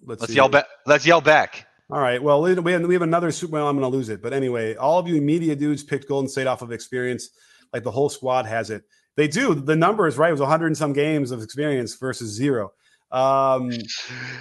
let's, 0.04 0.22
let's 0.22 0.34
yell 0.34 0.50
back. 0.50 0.66
Let's 0.86 1.06
yell 1.06 1.22
back. 1.22 1.66
All 1.90 2.00
right. 2.00 2.22
Well, 2.22 2.44
we 2.44 2.52
have, 2.52 2.86
we 2.86 2.94
have 2.94 3.02
another 3.02 3.32
super. 3.32 3.54
Well, 3.54 3.68
I'm 3.68 3.78
going 3.78 3.90
to 3.90 3.98
lose 3.98 4.10
it. 4.10 4.22
But 4.22 4.32
anyway, 4.32 4.76
all 4.76 5.00
of 5.00 5.08
you 5.08 5.20
media 5.22 5.56
dudes 5.56 5.84
picked 5.84 6.08
Golden 6.08 6.30
State 6.30 6.46
off 6.46 6.62
of 6.62 6.72
experience. 6.72 7.30
Like 7.74 7.84
the 7.84 7.92
whole 7.92 8.10
squad 8.10 8.46
has 8.46 8.70
it. 8.70 8.84
They 9.16 9.28
do. 9.28 9.56
The 9.56 9.76
number 9.76 10.08
is 10.08 10.18
right. 10.18 10.30
It 10.30 10.34
was 10.34 10.42
100 10.42 10.68
and 10.68 10.78
some 10.78 10.94
games 10.94 11.32
of 11.32 11.42
experience 11.42 11.96
versus 11.96 12.32
zero. 12.32 12.74
Um, 13.12 13.72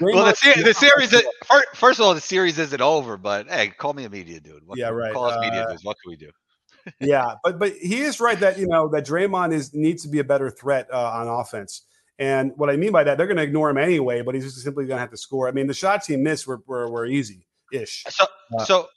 well, 0.00 0.26
the, 0.26 0.34
ser- 0.34 0.62
the 0.62 0.74
series, 0.74 1.12
is, 1.12 1.22
first 1.74 1.98
of 1.98 2.04
all, 2.04 2.14
the 2.14 2.20
series 2.20 2.58
isn't 2.58 2.80
over, 2.80 3.16
but 3.16 3.48
hey, 3.48 3.68
call 3.68 3.94
me 3.94 4.04
a 4.04 4.10
media 4.10 4.40
dude. 4.40 4.66
What, 4.66 4.78
yeah, 4.78 4.88
right. 4.88 5.12
Call 5.14 5.24
us 5.24 5.40
media 5.40 5.62
uh, 5.62 5.70
dudes. 5.70 5.84
What 5.84 5.96
can 6.02 6.10
we 6.10 6.16
do? 6.16 6.30
yeah, 7.00 7.34
but 7.42 7.58
but 7.58 7.72
he 7.72 8.00
is 8.00 8.20
right 8.20 8.38
that 8.40 8.58
you 8.58 8.66
know 8.66 8.88
that 8.88 9.06
Draymond 9.06 9.52
is 9.52 9.74
needs 9.74 10.02
to 10.02 10.08
be 10.08 10.18
a 10.18 10.24
better 10.24 10.50
threat 10.50 10.86
uh, 10.92 11.10
on 11.10 11.28
offense. 11.28 11.82
And 12.18 12.52
what 12.56 12.68
I 12.68 12.76
mean 12.76 12.92
by 12.92 13.04
that, 13.04 13.16
they're 13.16 13.26
going 13.26 13.36
to 13.36 13.42
ignore 13.42 13.70
him 13.70 13.78
anyway, 13.78 14.22
but 14.22 14.34
he's 14.34 14.44
just 14.44 14.58
simply 14.62 14.86
going 14.86 14.96
to 14.96 15.00
have 15.00 15.10
to 15.10 15.16
score. 15.16 15.48
I 15.48 15.52
mean, 15.52 15.66
the 15.66 15.74
shots 15.74 16.06
he 16.06 16.16
missed 16.16 16.46
were 16.46 16.60
were, 16.66 16.90
were 16.90 17.06
easy 17.06 17.46
ish. 17.72 18.04
So 18.08 18.26
uh, 18.58 18.64
so 18.64 18.88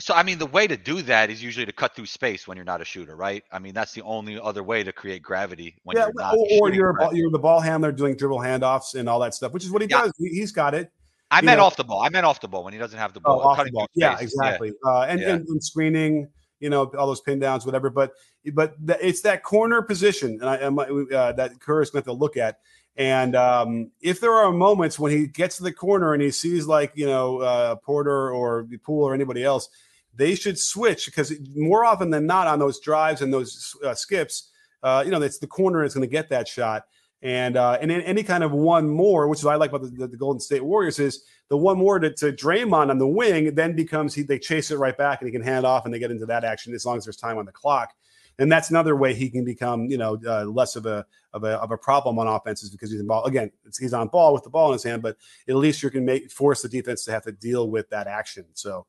so 0.00 0.14
I 0.14 0.22
mean, 0.22 0.38
the 0.38 0.46
way 0.46 0.66
to 0.66 0.76
do 0.76 1.02
that 1.02 1.30
is 1.30 1.42
usually 1.42 1.66
to 1.66 1.72
cut 1.72 1.94
through 1.94 2.06
space 2.06 2.48
when 2.48 2.56
you're 2.56 2.64
not 2.64 2.80
a 2.80 2.84
shooter, 2.84 3.16
right? 3.16 3.44
I 3.52 3.58
mean, 3.58 3.74
that's 3.74 3.92
the 3.92 4.02
only 4.02 4.40
other 4.40 4.62
way 4.62 4.82
to 4.82 4.92
create 4.92 5.22
gravity 5.22 5.76
when 5.84 5.96
yeah, 5.96 6.06
you're 6.06 6.14
not. 6.14 6.34
Or, 6.34 6.46
or 6.62 6.72
you're 6.72 6.92
ball, 6.92 7.14
you're 7.14 7.30
the 7.30 7.38
ball 7.38 7.60
handler 7.60 7.92
doing 7.92 8.16
dribble 8.16 8.38
handoffs 8.38 8.94
and 8.94 9.08
all 9.08 9.20
that 9.20 9.34
stuff, 9.34 9.52
which 9.52 9.64
is 9.64 9.70
what 9.70 9.82
he 9.82 9.88
yeah. 9.88 10.02
does. 10.02 10.12
He, 10.18 10.40
has 10.40 10.52
got 10.52 10.74
it. 10.74 10.90
I 11.30 11.40
meant 11.42 11.58
know. 11.58 11.64
off 11.64 11.76
the 11.76 11.84
ball. 11.84 12.02
I 12.02 12.08
meant 12.08 12.26
off 12.26 12.40
the 12.40 12.48
ball 12.48 12.64
when 12.64 12.72
he 12.72 12.78
doesn't 12.78 12.98
have 12.98 13.12
the 13.12 13.20
oh, 13.20 13.36
ball. 13.36 13.40
Oh, 13.44 13.48
off 13.50 13.64
the 13.64 13.70
ball. 13.70 13.86
Yeah, 13.94 14.18
exactly. 14.18 14.72
Yeah. 14.84 14.90
Uh, 14.90 15.02
and, 15.02 15.20
and, 15.20 15.48
and 15.48 15.62
screening 15.62 16.28
you 16.60 16.68
know, 16.68 16.84
all 16.96 17.06
those 17.06 17.22
pin 17.22 17.38
downs, 17.38 17.66
whatever. 17.66 17.90
But 17.90 18.12
but 18.52 18.74
it's 19.00 19.22
that 19.22 19.42
corner 19.42 19.82
position, 19.82 20.38
and 20.40 20.48
I 20.48 20.56
uh, 20.56 21.32
that 21.32 21.58
Kerr 21.58 21.82
is 21.82 21.90
going 21.90 22.04
to 22.04 22.12
look 22.12 22.36
at. 22.36 22.58
And 22.96 23.34
um, 23.34 23.90
if 24.00 24.20
there 24.20 24.32
are 24.32 24.52
moments 24.52 24.98
when 24.98 25.10
he 25.10 25.26
gets 25.26 25.56
to 25.56 25.62
the 25.62 25.72
corner 25.72 26.12
and 26.12 26.22
he 26.22 26.30
sees 26.30 26.66
like 26.66 26.92
you 26.94 27.06
know 27.06 27.38
uh, 27.38 27.74
Porter 27.76 28.30
or 28.30 28.68
Poole 28.84 29.04
or 29.04 29.14
anybody 29.14 29.42
else, 29.42 29.68
they 30.14 30.34
should 30.34 30.58
switch 30.58 31.06
because 31.06 31.32
more 31.54 31.84
often 31.84 32.10
than 32.10 32.26
not 32.26 32.46
on 32.46 32.58
those 32.58 32.80
drives 32.80 33.22
and 33.22 33.32
those 33.32 33.76
uh, 33.84 33.94
skips, 33.94 34.50
uh, 34.82 35.02
you 35.04 35.10
know, 35.10 35.20
it's 35.20 35.38
the 35.38 35.46
corner 35.46 35.84
is 35.84 35.94
going 35.94 36.08
to 36.08 36.10
get 36.10 36.28
that 36.30 36.48
shot. 36.48 36.84
And 37.22 37.58
uh, 37.58 37.76
and 37.82 37.92
any 37.92 38.22
kind 38.22 38.42
of 38.42 38.52
one 38.52 38.88
more, 38.88 39.28
which 39.28 39.40
is 39.40 39.44
what 39.44 39.52
I 39.52 39.56
like 39.56 39.70
about 39.70 39.82
the, 39.82 40.06
the, 40.06 40.16
Golden 40.16 40.40
State 40.40 40.64
Warriors, 40.64 40.98
is 40.98 41.22
the 41.50 41.56
one 41.56 41.76
more 41.76 41.98
to, 41.98 42.10
to 42.14 42.32
Draymond 42.32 42.88
on 42.88 42.96
the 42.96 43.06
wing 43.06 43.54
then 43.54 43.76
becomes 43.76 44.14
he 44.14 44.22
they 44.22 44.38
chase 44.38 44.70
it 44.70 44.78
right 44.78 44.96
back 44.96 45.20
and 45.20 45.28
he 45.28 45.32
can 45.32 45.42
hand 45.42 45.66
off 45.66 45.84
and 45.84 45.92
they 45.92 45.98
get 45.98 46.10
into 46.10 46.24
that 46.26 46.44
action 46.44 46.72
as 46.72 46.86
long 46.86 46.96
as 46.96 47.04
there's 47.04 47.18
time 47.18 47.36
on 47.36 47.44
the 47.44 47.52
clock. 47.52 47.92
And 48.38 48.50
that's 48.50 48.70
another 48.70 48.96
way 48.96 49.12
he 49.12 49.28
can 49.28 49.44
become, 49.44 49.84
you 49.90 49.98
know, 49.98 50.18
uh, 50.26 50.44
less 50.44 50.76
of 50.76 50.86
a, 50.86 51.04
of 51.34 51.44
a 51.44 51.58
of 51.58 51.72
a 51.72 51.76
problem 51.76 52.18
on 52.18 52.26
offenses 52.26 52.70
because 52.70 52.90
he's 52.90 53.00
in 53.00 53.06
ball 53.06 53.26
again. 53.26 53.50
he's 53.78 53.92
on 53.92 54.08
ball 54.08 54.32
with 54.32 54.44
the 54.44 54.50
ball 54.50 54.68
in 54.68 54.72
his 54.72 54.82
hand, 54.82 55.02
but 55.02 55.18
at 55.46 55.56
least 55.56 55.82
you 55.82 55.90
can 55.90 56.06
make 56.06 56.30
force 56.30 56.62
the 56.62 56.70
defense 56.70 57.04
to 57.04 57.10
have 57.10 57.24
to 57.24 57.32
deal 57.32 57.68
with 57.68 57.90
that 57.90 58.06
action. 58.06 58.46
So 58.54 58.86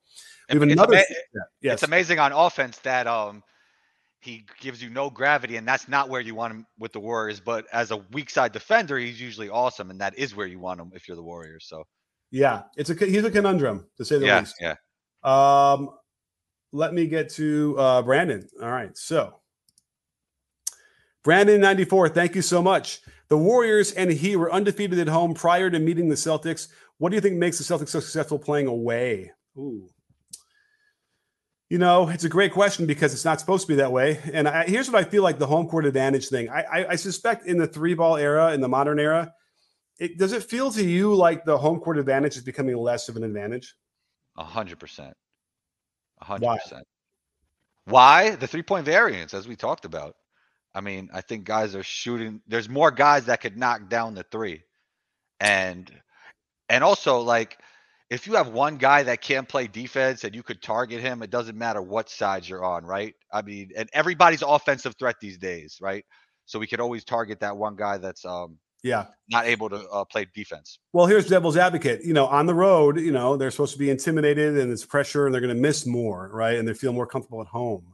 have 0.54 0.62
another. 0.62 0.96
Ama- 0.96 1.06
yes. 1.62 1.74
It's 1.76 1.84
amazing 1.84 2.20
on 2.20 2.32
offense 2.32 2.78
that 2.80 3.08
um 3.08 3.44
he 4.22 4.46
gives 4.60 4.82
you 4.84 4.90
no 4.90 5.10
gravity, 5.10 5.56
and 5.56 5.68
that's 5.68 5.88
not 5.88 6.08
where 6.08 6.22
you 6.22 6.36
want 6.36 6.54
him 6.54 6.66
with 6.78 6.94
the 6.94 7.00
Warriors. 7.00 7.40
But 7.40 7.66
as 7.74 7.92
a 7.92 7.98
weak 7.98 8.30
side 8.30 8.52
defender, 8.52 8.98
he's 8.98 9.20
usually 9.20 9.50
awesome, 9.50 9.90
and 9.90 10.00
that 10.00 10.18
is 10.18 10.36
where 10.36 10.46
you 10.46 10.60
want 10.60 10.80
him 10.80 10.92
if 10.94 11.08
you're 11.08 11.18
the 11.18 11.24
Warriors. 11.24 11.66
So 11.68 11.86
yeah, 12.30 12.64
it's 12.78 12.90
a 12.90 12.94
he's 12.94 13.26
a 13.26 13.32
conundrum 13.32 13.88
to 13.98 14.06
say 14.06 14.20
the 14.20 14.28
yeah, 14.28 14.40
least. 14.40 14.56
Yeah. 14.62 14.76
Um, 15.24 15.90
let 16.72 16.94
me 16.94 17.08
get 17.08 17.30
to 17.32 17.76
uh, 17.78 18.02
Brandon. 18.04 18.48
All 18.62 18.72
right, 18.72 18.96
so 18.96 19.40
Brandon 21.24 21.60
ninety 21.60 21.86
four. 21.86 22.08
Thank 22.08 22.36
you 22.36 22.42
so 22.42 22.62
much. 22.62 23.02
The 23.28 23.38
Warriors 23.38 23.92
and 23.94 24.12
he 24.12 24.36
were 24.36 24.52
undefeated 24.52 25.00
at 25.00 25.08
home 25.08 25.34
prior 25.34 25.70
to 25.70 25.80
meeting 25.80 26.10
the 26.10 26.16
Celtics. 26.16 26.68
What 26.98 27.10
do 27.10 27.16
you 27.16 27.22
think 27.22 27.38
makes 27.38 27.58
the 27.58 27.64
Celtics 27.64 27.90
so 27.90 28.00
successful 28.00 28.38
playing 28.38 28.68
away? 28.68 29.32
Ooh. 29.58 29.90
You 31.72 31.78
know, 31.78 32.10
it's 32.10 32.26
a 32.26 32.30
great 32.30 32.52
question 32.52 32.86
because 32.86 33.14
it's 33.14 33.24
not 33.24 33.40
supposed 33.40 33.66
to 33.66 33.68
be 33.70 33.76
that 33.76 33.94
way. 33.94 34.20
And 34.34 34.46
I, 34.46 34.66
here's 34.66 34.92
what 34.92 35.00
I 35.00 35.10
feel 35.10 35.24
like 35.24 35.40
the 35.40 35.48
home 35.48 35.70
court 35.70 35.86
advantage 35.86 36.28
thing. 36.28 36.50
I, 36.50 36.64
I, 36.64 36.90
I 36.90 36.96
suspect 36.98 37.46
in 37.46 37.58
the 37.58 37.66
three 37.66 37.94
ball 37.94 38.18
era, 38.18 38.52
in 38.52 38.60
the 38.60 38.68
modern 38.68 39.00
era, 39.00 39.34
it, 39.98 40.18
does 40.18 40.34
it 40.34 40.44
feel 40.44 40.70
to 40.74 40.84
you 40.84 41.16
like 41.16 41.46
the 41.46 41.58
home 41.58 41.80
court 41.80 41.98
advantage 41.98 42.36
is 42.36 42.44
becoming 42.44 42.76
less 42.76 43.08
of 43.08 43.16
an 43.16 43.24
advantage? 43.24 43.74
A 44.38 44.44
hundred 44.44 44.80
percent. 44.80 45.16
A 46.20 46.26
hundred 46.26 46.60
percent. 46.62 46.86
Why 47.86 48.36
the 48.36 48.48
three 48.48 48.64
point 48.64 48.84
variance, 48.84 49.34
as 49.34 49.48
we 49.48 49.56
talked 49.56 49.86
about? 49.86 50.18
I 50.76 50.82
mean, 50.82 51.10
I 51.14 51.22
think 51.22 51.46
guys 51.46 51.74
are 51.74 51.84
shooting. 51.84 52.42
There's 52.50 52.68
more 52.68 52.92
guys 52.92 53.28
that 53.28 53.40
could 53.40 53.56
knock 53.56 53.88
down 53.88 54.14
the 54.14 54.24
three, 54.24 54.64
and 55.40 55.90
and 56.68 56.84
also 56.84 57.22
like 57.22 57.60
if 58.12 58.28
you 58.28 58.34
have 58.34 58.50
one 58.50 58.76
guy 58.76 59.04
that 59.04 59.22
can't 59.22 59.48
play 59.48 59.68
defense 59.68 60.26
and 60.26 60.36
you 60.36 60.44
could 60.44 60.62
target 60.62 61.00
him, 61.00 61.24
it 61.24 61.30
doesn't 61.30 61.58
matter 61.58 61.82
what 61.82 62.10
side 62.10 62.48
you're 62.48 62.64
on, 62.64 62.86
right? 62.86 63.16
I 63.32 63.42
mean, 63.42 63.72
and 63.76 63.90
everybody's 63.94 64.42
offensive 64.42 64.96
threat 65.00 65.16
these 65.22 65.38
days, 65.38 65.78
right? 65.82 66.04
So 66.46 66.60
we 66.60 66.68
could 66.68 66.82
always 66.82 67.06
target 67.06 67.40
that 67.40 67.56
one 67.56 67.78
guy 67.78 67.98
that's 67.98 68.26
um 68.26 68.60
yeah. 68.84 69.06
Not 69.30 69.46
able 69.46 69.70
to 69.70 69.88
uh, 69.90 70.06
play 70.06 70.26
defense. 70.34 70.80
Well, 70.92 71.06
here's 71.06 71.28
devil's 71.28 71.56
advocate. 71.56 72.04
You 72.04 72.14
know, 72.14 72.26
on 72.26 72.48
the 72.48 72.56
road, 72.56 73.00
you 73.00 73.12
know, 73.12 73.38
they're 73.38 73.52
supposed 73.52 73.74
to 73.74 73.80
be 73.80 73.92
intimidated 73.92 74.58
and 74.58 74.72
it's 74.72 74.84
pressure 74.84 75.28
and 75.28 75.34
they're 75.34 75.42
going 75.42 75.56
to 75.56 75.62
miss 75.62 75.86
more, 75.86 76.32
right? 76.34 76.58
And 76.58 76.68
they 76.68 76.74
feel 76.74 76.92
more 76.92 77.06
comfortable 77.06 77.42
at 77.42 77.48
home. 77.48 77.94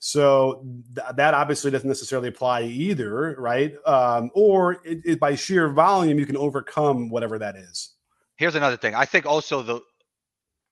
So 0.00 0.66
th- 0.96 1.06
that 1.16 1.34
obviously 1.34 1.70
doesn't 1.70 1.88
necessarily 1.88 2.28
apply 2.28 2.62
either, 2.62 3.36
right? 3.38 3.74
Um, 3.86 4.30
or 4.34 4.84
it, 4.84 4.98
it, 5.04 5.20
by 5.20 5.36
sheer 5.36 5.68
volume, 5.68 6.18
you 6.18 6.26
can 6.26 6.36
overcome 6.36 7.10
whatever 7.10 7.38
that 7.38 7.54
is. 7.54 7.94
Here's 8.38 8.54
another 8.54 8.76
thing. 8.76 8.94
I 8.94 9.04
think 9.04 9.26
also 9.26 9.62
the 9.62 9.80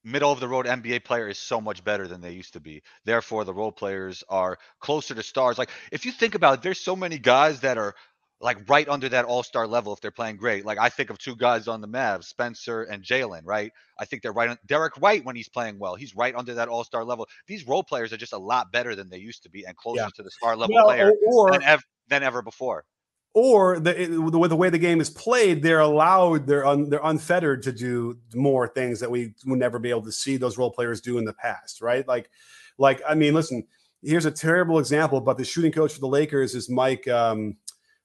middle 0.04 0.30
of 0.30 0.38
the 0.38 0.48
road 0.48 0.66
NBA 0.66 1.04
player 1.04 1.28
is 1.28 1.36
so 1.36 1.60
much 1.60 1.82
better 1.82 2.06
than 2.06 2.20
they 2.20 2.30
used 2.30 2.52
to 2.52 2.60
be. 2.60 2.80
Therefore, 3.04 3.44
the 3.44 3.52
role 3.52 3.72
players 3.72 4.22
are 4.28 4.56
closer 4.80 5.14
to 5.14 5.22
stars. 5.22 5.58
Like 5.58 5.70
if 5.90 6.06
you 6.06 6.12
think 6.12 6.36
about 6.36 6.54
it, 6.54 6.62
there's 6.62 6.80
so 6.80 6.94
many 6.94 7.18
guys 7.18 7.60
that 7.60 7.76
are 7.76 7.94
like 8.40 8.68
right 8.68 8.88
under 8.88 9.08
that 9.08 9.24
all 9.24 9.42
star 9.42 9.66
level 9.66 9.92
if 9.92 10.00
they're 10.00 10.12
playing 10.12 10.36
great. 10.36 10.64
Like 10.64 10.78
I 10.78 10.90
think 10.90 11.10
of 11.10 11.18
two 11.18 11.34
guys 11.34 11.66
on 11.66 11.80
the 11.80 11.88
Mavs, 11.88 12.24
Spencer 12.24 12.82
and 12.84 13.02
Jalen, 13.02 13.42
right? 13.44 13.72
I 13.98 14.04
think 14.04 14.22
they're 14.22 14.32
right 14.32 14.50
on 14.50 14.58
Derrick 14.66 15.00
White 15.00 15.24
when 15.24 15.34
he's 15.34 15.48
playing 15.48 15.78
well. 15.80 15.96
He's 15.96 16.14
right 16.14 16.34
under 16.36 16.54
that 16.54 16.68
all 16.68 16.84
star 16.84 17.04
level. 17.04 17.26
These 17.48 17.66
role 17.66 17.82
players 17.82 18.12
are 18.12 18.18
just 18.18 18.32
a 18.32 18.38
lot 18.38 18.70
better 18.70 18.94
than 18.94 19.08
they 19.08 19.18
used 19.18 19.42
to 19.42 19.50
be 19.50 19.64
and 19.66 19.76
closer 19.76 20.02
yeah. 20.02 20.08
to 20.14 20.22
the 20.22 20.30
star 20.30 20.56
level 20.56 20.74
well, 20.74 20.84
player 20.84 21.12
or, 21.26 21.50
than, 21.50 21.62
ev- 21.64 21.84
than 22.08 22.22
ever 22.22 22.42
before. 22.42 22.84
Or 23.39 23.78
the 23.78 24.18
with 24.18 24.49
the 24.49 24.57
way 24.57 24.70
the 24.70 24.78
game 24.78 24.99
is 24.99 25.11
played, 25.11 25.62
they're 25.62 25.80
allowed, 25.80 26.47
they're 26.47 26.64
un, 26.64 26.89
they're 26.89 27.01
unfettered 27.05 27.62
to 27.64 27.72
do 27.72 28.18
more 28.34 28.66
things 28.66 28.99
that 29.01 29.11
we 29.11 29.34
would 29.45 29.59
never 29.59 29.78
be 29.78 29.91
able 29.91 30.05
to 30.05 30.12
see 30.12 30.39
those 30.39 30.57
role 30.57 30.70
players 30.70 31.03
do 31.03 31.18
in 31.18 31.26
the 31.26 31.34
past, 31.34 31.82
right? 31.82 32.09
Like, 32.09 32.30
like 32.78 33.03
I 33.07 33.14
mean, 33.14 33.34
listen, 33.34 33.66
here's 34.03 34.24
a 34.24 34.30
terrible 34.30 34.78
example, 34.78 35.20
but 35.20 35.37
the 35.37 35.45
shooting 35.45 35.70
coach 35.70 35.93
for 35.93 36.01
the 36.01 36.09
Lakers 36.09 36.55
is 36.55 36.70
Mike. 36.70 37.07
Um, 37.09 37.59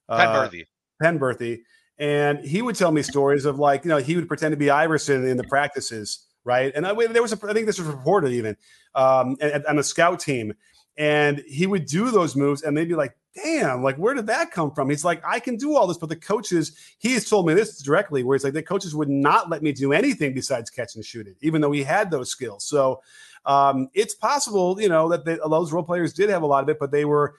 Penberthy. 0.10 0.64
Uh, 0.64 1.06
Penberthy. 1.06 1.60
And 1.98 2.40
he 2.40 2.62
would 2.62 2.76
tell 2.76 2.92
me 2.92 3.02
stories 3.02 3.46
of 3.46 3.58
like, 3.58 3.86
you 3.86 3.90
know, 3.90 4.00
he 4.00 4.18
would 4.18 4.28
pretend 4.28 4.52
to 4.52 4.58
be 4.58 4.70
Iverson 4.70 5.26
in 5.26 5.38
the 5.38 5.46
practices, 5.46 6.26
right? 6.44 6.74
And 6.76 6.86
I, 6.86 6.94
there 7.08 7.22
was, 7.22 7.32
a, 7.32 7.40
I 7.48 7.54
think 7.54 7.68
this 7.68 7.80
was 7.80 7.88
reported 7.88 8.34
even 8.34 8.58
um, 8.96 9.38
on 9.70 9.80
a 9.80 9.84
scout 9.84 10.20
team. 10.20 10.56
And 10.98 11.40
he 11.48 11.68
would 11.68 11.86
do 11.86 12.12
those 12.12 12.36
moves 12.36 12.64
and 12.64 12.76
they'd 12.76 12.90
be 12.90 12.96
like, 12.96 13.16
damn, 13.36 13.84
like, 13.84 13.96
where 13.98 14.14
did 14.14 14.28
that 14.28 14.52
come 14.52 14.72
from? 14.72 14.90
He's 14.90 15.06
like, 15.06 15.22
I 15.26 15.40
can 15.40 15.56
do 15.56 15.76
all 15.76 15.88
this. 15.88 15.98
But 15.98 16.10
the 16.10 16.16
coaches, 16.16 16.76
he 16.98 17.14
has 17.14 17.30
told 17.30 17.48
me 17.48 17.54
this 17.54 17.82
directly, 17.82 18.24
where 18.24 18.36
he's 18.36 18.44
like, 18.44 18.54
the 18.54 18.64
coaches 18.64 18.96
would 18.96 19.10
not 19.10 19.50
let 19.50 19.64
me 19.64 19.72
do 19.72 19.94
anything 19.94 20.34
besides 20.34 20.70
catch 20.70 20.96
and 20.96 21.06
shoot 21.06 21.28
it, 21.28 21.38
even 21.42 21.62
though 21.62 21.72
he 21.72 21.84
had 21.84 22.12
those 22.12 22.30
skills. 22.30 22.64
So, 22.66 23.02
um, 23.46 23.90
it's 23.94 24.14
possible, 24.14 24.80
you 24.80 24.90
know, 24.90 25.10
that 25.10 25.26
they, 25.26 25.38
those 25.38 25.72
role 25.72 25.84
players 25.84 26.14
did 26.14 26.30
have 26.30 26.44
a 26.44 26.48
lot 26.48 26.64
of 26.64 26.70
it, 26.70 26.78
but 26.80 26.92
they 26.92 27.06
were, 27.06 27.36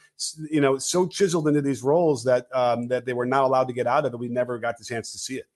you 0.50 0.60
know, 0.60 0.76
so 0.76 1.06
chiseled 1.06 1.46
into 1.46 1.62
these 1.62 1.82
roles 1.82 2.24
that 2.24 2.48
um, 2.52 2.88
that 2.88 3.04
they 3.04 3.12
were 3.12 3.26
not 3.26 3.44
allowed 3.44 3.68
to 3.68 3.72
get 3.72 3.86
out 3.86 4.04
of 4.04 4.12
it. 4.12 4.18
We 4.18 4.28
never 4.28 4.58
got 4.58 4.78
the 4.78 4.84
chance 4.84 5.12
to 5.12 5.18
see 5.18 5.36
it 5.36 5.46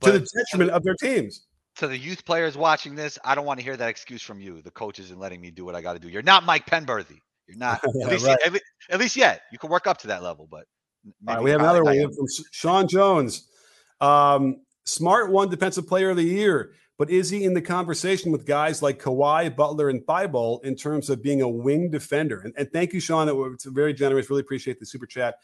but 0.00 0.12
to 0.12 0.18
the 0.18 0.28
detriment 0.36 0.70
of 0.70 0.82
their 0.82 0.94
teams. 0.94 1.46
To 1.76 1.88
the 1.88 1.98
youth 1.98 2.24
players 2.24 2.56
watching 2.56 2.94
this, 2.94 3.18
I 3.24 3.34
don't 3.34 3.46
want 3.46 3.58
to 3.58 3.64
hear 3.64 3.76
that 3.76 3.88
excuse 3.88 4.22
from 4.22 4.40
you, 4.40 4.62
the 4.62 4.70
coaches, 4.70 5.10
and 5.10 5.18
letting 5.18 5.40
me 5.40 5.50
do 5.50 5.64
what 5.64 5.74
I 5.74 5.82
got 5.82 5.94
to 5.94 5.98
do. 5.98 6.08
You're 6.08 6.22
not 6.22 6.44
Mike 6.44 6.66
Penberthy. 6.66 7.18
You're 7.46 7.58
not. 7.58 7.80
yeah, 7.94 8.06
at, 8.06 8.12
least, 8.12 8.26
right. 8.26 8.38
at, 8.46 8.60
at, 8.90 9.00
least 9.00 9.16
yet. 9.16 9.42
You 9.52 9.58
can 9.58 9.70
work 9.70 9.86
up 9.86 9.98
to 9.98 10.08
that 10.08 10.22
level, 10.22 10.48
but. 10.50 10.66
Right, 11.22 11.42
we 11.42 11.50
have 11.50 11.60
another 11.60 11.84
one 11.84 12.00
from 12.14 12.26
Sean 12.50 12.88
Jones. 12.88 13.48
Um, 14.00 14.62
smart 14.84 15.30
one 15.30 15.50
defensive 15.50 15.86
player 15.86 16.10
of 16.10 16.16
the 16.16 16.22
year. 16.22 16.72
But 16.96 17.10
is 17.10 17.28
he 17.28 17.44
in 17.44 17.54
the 17.54 17.60
conversation 17.60 18.30
with 18.30 18.46
guys 18.46 18.80
like 18.80 19.02
Kawhi, 19.02 19.54
Butler, 19.54 19.90
and 19.90 20.00
Thybulle 20.02 20.64
in 20.64 20.76
terms 20.76 21.10
of 21.10 21.22
being 21.22 21.42
a 21.42 21.48
wing 21.48 21.90
defender? 21.90 22.40
And, 22.40 22.54
and 22.56 22.72
thank 22.72 22.92
you, 22.92 23.00
Sean. 23.00 23.28
It's 23.52 23.64
very 23.64 23.92
generous. 23.92 24.30
Really 24.30 24.42
appreciate 24.42 24.78
the 24.78 24.86
super 24.86 25.06
chat. 25.06 25.34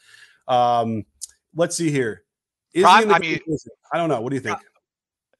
Um, 0.47 1.05
let's 1.53 1.75
see 1.75 1.91
here. 1.91 2.23
Is 2.73 2.83
Prime, 2.83 3.11
I 3.11 3.19
mean, 3.19 3.39
I 3.91 3.97
don't 3.97 4.07
know. 4.07 4.21
What 4.21 4.29
do 4.29 4.35
you 4.37 4.41
think? 4.41 4.57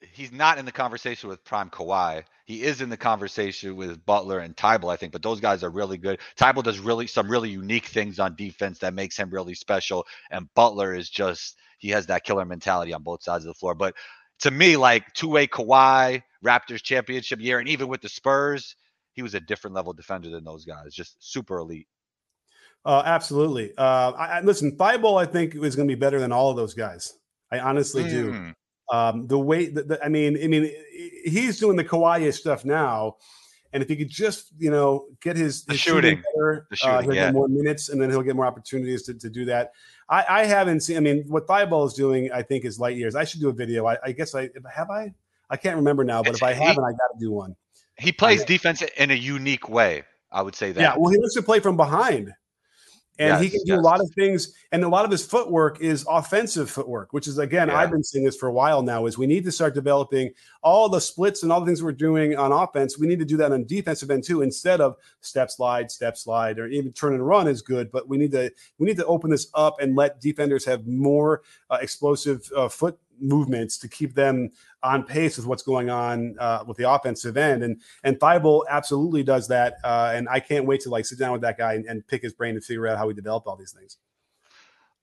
He's 0.01 0.33
not 0.33 0.57
in 0.57 0.65
the 0.65 0.71
conversation 0.71 1.29
with 1.29 1.41
Prime 1.45 1.69
Kawhi. 1.69 2.23
He 2.45 2.63
is 2.63 2.81
in 2.81 2.89
the 2.89 2.97
conversation 2.97 3.75
with 3.75 4.05
Butler 4.05 4.39
and 4.39 4.55
Thybulle, 4.55 4.91
I 4.91 4.95
think, 4.95 5.11
but 5.13 5.21
those 5.21 5.39
guys 5.39 5.63
are 5.63 5.69
really 5.69 5.97
good. 5.97 6.19
Thybulle 6.37 6.63
does 6.63 6.79
really 6.79 7.07
some 7.07 7.29
really 7.29 7.49
unique 7.49 7.85
things 7.85 8.19
on 8.19 8.35
defense 8.35 8.79
that 8.79 8.93
makes 8.93 9.17
him 9.17 9.29
really 9.29 9.53
special, 9.53 10.05
and 10.29 10.53
Butler 10.55 10.93
is 10.93 11.09
just 11.09 11.57
he 11.77 11.89
has 11.89 12.05
that 12.07 12.23
killer 12.23 12.45
mentality 12.45 12.93
on 12.93 13.03
both 13.03 13.23
sides 13.23 13.43
of 13.43 13.49
the 13.49 13.53
floor. 13.53 13.73
But 13.73 13.95
to 14.39 14.51
me, 14.51 14.77
like 14.77 15.13
two 15.13 15.29
way 15.29 15.47
Kawhi, 15.47 16.23
Raptors 16.43 16.81
championship 16.81 17.39
year, 17.39 17.59
and 17.59 17.69
even 17.69 17.87
with 17.87 18.01
the 18.01 18.09
Spurs, 18.09 18.75
he 19.13 19.21
was 19.21 19.33
a 19.33 19.39
different 19.39 19.75
level 19.75 19.93
defender 19.93 20.29
than 20.29 20.43
those 20.43 20.65
guys. 20.65 20.93
Just 20.93 21.15
super 21.19 21.57
elite. 21.57 21.87
Uh, 22.83 23.03
absolutely. 23.05 23.71
Uh, 23.77 24.11
I, 24.11 24.41
listen, 24.41 24.75
Thybulle, 24.75 25.21
I 25.21 25.25
think 25.25 25.55
is 25.55 25.75
going 25.75 25.87
to 25.87 25.95
be 25.95 25.99
better 25.99 26.19
than 26.19 26.31
all 26.31 26.49
of 26.49 26.57
those 26.57 26.73
guys. 26.73 27.13
I 27.51 27.59
honestly 27.59 28.03
mm. 28.03 28.09
do. 28.09 28.53
Um, 28.91 29.25
the 29.27 29.39
way 29.39 29.67
that 29.67 30.03
I 30.03 30.09
mean, 30.09 30.37
I 30.43 30.47
mean, 30.47 30.69
he's 31.23 31.59
doing 31.59 31.77
the 31.77 31.83
Kawhi 31.83 32.33
stuff 32.33 32.65
now, 32.65 33.15
and 33.71 33.81
if 33.81 33.87
he 33.87 33.95
could 33.95 34.09
just, 34.09 34.51
you 34.57 34.69
know, 34.69 35.05
get 35.21 35.37
his, 35.37 35.63
his 35.69 35.79
shooting, 35.79 36.21
better, 36.35 36.67
the 36.69 36.75
shooting 36.75 36.95
uh, 36.95 37.01
he'll 37.01 37.15
yeah. 37.15 37.25
get 37.27 37.33
more 37.33 37.47
minutes, 37.47 37.87
and 37.87 38.01
then 38.01 38.09
he'll 38.09 38.21
get 38.21 38.35
more 38.35 38.45
opportunities 38.45 39.03
to, 39.03 39.13
to 39.13 39.29
do 39.29 39.45
that. 39.45 39.71
I, 40.09 40.25
I 40.27 40.43
haven't 40.43 40.81
seen. 40.81 40.97
I 40.97 40.99
mean, 40.99 41.23
what 41.29 41.47
Thybulle 41.47 41.87
is 41.87 41.93
doing, 41.93 42.29
I 42.33 42.41
think, 42.41 42.65
is 42.65 42.81
light 42.81 42.97
years. 42.97 43.15
I 43.15 43.23
should 43.23 43.39
do 43.39 43.47
a 43.47 43.53
video. 43.53 43.85
I, 43.85 43.97
I 44.03 44.11
guess 44.11 44.35
I 44.35 44.49
have 44.69 44.89
I. 44.89 45.13
I 45.49 45.55
can't 45.55 45.77
remember 45.77 46.03
now, 46.03 46.21
but 46.21 46.31
it's, 46.31 46.39
if 46.39 46.43
I 46.43 46.51
haven't, 46.51 46.83
I 46.83 46.91
got 46.91 47.13
to 47.13 47.19
do 47.19 47.31
one. 47.31 47.55
He 47.97 48.11
plays 48.11 48.43
defense 48.43 48.81
in 48.97 49.11
a 49.11 49.15
unique 49.15 49.69
way. 49.69 50.03
I 50.33 50.41
would 50.41 50.55
say 50.55 50.71
that. 50.71 50.81
Yeah, 50.81 50.95
well, 50.97 51.11
he 51.11 51.17
looks 51.17 51.33
to 51.35 51.41
play 51.41 51.59
from 51.59 51.77
behind 51.77 52.33
and 53.21 53.29
yes, 53.29 53.41
he 53.41 53.49
can 53.49 53.63
do 53.65 53.73
yes. 53.73 53.79
a 53.79 53.81
lot 53.81 54.01
of 54.01 54.09
things 54.11 54.55
and 54.71 54.83
a 54.83 54.89
lot 54.89 55.05
of 55.05 55.11
his 55.11 55.23
footwork 55.23 55.79
is 55.79 56.03
offensive 56.09 56.69
footwork 56.69 57.13
which 57.13 57.27
is 57.27 57.37
again 57.37 57.67
yeah. 57.67 57.77
i've 57.77 57.91
been 57.91 58.03
saying 58.03 58.25
this 58.25 58.35
for 58.35 58.49
a 58.49 58.53
while 58.53 58.81
now 58.81 59.05
is 59.05 59.17
we 59.17 59.27
need 59.27 59.43
to 59.43 59.51
start 59.51 59.75
developing 59.75 60.31
all 60.63 60.89
the 60.89 60.99
splits 60.99 61.43
and 61.43 61.51
all 61.51 61.59
the 61.59 61.65
things 61.65 61.83
we're 61.83 61.91
doing 61.91 62.35
on 62.35 62.51
offense 62.51 62.97
we 62.97 63.05
need 63.05 63.19
to 63.19 63.25
do 63.25 63.37
that 63.37 63.51
on 63.51 63.63
defensive 63.65 64.09
end 64.09 64.23
too 64.23 64.41
instead 64.41 64.81
of 64.81 64.95
step 65.21 65.51
slide 65.51 65.91
step 65.91 66.17
slide 66.17 66.57
or 66.57 66.67
even 66.67 66.91
turn 66.91 67.13
and 67.13 67.25
run 67.25 67.47
is 67.47 67.61
good 67.61 67.91
but 67.91 68.07
we 68.07 68.17
need 68.17 68.31
to 68.31 68.51
we 68.79 68.87
need 68.87 68.97
to 68.97 69.05
open 69.05 69.29
this 69.29 69.47
up 69.53 69.79
and 69.79 69.95
let 69.95 70.19
defenders 70.19 70.65
have 70.65 70.87
more 70.87 71.43
uh, 71.69 71.77
explosive 71.79 72.49
uh, 72.57 72.67
foot 72.67 72.97
movements 73.21 73.77
to 73.79 73.87
keep 73.87 74.13
them 74.15 74.51
on 74.83 75.03
pace 75.03 75.37
with 75.37 75.45
what's 75.45 75.63
going 75.63 75.89
on 75.89 76.35
uh, 76.39 76.63
with 76.65 76.77
the 76.77 76.89
offensive 76.89 77.37
end. 77.37 77.63
And 77.63 77.81
and 78.03 78.19
Thybulle 78.19 78.63
absolutely 78.69 79.23
does 79.23 79.47
that. 79.49 79.77
Uh, 79.83 80.11
and 80.13 80.27
I 80.29 80.39
can't 80.39 80.65
wait 80.65 80.81
to 80.81 80.89
like 80.89 81.05
sit 81.05 81.19
down 81.19 81.31
with 81.31 81.41
that 81.41 81.57
guy 81.57 81.73
and, 81.73 81.85
and 81.85 82.05
pick 82.07 82.21
his 82.21 82.33
brain 82.33 82.55
to 82.55 82.61
figure 82.61 82.87
out 82.87 82.97
how 82.97 83.07
we 83.07 83.13
develop 83.13 83.47
all 83.47 83.55
these 83.55 83.71
things. 83.71 83.97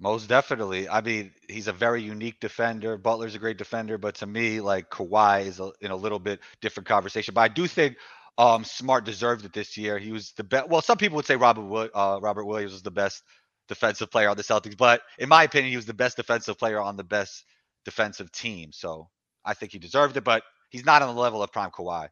Most 0.00 0.28
definitely. 0.28 0.88
I 0.88 1.00
mean, 1.00 1.32
he's 1.48 1.66
a 1.66 1.72
very 1.72 2.00
unique 2.00 2.38
defender. 2.38 2.96
Butler's 2.96 3.34
a 3.34 3.38
great 3.38 3.58
defender, 3.58 3.98
but 3.98 4.14
to 4.16 4.26
me, 4.26 4.60
like 4.60 4.90
Kawhi 4.90 5.46
is 5.46 5.58
a, 5.58 5.72
in 5.80 5.90
a 5.90 5.96
little 5.96 6.20
bit 6.20 6.38
different 6.60 6.86
conversation. 6.86 7.34
But 7.34 7.40
I 7.40 7.48
do 7.48 7.66
think 7.66 7.96
um, 8.38 8.62
Smart 8.62 9.04
deserved 9.04 9.44
it 9.44 9.52
this 9.52 9.76
year. 9.76 9.98
He 9.98 10.12
was 10.12 10.32
the 10.32 10.44
best. 10.44 10.68
Well, 10.68 10.82
some 10.82 10.98
people 10.98 11.16
would 11.16 11.26
say 11.26 11.34
Robert 11.34 11.90
uh, 11.94 12.20
Robert 12.22 12.44
Williams 12.44 12.72
was 12.72 12.82
the 12.82 12.92
best 12.92 13.24
defensive 13.66 14.10
player 14.10 14.28
on 14.28 14.36
the 14.36 14.44
Celtics, 14.44 14.76
but 14.76 15.02
in 15.18 15.28
my 15.28 15.42
opinion, 15.42 15.70
he 15.70 15.76
was 15.76 15.86
the 15.86 15.92
best 15.94 16.16
defensive 16.16 16.56
player 16.56 16.80
on 16.80 16.96
the 16.96 17.04
best 17.04 17.44
defensive 17.88 18.30
team. 18.30 18.70
So 18.70 19.08
I 19.46 19.54
think 19.54 19.72
he 19.72 19.78
deserved 19.78 20.18
it, 20.18 20.24
but 20.24 20.42
he's 20.68 20.84
not 20.84 21.00
on 21.00 21.14
the 21.14 21.18
level 21.18 21.42
of 21.42 21.50
prime 21.50 21.70
Kawhi. 21.70 22.08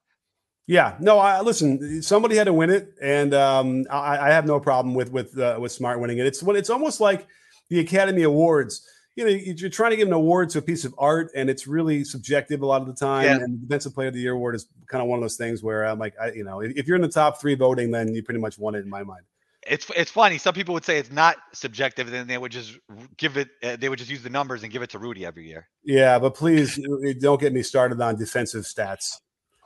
Yeah, 0.66 0.96
no. 0.98 1.18
I 1.18 1.42
listen. 1.42 2.02
Somebody 2.02 2.34
had 2.34 2.44
to 2.44 2.52
win 2.52 2.70
it, 2.70 2.94
and 3.00 3.34
um, 3.34 3.84
I, 3.90 4.18
I, 4.18 4.30
have 4.30 4.46
no 4.46 4.58
problem 4.58 4.94
with 4.94 5.12
with 5.12 5.38
uh, 5.38 5.58
with 5.60 5.70
Smart 5.70 6.00
winning 6.00 6.18
it. 6.18 6.26
It's 6.26 6.42
when 6.42 6.56
it's 6.56 6.70
almost 6.70 6.98
like 6.98 7.28
the 7.68 7.78
Academy 7.78 8.22
Awards. 8.22 8.84
You 9.14 9.24
know, 9.24 9.30
you're 9.30 9.70
trying 9.70 9.92
to 9.92 9.96
give 9.96 10.08
an 10.08 10.12
award 10.14 10.50
to 10.50 10.58
a 10.58 10.62
piece 10.62 10.84
of 10.84 10.92
art, 10.98 11.30
and 11.36 11.48
it's 11.48 11.68
really 11.68 12.02
subjective 12.02 12.62
a 12.62 12.66
lot 12.66 12.80
of 12.80 12.88
the 12.88 12.94
time. 12.94 13.24
Yeah. 13.24 13.36
And 13.36 13.54
the 13.54 13.66
Defensive 13.66 13.94
Player 13.94 14.08
of 14.08 14.14
the 14.14 14.20
Year 14.20 14.32
award 14.32 14.56
is 14.56 14.66
kind 14.88 15.00
of 15.00 15.08
one 15.08 15.18
of 15.18 15.22
those 15.22 15.36
things 15.36 15.62
where 15.62 15.84
I'm 15.84 16.00
like, 16.00 16.14
I, 16.20 16.32
you 16.32 16.42
know, 16.42 16.60
if 16.60 16.86
you're 16.86 16.96
in 16.96 17.02
the 17.02 17.08
top 17.08 17.40
three 17.40 17.54
voting, 17.54 17.92
then 17.92 18.12
you 18.12 18.22
pretty 18.24 18.40
much 18.40 18.58
won 18.58 18.74
it 18.74 18.80
in 18.80 18.90
my 18.90 19.04
mind 19.04 19.24
it's 19.68 19.90
it's 19.94 20.10
funny. 20.10 20.38
Some 20.38 20.54
people 20.54 20.74
would 20.74 20.84
say 20.84 20.98
it's 20.98 21.10
not 21.10 21.36
subjective, 21.52 22.06
and 22.06 22.14
then 22.14 22.26
they 22.26 22.38
would 22.38 22.52
just 22.52 22.78
give 23.16 23.36
it. 23.36 23.48
Uh, 23.62 23.76
they 23.76 23.88
would 23.88 23.98
just 23.98 24.10
use 24.10 24.22
the 24.22 24.30
numbers 24.30 24.62
and 24.62 24.72
give 24.72 24.82
it 24.82 24.90
to 24.90 24.98
Rudy 24.98 25.24
every 25.24 25.46
year. 25.46 25.68
Yeah, 25.84 26.18
but 26.18 26.34
please 26.34 26.78
don't 27.20 27.40
get 27.40 27.52
me 27.52 27.62
started 27.62 28.00
on 28.00 28.16
defensive 28.16 28.64
stats. 28.64 29.16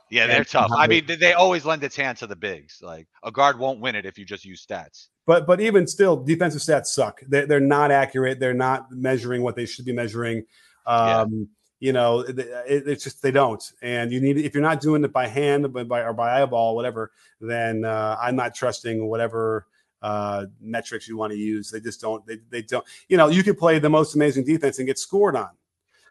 Yeah, 0.09 0.27
they're 0.27 0.43
tough. 0.43 0.69
I 0.75 0.87
mean, 0.87 1.05
they 1.07 1.33
always 1.33 1.63
lend 1.63 1.83
its 1.85 1.95
hand 1.95 2.17
to 2.17 2.27
the 2.27 2.35
bigs. 2.35 2.79
Like 2.81 3.07
a 3.23 3.31
guard 3.31 3.57
won't 3.57 3.79
win 3.79 3.95
it 3.95 4.05
if 4.05 4.17
you 4.17 4.25
just 4.25 4.43
use 4.43 4.65
stats. 4.65 5.07
But 5.25 5.47
but 5.47 5.61
even 5.61 5.87
still, 5.87 6.17
defensive 6.17 6.61
stats 6.61 6.87
suck. 6.87 7.21
They're, 7.27 7.45
they're 7.45 7.59
not 7.61 7.91
accurate. 7.91 8.39
They're 8.39 8.53
not 8.53 8.91
measuring 8.91 9.41
what 9.41 9.55
they 9.55 9.65
should 9.65 9.85
be 9.85 9.93
measuring. 9.93 10.43
Um, 10.85 11.31
yeah. 11.31 11.45
You 11.79 11.93
know, 11.93 12.19
it, 12.19 12.37
it's 12.37 13.03
just 13.03 13.21
they 13.23 13.31
don't. 13.31 13.63
And 13.81 14.11
you 14.11 14.19
need 14.19 14.37
if 14.37 14.53
you're 14.53 14.61
not 14.61 14.81
doing 14.81 15.03
it 15.03 15.13
by 15.13 15.27
hand, 15.27 15.71
but 15.71 15.87
by 15.87 16.01
or 16.01 16.13
by 16.13 16.41
eyeball, 16.41 16.75
whatever. 16.75 17.11
Then 17.39 17.85
uh, 17.85 18.17
I'm 18.21 18.35
not 18.35 18.53
trusting 18.53 19.07
whatever 19.07 19.65
uh, 20.01 20.45
metrics 20.59 21.07
you 21.07 21.17
want 21.17 21.31
to 21.31 21.37
use. 21.37 21.69
They 21.69 21.79
just 21.79 22.01
don't. 22.01 22.25
They, 22.25 22.39
they 22.49 22.61
don't. 22.61 22.85
You 23.07 23.17
know, 23.17 23.27
you 23.27 23.43
could 23.43 23.57
play 23.57 23.79
the 23.79 23.89
most 23.89 24.15
amazing 24.15 24.45
defense 24.45 24.77
and 24.79 24.87
get 24.87 24.99
scored 24.99 25.35
on. 25.35 25.49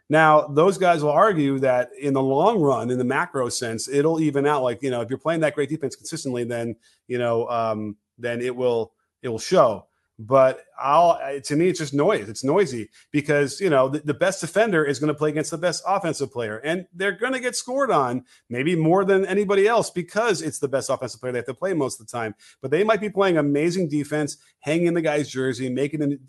Now, 0.08 0.48
those 0.48 0.76
guys 0.76 1.04
will 1.04 1.10
argue 1.10 1.60
that 1.60 1.90
in 2.00 2.14
the 2.14 2.22
long 2.22 2.60
run, 2.60 2.90
in 2.90 2.98
the 2.98 3.04
macro 3.04 3.48
sense, 3.48 3.88
it'll 3.88 4.20
even 4.20 4.46
out. 4.46 4.62
Like 4.62 4.82
you 4.82 4.90
know, 4.90 5.00
if 5.00 5.08
you're 5.08 5.18
playing 5.18 5.40
that 5.40 5.54
great 5.54 5.68
defense 5.68 5.94
consistently, 5.96 6.44
then 6.44 6.76
you 7.06 7.18
know, 7.18 7.48
um, 7.48 7.96
then 8.18 8.40
it 8.40 8.54
will 8.54 8.92
it 9.22 9.28
will 9.28 9.38
show. 9.38 9.86
But 10.22 10.66
I'll 10.78 11.18
to 11.44 11.56
me, 11.56 11.68
it's 11.68 11.78
just 11.78 11.94
noise. 11.94 12.28
It's 12.28 12.44
noisy 12.44 12.90
because 13.10 13.58
you 13.58 13.70
know 13.70 13.88
the, 13.88 14.00
the 14.00 14.12
best 14.12 14.42
defender 14.42 14.84
is 14.84 14.98
going 14.98 15.08
to 15.08 15.14
play 15.14 15.30
against 15.30 15.50
the 15.50 15.56
best 15.56 15.82
offensive 15.86 16.30
player, 16.30 16.58
and 16.58 16.86
they're 16.92 17.16
going 17.16 17.32
to 17.32 17.40
get 17.40 17.56
scored 17.56 17.90
on 17.90 18.26
maybe 18.50 18.76
more 18.76 19.06
than 19.06 19.24
anybody 19.24 19.66
else 19.66 19.88
because 19.88 20.42
it's 20.42 20.58
the 20.58 20.68
best 20.68 20.90
offensive 20.90 21.22
player 21.22 21.32
they 21.32 21.38
have 21.38 21.46
to 21.46 21.54
play 21.54 21.72
most 21.72 21.98
of 21.98 22.06
the 22.06 22.12
time. 22.12 22.34
But 22.60 22.70
they 22.70 22.84
might 22.84 23.00
be 23.00 23.08
playing 23.08 23.38
amazing 23.38 23.88
defense, 23.88 24.36
hanging 24.58 24.92
the 24.92 25.00
guy's 25.00 25.30
jersey, 25.30 25.70
making 25.70 26.02
it 26.02 26.20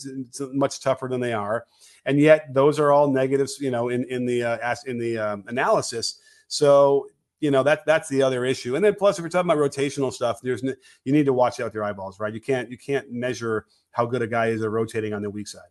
much 0.54 0.80
tougher 0.80 1.10
than 1.10 1.20
they 1.20 1.34
are, 1.34 1.66
and 2.06 2.18
yet 2.18 2.54
those 2.54 2.80
are 2.80 2.94
all 2.94 3.12
negatives, 3.12 3.60
you 3.60 3.72
know, 3.72 3.90
in 3.90 4.06
in 4.06 4.26
the 4.26 4.42
uh, 4.42 4.76
in 4.86 5.00
the 5.00 5.18
um, 5.18 5.44
analysis. 5.50 6.18
So 6.48 7.08
you 7.42 7.52
know 7.52 7.64
that 7.64 7.86
that's 7.86 8.08
the 8.08 8.24
other 8.24 8.46
issue. 8.46 8.76
And 8.76 8.86
then 8.86 8.96
plus, 8.96 9.18
if 9.18 9.24
you're 9.24 9.30
talking 9.30 9.52
about 9.52 9.60
rotational 9.60 10.14
stuff, 10.14 10.40
there's 10.42 10.64
you 10.64 11.12
need 11.12 11.26
to 11.26 11.34
watch 11.34 11.60
out 11.60 11.66
with 11.66 11.74
your 11.74 11.84
eyeballs, 11.84 12.20
right? 12.20 12.34
You 12.34 12.40
can't 12.40 12.72
you 12.72 12.78
can't 12.78 13.12
measure 13.12 13.66
how 13.92 14.06
good 14.06 14.22
a 14.22 14.28
guy 14.28 14.48
is 14.48 14.64
at 14.64 14.70
rotating 14.70 15.14
on 15.14 15.22
the 15.22 15.30
weak 15.30 15.48
side. 15.48 15.62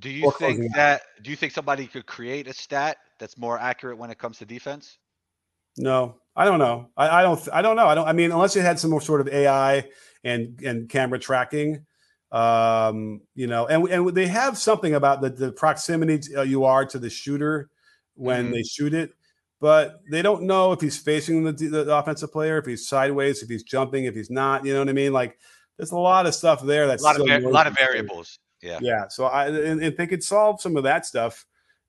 Do 0.00 0.10
you 0.10 0.30
think 0.38 0.74
that? 0.74 1.02
Do 1.22 1.30
you 1.30 1.36
think 1.36 1.52
somebody 1.52 1.86
could 1.86 2.06
create 2.06 2.48
a 2.48 2.52
stat 2.52 2.98
that's 3.18 3.38
more 3.38 3.58
accurate 3.58 3.96
when 3.96 4.10
it 4.10 4.18
comes 4.18 4.38
to 4.38 4.44
defense? 4.44 4.98
No, 5.78 6.16
I 6.36 6.44
don't 6.44 6.58
know. 6.58 6.90
I, 6.96 7.20
I 7.20 7.22
don't. 7.22 7.48
I 7.52 7.62
don't 7.62 7.76
know. 7.76 7.86
I 7.86 7.94
don't. 7.94 8.08
I 8.08 8.12
mean, 8.12 8.32
unless 8.32 8.56
you 8.56 8.62
had 8.62 8.78
some 8.78 8.90
more 8.90 9.00
sort 9.00 9.20
of 9.20 9.28
AI 9.28 9.88
and 10.24 10.60
and 10.62 10.88
camera 10.88 11.18
tracking, 11.18 11.86
um, 12.32 13.20
you 13.34 13.46
know, 13.46 13.66
and 13.66 13.86
and 13.88 14.08
they 14.08 14.26
have 14.26 14.58
something 14.58 14.94
about 14.94 15.20
the 15.20 15.30
the 15.30 15.52
proximity 15.52 16.20
uh, 16.36 16.42
you 16.42 16.64
are 16.64 16.84
to 16.86 16.98
the 16.98 17.10
shooter 17.10 17.70
when 18.14 18.46
mm-hmm. 18.46 18.54
they 18.54 18.62
shoot 18.62 18.94
it, 18.94 19.12
but 19.62 20.00
they 20.10 20.22
don't 20.22 20.42
know 20.42 20.72
if 20.72 20.80
he's 20.80 20.98
facing 20.98 21.44
the, 21.44 21.52
the 21.52 21.96
offensive 21.96 22.32
player, 22.32 22.58
if 22.58 22.66
he's 22.66 22.88
sideways, 22.88 23.44
if 23.44 23.48
he's 23.48 23.62
jumping, 23.62 24.06
if 24.06 24.14
he's 24.16 24.28
not. 24.28 24.66
You 24.66 24.72
know 24.72 24.80
what 24.80 24.88
I 24.88 24.92
mean? 24.92 25.12
Like 25.12 25.38
there's 25.76 25.92
a 25.92 25.96
lot 25.96 26.26
of 26.26 26.34
stuff 26.34 26.64
there 26.64 26.88
that's 26.88 27.00
a 27.00 27.06
lot, 27.06 27.20
of, 27.20 27.28
a 27.28 27.48
lot 27.48 27.68
of 27.68 27.76
variables. 27.78 28.40
Yeah. 28.60 28.80
Yeah. 28.82 29.06
So 29.06 29.26
I, 29.26 29.46
and 29.46 29.80
if 29.80 29.96
they 29.96 30.08
could 30.08 30.24
solve 30.24 30.60
some 30.60 30.76
of 30.76 30.82
that 30.82 31.06
stuff, 31.06 31.46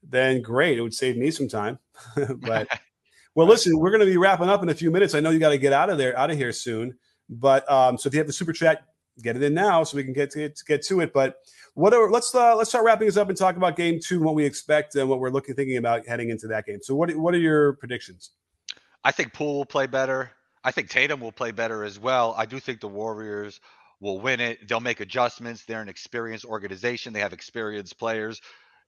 then 0.08 0.44
great. 0.44 0.78
It 0.78 0.84
would 0.84 0.94
save 0.94 1.18
me 1.18 1.32
some 1.32 1.48
time. 1.48 1.80
but 2.38 2.68
well, 3.36 3.48
listen, 3.48 3.80
we're 3.80 3.90
going 3.90 4.02
to 4.02 4.06
be 4.06 4.18
wrapping 4.18 4.50
up 4.50 4.62
in 4.62 4.70
a 4.70 4.76
few 4.76 4.92
minutes. 4.92 5.16
I 5.16 5.20
know 5.20 5.32
you 5.32 5.40
got 5.40 5.50
to 5.50 5.58
get 5.58 5.74
out 5.74 5.90
of 5.90 5.98
there, 5.98 6.16
out 6.16 6.30
of 6.30 6.38
here 6.38 6.52
soon. 6.52 6.96
But 7.28 7.70
um, 7.72 7.98
so 7.98 8.06
if 8.06 8.14
you 8.14 8.20
have 8.20 8.28
the 8.28 8.34
super 8.34 8.54
chat, 8.54 8.84
get 9.24 9.36
it 9.36 9.42
in 9.42 9.56
now 9.56 9.84
so 9.84 9.98
we 9.98 10.04
can 10.04 10.14
get 10.14 10.30
to 10.30 10.38
get, 10.38 10.56
to, 10.58 10.66
get 10.66 10.84
to 10.84 11.00
it. 11.00 11.12
But 11.12 11.38
whatever, 11.74 12.10
let's 12.10 12.34
uh, 12.34 12.56
let's 12.56 12.70
start 12.70 12.86
wrapping 12.86 13.08
this 13.08 13.18
up 13.18 13.30
and 13.30 13.38
talk 13.38 13.58
about 13.58 13.76
game 13.76 14.00
two 14.04 14.22
what 14.22 14.36
we 14.36 14.46
expect 14.46 14.96
and 14.96 15.10
what 15.10 15.20
we're 15.20 15.30
looking 15.30 15.56
thinking 15.56 15.78
about 15.78 16.08
heading 16.08 16.30
into 16.30 16.48
that 16.48 16.66
game. 16.66 16.80
So 16.82 16.96
what 16.96 17.14
what 17.16 17.34
are 17.34 17.40
your 17.40 17.74
predictions? 17.74 18.32
I 19.04 19.12
think 19.12 19.34
Poole 19.34 19.56
will 19.56 19.66
play 19.66 19.88
better. 19.88 20.32
I 20.64 20.72
think 20.72 20.90
Tatum 20.90 21.20
will 21.20 21.32
play 21.32 21.52
better 21.52 21.84
as 21.84 22.00
well. 22.00 22.34
I 22.38 22.46
do 22.46 22.60
think 22.60 22.80
the 22.80 22.88
Warriors 22.88 23.60
will 24.00 24.20
win 24.20 24.40
it. 24.40 24.68
They'll 24.68 24.80
make 24.80 25.02
adjustments. 25.02 25.66
They're 25.66 25.82
an 25.82 25.90
experienced 25.90 26.46
organization. 26.46 27.12
They 27.12 27.20
have 27.20 27.34
experienced 27.34 27.98
players. 27.98 28.42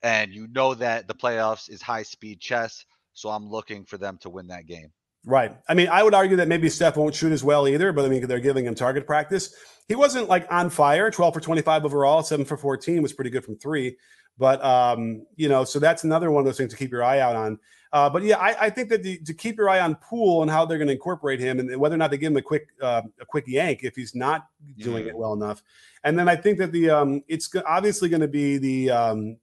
And 0.03 0.33
you 0.33 0.47
know 0.47 0.73
that 0.75 1.07
the 1.07 1.15
playoffs 1.15 1.69
is 1.69 1.81
high 1.81 2.03
speed 2.03 2.39
chess. 2.39 2.85
So 3.13 3.29
I'm 3.29 3.49
looking 3.49 3.85
for 3.85 3.97
them 3.97 4.17
to 4.21 4.29
win 4.29 4.47
that 4.47 4.67
game. 4.67 4.91
Right. 5.25 5.51
I 5.67 5.73
mean, 5.73 5.87
I 5.87 6.03
would 6.03 6.13
argue 6.13 6.37
that 6.37 6.47
maybe 6.47 6.69
Steph 6.69 6.97
won't 6.97 7.15
shoot 7.15 7.31
as 7.31 7.43
well 7.43 7.67
either, 7.67 7.91
but 7.91 8.05
I 8.05 8.09
mean, 8.09 8.27
they're 8.27 8.39
giving 8.39 8.65
him 8.65 8.75
target 8.75 9.07
practice. 9.07 9.55
He 9.87 9.95
wasn't 9.95 10.29
like 10.29 10.45
on 10.51 10.69
fire, 10.69 11.09
12 11.09 11.33
for 11.33 11.39
25 11.39 11.85
overall, 11.85 12.21
7 12.21 12.45
for 12.45 12.57
14 12.57 13.01
was 13.01 13.13
pretty 13.13 13.31
good 13.31 13.43
from 13.43 13.57
three. 13.57 13.97
But, 14.37 14.63
um, 14.63 15.25
you 15.35 15.49
know, 15.49 15.63
so 15.63 15.79
that's 15.79 16.03
another 16.03 16.29
one 16.29 16.41
of 16.41 16.45
those 16.45 16.57
things 16.57 16.71
to 16.71 16.77
keep 16.77 16.91
your 16.91 17.03
eye 17.03 17.19
out 17.19 17.35
on. 17.35 17.59
Uh, 17.93 18.09
but 18.09 18.23
yeah, 18.23 18.37
I, 18.37 18.65
I 18.65 18.69
think 18.69 18.89
that 18.89 19.03
the, 19.03 19.19
to 19.19 19.33
keep 19.33 19.57
your 19.57 19.69
eye 19.69 19.79
on 19.79 19.95
Poole 19.95 20.41
and 20.41 20.51
how 20.51 20.65
they're 20.65 20.77
going 20.77 20.89
to 20.89 20.93
incorporate 20.93 21.39
him, 21.39 21.59
and 21.59 21.77
whether 21.77 21.95
or 21.95 21.97
not 21.97 22.11
they 22.11 22.17
give 22.17 22.31
him 22.31 22.35
a 22.37 22.41
quick 22.41 22.67
uh, 22.81 23.03
a 23.21 23.25
quick 23.25 23.45
yank 23.47 23.83
if 23.83 23.95
he's 23.95 24.13
not 24.13 24.47
doing 24.77 25.07
it 25.07 25.15
well 25.15 25.31
enough. 25.31 25.63
And 26.03 26.19
then 26.19 26.27
I 26.27 26.35
think 26.35 26.57
that 26.57 26.73
the 26.73 26.89
um, 26.89 27.23
it's 27.29 27.49
obviously 27.65 28.09
going 28.09 28.21
to 28.21 28.27
be 28.27 28.57
the, 28.57 28.89
um, 28.89 29.37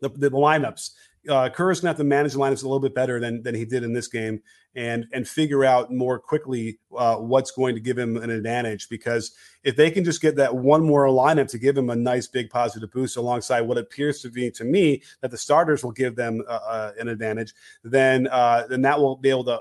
the 0.00 0.08
the 0.08 0.30
lineups 0.30 0.92
uh, 1.28 1.48
going 1.48 1.74
to 1.74 1.86
have 1.86 1.96
to 1.96 2.04
manage 2.04 2.32
the 2.32 2.38
lineups 2.38 2.62
a 2.62 2.66
little 2.66 2.80
bit 2.80 2.94
better 2.94 3.20
than 3.20 3.42
than 3.42 3.54
he 3.54 3.64
did 3.64 3.82
in 3.82 3.92
this 3.92 4.08
game, 4.08 4.40
and 4.74 5.06
and 5.12 5.28
figure 5.28 5.64
out 5.64 5.92
more 5.92 6.18
quickly 6.18 6.78
uh, 6.96 7.16
what's 7.16 7.50
going 7.50 7.74
to 7.74 7.80
give 7.80 7.98
him 7.98 8.16
an 8.16 8.30
advantage. 8.30 8.88
Because 8.88 9.32
if 9.62 9.76
they 9.76 9.90
can 9.90 10.04
just 10.04 10.22
get 10.22 10.36
that 10.36 10.56
one 10.56 10.82
more 10.82 11.06
lineup 11.06 11.48
to 11.48 11.58
give 11.58 11.76
him 11.76 11.90
a 11.90 11.96
nice 11.96 12.26
big 12.26 12.48
positive 12.48 12.90
boost 12.90 13.16
alongside 13.16 13.62
what 13.62 13.78
appears 13.78 14.22
to 14.22 14.30
be 14.30 14.50
to 14.52 14.64
me 14.64 15.02
that 15.20 15.30
the 15.30 15.38
starters 15.38 15.84
will 15.84 15.92
give 15.92 16.16
them 16.16 16.42
uh, 16.48 16.52
uh 16.52 16.92
an 16.98 17.08
advantage, 17.08 17.52
then 17.84 18.26
uh, 18.28 18.66
then 18.68 18.82
that 18.82 18.98
will 18.98 19.16
be 19.16 19.30
able 19.30 19.44
to 19.44 19.60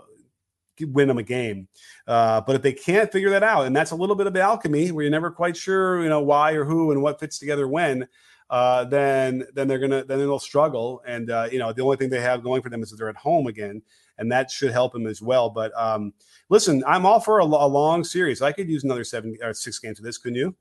win 0.85 1.09
them 1.09 1.17
a 1.17 1.23
game. 1.23 1.67
Uh, 2.07 2.39
but 2.41 2.55
if 2.55 2.61
they 2.61 2.73
can't 2.73 3.11
figure 3.11 3.29
that 3.31 3.43
out, 3.43 3.65
and 3.65 3.75
that's 3.75 3.91
a 3.91 3.95
little 3.95 4.15
bit 4.15 4.27
of 4.27 4.35
alchemy 4.37 4.91
where 4.91 5.03
you're 5.03 5.11
never 5.11 5.31
quite 5.31 5.57
sure, 5.57 6.01
you 6.01 6.09
know, 6.09 6.21
why 6.21 6.53
or 6.53 6.63
who 6.63 6.91
and 6.91 7.01
what 7.01 7.19
fits 7.19 7.37
together 7.39 7.67
when. 7.67 8.07
Uh, 8.49 8.83
then 8.85 9.45
then 9.53 9.67
they're 9.67 9.79
gonna 9.79 10.03
then 10.03 10.17
they'll 10.17 10.39
struggle, 10.39 11.01
and 11.05 11.29
uh, 11.29 11.47
you 11.51 11.59
know 11.59 11.71
the 11.71 11.83
only 11.83 11.97
thing 11.97 12.09
they 12.09 12.21
have 12.21 12.43
going 12.43 12.61
for 12.61 12.69
them 12.69 12.81
is 12.81 12.89
that 12.89 12.97
they're 12.97 13.09
at 13.09 13.15
home 13.15 13.47
again, 13.47 13.81
and 14.17 14.31
that 14.31 14.49
should 14.49 14.71
help 14.71 14.93
them 14.93 15.05
as 15.05 15.21
well. 15.21 15.49
But 15.49 15.71
um, 15.79 16.13
listen, 16.49 16.83
I'm 16.87 17.05
all 17.05 17.19
for 17.19 17.39
a, 17.39 17.45
a 17.45 17.45
long 17.45 18.03
series. 18.03 18.41
I 18.41 18.51
could 18.51 18.67
use 18.67 18.83
another 18.83 19.03
seven 19.03 19.37
or 19.43 19.53
six 19.53 19.77
games 19.79 19.99
of 19.99 20.05
this. 20.05 20.17
Couldn't 20.17 20.37
you? 20.37 20.55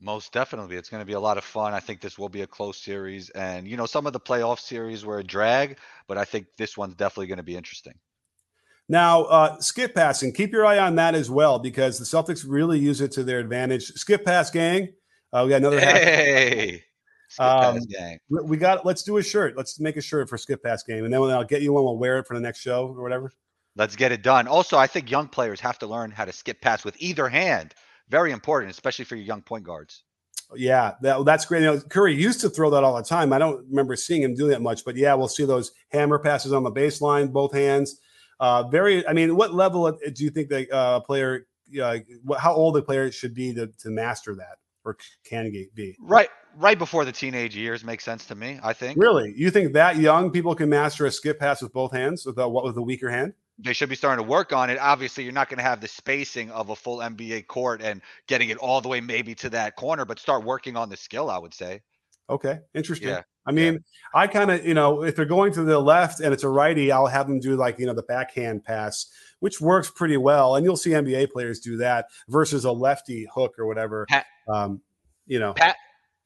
Most 0.00 0.32
definitely. 0.32 0.76
It's 0.76 0.88
going 0.88 1.02
to 1.02 1.06
be 1.06 1.12
a 1.12 1.20
lot 1.20 1.36
of 1.36 1.44
fun. 1.44 1.74
I 1.74 1.80
think 1.80 2.00
this 2.00 2.18
will 2.18 2.30
be 2.30 2.40
a 2.40 2.46
close 2.46 2.78
series. 2.78 3.28
And, 3.30 3.68
you 3.68 3.76
know, 3.76 3.84
some 3.84 4.06
of 4.06 4.14
the 4.14 4.20
playoff 4.20 4.58
series 4.58 5.04
were 5.04 5.18
a 5.18 5.24
drag, 5.24 5.76
but 6.08 6.16
I 6.16 6.24
think 6.24 6.46
this 6.56 6.76
one's 6.76 6.94
definitely 6.94 7.26
going 7.26 7.36
to 7.36 7.42
be 7.42 7.54
interesting. 7.54 7.92
Now, 8.88 9.24
uh, 9.24 9.60
skip 9.60 9.94
passing, 9.94 10.32
keep 10.32 10.52
your 10.52 10.64
eye 10.64 10.78
on 10.78 10.96
that 10.96 11.14
as 11.14 11.30
well 11.30 11.58
because 11.58 11.98
the 11.98 12.04
Celtics 12.04 12.44
really 12.48 12.78
use 12.78 13.02
it 13.02 13.12
to 13.12 13.22
their 13.22 13.40
advantage. 13.40 13.88
Skip 13.92 14.24
pass 14.24 14.50
gang. 14.50 14.88
Uh, 15.32 15.42
we 15.44 15.50
got 15.50 15.58
another. 15.58 15.78
Half. 15.78 15.92
Hey, 15.92 16.70
skip 16.72 16.89
Um. 17.38 17.80
We 18.28 18.42
we 18.42 18.56
got. 18.56 18.84
Let's 18.84 19.02
do 19.02 19.18
a 19.18 19.22
shirt. 19.22 19.56
Let's 19.56 19.78
make 19.80 19.96
a 19.96 20.02
shirt 20.02 20.28
for 20.28 20.36
skip 20.38 20.62
pass 20.62 20.82
game, 20.82 21.04
and 21.04 21.12
then 21.12 21.20
I'll 21.22 21.44
get 21.44 21.62
you 21.62 21.72
one. 21.72 21.84
We'll 21.84 21.98
wear 21.98 22.18
it 22.18 22.26
for 22.26 22.34
the 22.34 22.40
next 22.40 22.60
show 22.60 22.88
or 22.88 23.02
whatever. 23.02 23.32
Let's 23.76 23.96
get 23.96 24.12
it 24.12 24.22
done. 24.22 24.48
Also, 24.48 24.76
I 24.76 24.86
think 24.86 25.10
young 25.10 25.28
players 25.28 25.60
have 25.60 25.78
to 25.78 25.86
learn 25.86 26.10
how 26.10 26.24
to 26.24 26.32
skip 26.32 26.60
pass 26.60 26.84
with 26.84 26.96
either 26.98 27.28
hand. 27.28 27.74
Very 28.08 28.32
important, 28.32 28.72
especially 28.72 29.04
for 29.04 29.14
your 29.14 29.24
young 29.24 29.42
point 29.42 29.64
guards. 29.64 30.02
Yeah, 30.56 30.94
that, 31.02 31.24
that's 31.24 31.44
great. 31.44 31.60
You 31.60 31.66
know, 31.66 31.80
Curry 31.80 32.14
used 32.14 32.40
to 32.40 32.50
throw 32.50 32.70
that 32.70 32.82
all 32.82 32.96
the 32.96 33.04
time. 33.04 33.32
I 33.32 33.38
don't 33.38 33.64
remember 33.68 33.94
seeing 33.94 34.22
him 34.22 34.34
do 34.34 34.48
that 34.48 34.60
much, 34.60 34.84
but 34.84 34.96
yeah, 34.96 35.14
we'll 35.14 35.28
see 35.28 35.44
those 35.44 35.70
hammer 35.90 36.18
passes 36.18 36.52
on 36.52 36.64
the 36.64 36.72
baseline, 36.72 37.32
both 37.32 37.54
hands. 37.54 38.00
Uh, 38.40 38.64
very. 38.64 39.06
I 39.06 39.12
mean, 39.12 39.36
what 39.36 39.54
level 39.54 39.90
do 39.92 40.24
you 40.24 40.30
think 40.30 40.48
the 40.48 40.68
uh, 40.74 41.00
player? 41.00 41.46
Uh, 41.80 41.98
how 42.36 42.52
old 42.52 42.76
a 42.76 42.82
player 42.82 43.12
should 43.12 43.32
be 43.32 43.54
to, 43.54 43.68
to 43.68 43.90
master 43.90 44.34
that, 44.34 44.58
or 44.84 44.96
can 45.24 45.52
be? 45.74 45.96
Right, 46.00 46.28
right 46.56 46.78
before 46.78 47.04
the 47.04 47.12
teenage 47.12 47.56
years 47.56 47.84
makes 47.84 48.04
sense 48.04 48.26
to 48.26 48.34
me. 48.34 48.58
I 48.62 48.72
think 48.72 48.98
Really, 48.98 49.32
you 49.36 49.50
think 49.50 49.72
that 49.74 49.96
young 49.96 50.30
people 50.30 50.54
can 50.54 50.68
master 50.68 51.06
a 51.06 51.10
skip 51.12 51.38
pass 51.38 51.62
with 51.62 51.72
both 51.72 51.92
hands 51.92 52.26
with 52.26 52.38
a, 52.38 52.48
what 52.48 52.64
with 52.64 52.76
a 52.76 52.82
weaker 52.82 53.10
hand? 53.10 53.34
they 53.62 53.74
should 53.74 53.90
be 53.90 53.94
starting 53.94 54.24
to 54.24 54.30
work 54.30 54.54
on 54.54 54.70
it. 54.70 54.78
Obviously, 54.80 55.22
you're 55.22 55.34
not 55.34 55.50
going 55.50 55.58
to 55.58 55.62
have 55.62 55.82
the 55.82 55.88
spacing 55.88 56.50
of 56.50 56.70
a 56.70 56.74
full 56.76 56.96
NBA 56.98 57.46
court 57.46 57.82
and 57.82 58.00
getting 58.26 58.48
it 58.48 58.56
all 58.56 58.80
the 58.80 58.88
way 58.88 59.02
maybe 59.02 59.34
to 59.34 59.50
that 59.50 59.76
corner, 59.76 60.06
but 60.06 60.18
start 60.18 60.44
working 60.44 60.78
on 60.78 60.88
the 60.88 60.96
skill. 60.96 61.28
I 61.28 61.36
would 61.36 61.52
say. 61.52 61.82
Okay, 62.30 62.60
interesting. 62.74 63.08
Yeah, 63.08 63.22
I 63.44 63.52
mean, 63.52 63.82
I 64.14 64.28
kind 64.28 64.50
of, 64.50 64.64
you 64.64 64.72
know, 64.72 65.02
if 65.02 65.16
they're 65.16 65.24
going 65.26 65.52
to 65.54 65.62
the 65.62 65.78
left 65.78 66.20
and 66.20 66.32
it's 66.32 66.44
a 66.44 66.48
righty, 66.48 66.92
I'll 66.92 67.06
have 67.06 67.26
them 67.26 67.40
do 67.40 67.56
like, 67.56 67.78
you 67.78 67.86
know, 67.86 67.92
the 67.92 68.04
backhand 68.04 68.64
pass, 68.64 69.06
which 69.40 69.60
works 69.60 69.90
pretty 69.90 70.16
well. 70.16 70.54
And 70.56 70.64
you'll 70.64 70.76
see 70.76 70.90
NBA 70.90 71.30
players 71.32 71.58
do 71.60 71.76
that 71.78 72.06
versus 72.28 72.64
a 72.64 72.70
lefty 72.72 73.26
hook 73.34 73.58
or 73.58 73.66
whatever. 73.66 74.06
Pa- 74.08 74.24
Um, 74.48 74.80
you 75.26 75.38
know, 75.40 75.52
Pa- 75.54 75.74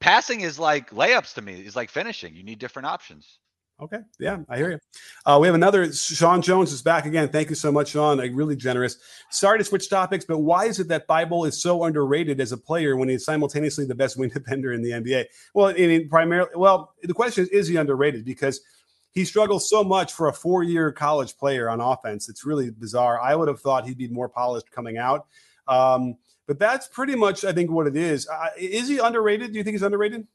passing 0.05 0.41
is 0.41 0.59
like 0.59 0.91
layups 0.91 1.33
to 1.33 1.41
me. 1.41 1.53
Is 1.53 1.75
like 1.75 1.89
finishing. 1.89 2.35
You 2.35 2.43
need 2.43 2.59
different 2.59 2.85
options. 2.85 3.39
okay. 3.81 3.97
Yeah, 4.19 4.37
I 4.47 4.57
hear 4.57 4.69
you. 4.69 4.79
Uh, 5.25 5.39
we 5.41 5.47
have 5.47 5.55
another. 5.55 5.91
Sean 5.91 6.43
Jones 6.43 6.71
is 6.71 6.83
back 6.83 7.07
again. 7.07 7.27
Thank 7.29 7.49
you 7.49 7.55
so 7.55 7.71
much, 7.71 7.89
Sean. 7.89 8.19
Like, 8.19 8.31
really 8.35 8.55
generous. 8.55 8.97
Sorry 9.31 9.57
to 9.57 9.63
switch 9.63 9.89
topics, 9.89 10.23
but 10.23 10.37
why 10.37 10.65
is 10.65 10.79
it 10.79 10.87
that 10.89 11.07
Thybulle 11.07 11.47
is 11.47 11.59
so 11.59 11.85
underrated 11.85 12.39
as 12.39 12.51
a 12.51 12.57
player 12.57 12.95
when 12.95 13.09
he's 13.09 13.25
simultaneously 13.25 13.85
the 13.85 13.95
best 13.95 14.15
wing 14.15 14.29
defender 14.33 14.73
in 14.73 14.83
the 14.83 14.91
NBA? 14.91 15.25
Well, 15.55 15.69
I 15.69 15.73
mean, 15.73 16.07
primarily, 16.07 16.51
well, 16.55 16.93
the 17.01 17.13
question 17.15 17.45
is, 17.45 17.49
is 17.49 17.67
he 17.67 17.75
underrated? 17.77 18.25
Because 18.25 18.61
he 19.11 19.25
struggles 19.25 19.67
so 19.67 19.83
much 19.83 20.13
for 20.13 20.27
a 20.27 20.33
four-year 20.33 20.91
college 20.91 21.35
player 21.35 21.67
on 21.67 21.81
offense. 21.81 22.29
It's 22.29 22.45
really 22.45 22.69
bizarre. 22.69 23.19
I 23.19 23.33
would 23.33 23.47
have 23.47 23.59
thought 23.59 23.87
he'd 23.87 23.97
be 23.97 24.09
more 24.09 24.29
polished 24.29 24.69
coming 24.69 24.97
out. 24.97 25.25
Um, 25.67 26.17
but 26.47 26.59
that's 26.59 26.87
pretty 26.87 27.15
much, 27.15 27.43
I 27.43 27.53
think, 27.53 27.71
what 27.71 27.87
it 27.87 27.95
is. 27.95 28.27
Uh, 28.27 28.49
is 28.57 28.87
he 28.87 28.99
underrated? 28.99 29.51
Do 29.51 29.57
you 29.57 29.63
think 29.63 29.75
he's 29.75 29.83
underrated? 29.83 30.27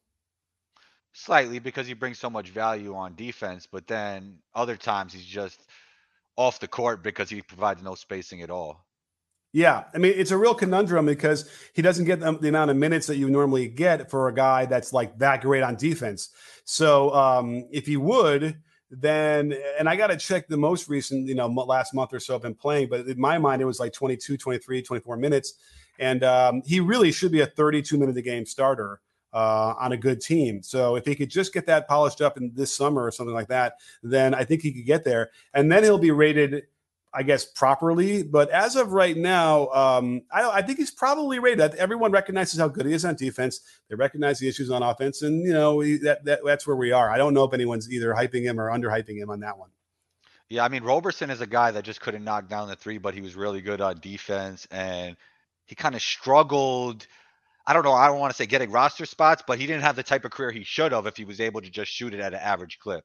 Slightly 1.13 1.59
because 1.59 1.87
he 1.87 1.95
brings 1.95 2.19
so 2.19 2.31
much 2.31 2.51
value 2.51 2.95
on 2.95 3.15
defense, 3.17 3.67
but 3.71 3.87
then 3.87 4.39
other 4.55 4.77
times 4.77 5.13
he's 5.13 5.25
just 5.25 5.61
off 6.37 6.61
the 6.61 6.69
court 6.69 7.03
because 7.03 7.29
he 7.29 7.43
provides 7.43 7.83
no 7.83 7.95
spacing 7.95 8.43
at 8.43 8.51
all. 8.51 8.87
Yeah, 9.53 9.85
I 9.93 9.99
mean 9.99 10.15
it's 10.17 10.31
a 10.31 10.37
real 10.37 10.55
conundrum 10.55 11.07
because 11.07 11.51
he 11.75 11.83
doesn't 11.83 12.05
get 12.05 12.21
the, 12.21 12.33
the 12.39 12.49
amount 12.49 12.71
of 12.71 12.77
minutes 12.77 13.09
that 13.09 13.17
you 13.17 13.29
normally 13.29 13.67
get 13.67 14.09
for 14.09 14.29
a 14.29 14.35
guy 14.35 14.67
that's 14.67 14.93
like 14.93 15.19
that 15.19 15.43
great 15.43 15.65
on 15.65 15.75
defense. 15.75 16.31
So 16.65 17.13
um, 17.13 17.67
if 17.73 17.87
he 17.87 17.97
would, 17.97 18.61
then 18.93 19.53
and 19.79 19.89
I 19.89 19.97
got 19.97 20.09
to 20.09 20.17
check 20.17 20.47
the 20.47 20.57
most 20.57 20.89
recent, 20.89 21.27
you 21.27 21.35
know, 21.35 21.49
last 21.49 21.93
month 21.95 22.13
or 22.13 22.21
so 22.21 22.37
I've 22.37 22.43
been 22.43 22.55
playing, 22.55 22.89
but 22.89 23.07
in 23.07 23.21
my 23.21 23.39
mind 23.39 23.61
it 23.61 23.65
was 23.65 23.81
like 23.81 23.93
22, 23.93 24.37
23, 24.37 24.83
24 24.83 25.17
minutes, 25.17 25.55
and 26.01 26.25
um, 26.25 26.63
he 26.65 26.81
really 26.81 27.13
should 27.13 27.31
be 27.31 27.41
a 27.41 27.47
32 27.47 27.97
minute 27.97 28.17
a 28.17 28.23
game 28.23 28.45
starter 28.45 29.01
uh, 29.33 29.75
on 29.79 29.93
a 29.93 29.97
good 29.97 30.21
team. 30.21 30.63
So 30.63 30.97
if 30.97 31.05
he 31.05 31.15
could 31.15 31.31
just 31.31 31.53
get 31.53 31.67
that 31.67 31.87
polished 31.87 32.21
up 32.21 32.37
in 32.37 32.51
this 32.55 32.75
summer 32.75 33.05
or 33.05 33.13
something 33.13 33.35
like 33.35 33.49
that, 33.49 33.75
then 34.03 34.35
I 34.35 34.45
think 34.45 34.63
he 34.63 34.73
could 34.73 34.87
get 34.87 35.05
there, 35.05 35.31
and 35.55 35.71
then 35.71 35.85
he'll 35.85 35.99
be 35.99 36.11
rated 36.11 36.65
I 37.13 37.23
guess 37.23 37.45
properly. 37.45 38.23
But 38.23 38.51
as 38.51 38.77
of 38.77 38.93
right 38.93 39.17
now, 39.17 39.69
um, 39.69 40.23
I, 40.33 40.49
I 40.49 40.63
think 40.63 40.79
he's 40.79 40.91
probably 40.91 41.39
rated. 41.39 41.75
Everyone 41.75 42.13
recognizes 42.13 42.61
how 42.61 42.69
good 42.69 42.87
he 42.87 42.93
is 42.93 43.05
on 43.05 43.17
defense. 43.17 43.61
They 43.89 43.97
recognize 43.97 44.39
the 44.39 44.49
issues 44.49 44.71
on 44.71 44.83
offense, 44.83 45.23
and 45.23 45.43
you 45.45 45.53
know 45.53 45.83
that, 45.83 46.25
that 46.25 46.41
that's 46.45 46.67
where 46.67 46.77
we 46.77 46.93
are. 46.93 47.11
I 47.11 47.19
don't 47.19 47.35
know 47.35 47.45
if 47.45 47.53
anyone's 47.53 47.91
either 47.93 48.15
hyping 48.15 48.43
him 48.43 48.61
or 48.61 48.71
underhyping 48.71 49.17
him 49.17 49.31
on 49.31 49.41
that 49.41 49.59
one. 49.59 49.71
Yeah, 50.49 50.65
I 50.65 50.69
mean 50.69 50.83
Roberson 50.83 51.31
is 51.31 51.41
a 51.41 51.47
guy 51.47 51.71
that 51.71 51.85
just 51.85 52.01
couldn't 52.01 52.25
knock 52.25 52.49
down 52.49 52.69
the 52.69 52.77
three, 52.77 52.99
but 52.99 53.15
he 53.15 53.21
was 53.21 53.35
really 53.35 53.61
good 53.61 53.81
on 53.81 53.99
defense, 54.01 54.67
and 54.71 55.17
he 55.71 55.77
kind 55.77 55.95
of 55.95 56.03
struggled. 56.03 57.07
I 57.65 57.73
don't 57.73 57.85
know. 57.85 57.93
I 57.93 58.09
don't 58.09 58.19
want 58.19 58.33
to 58.33 58.37
say 58.37 58.45
getting 58.45 58.73
roster 58.73 59.07
spots, 59.07 59.45
but 59.47 59.61
he 59.61 59.69
didn't 59.69 59.83
have 59.83 59.95
the 59.95 60.03
type 60.03 60.25
of 60.25 60.33
career 60.33 60.51
he 60.51 60.65
should 60.65 60.91
have 60.91 61.07
if 61.07 61.17
he 61.17 61.25
was 61.25 61.41
able 61.41 61.61
to 61.61 61.71
just 61.71 61.93
shoot 61.93 62.13
it 62.13 62.19
at 62.19 62.35
an 62.35 62.41
average 62.41 62.81
clip. 62.81 63.05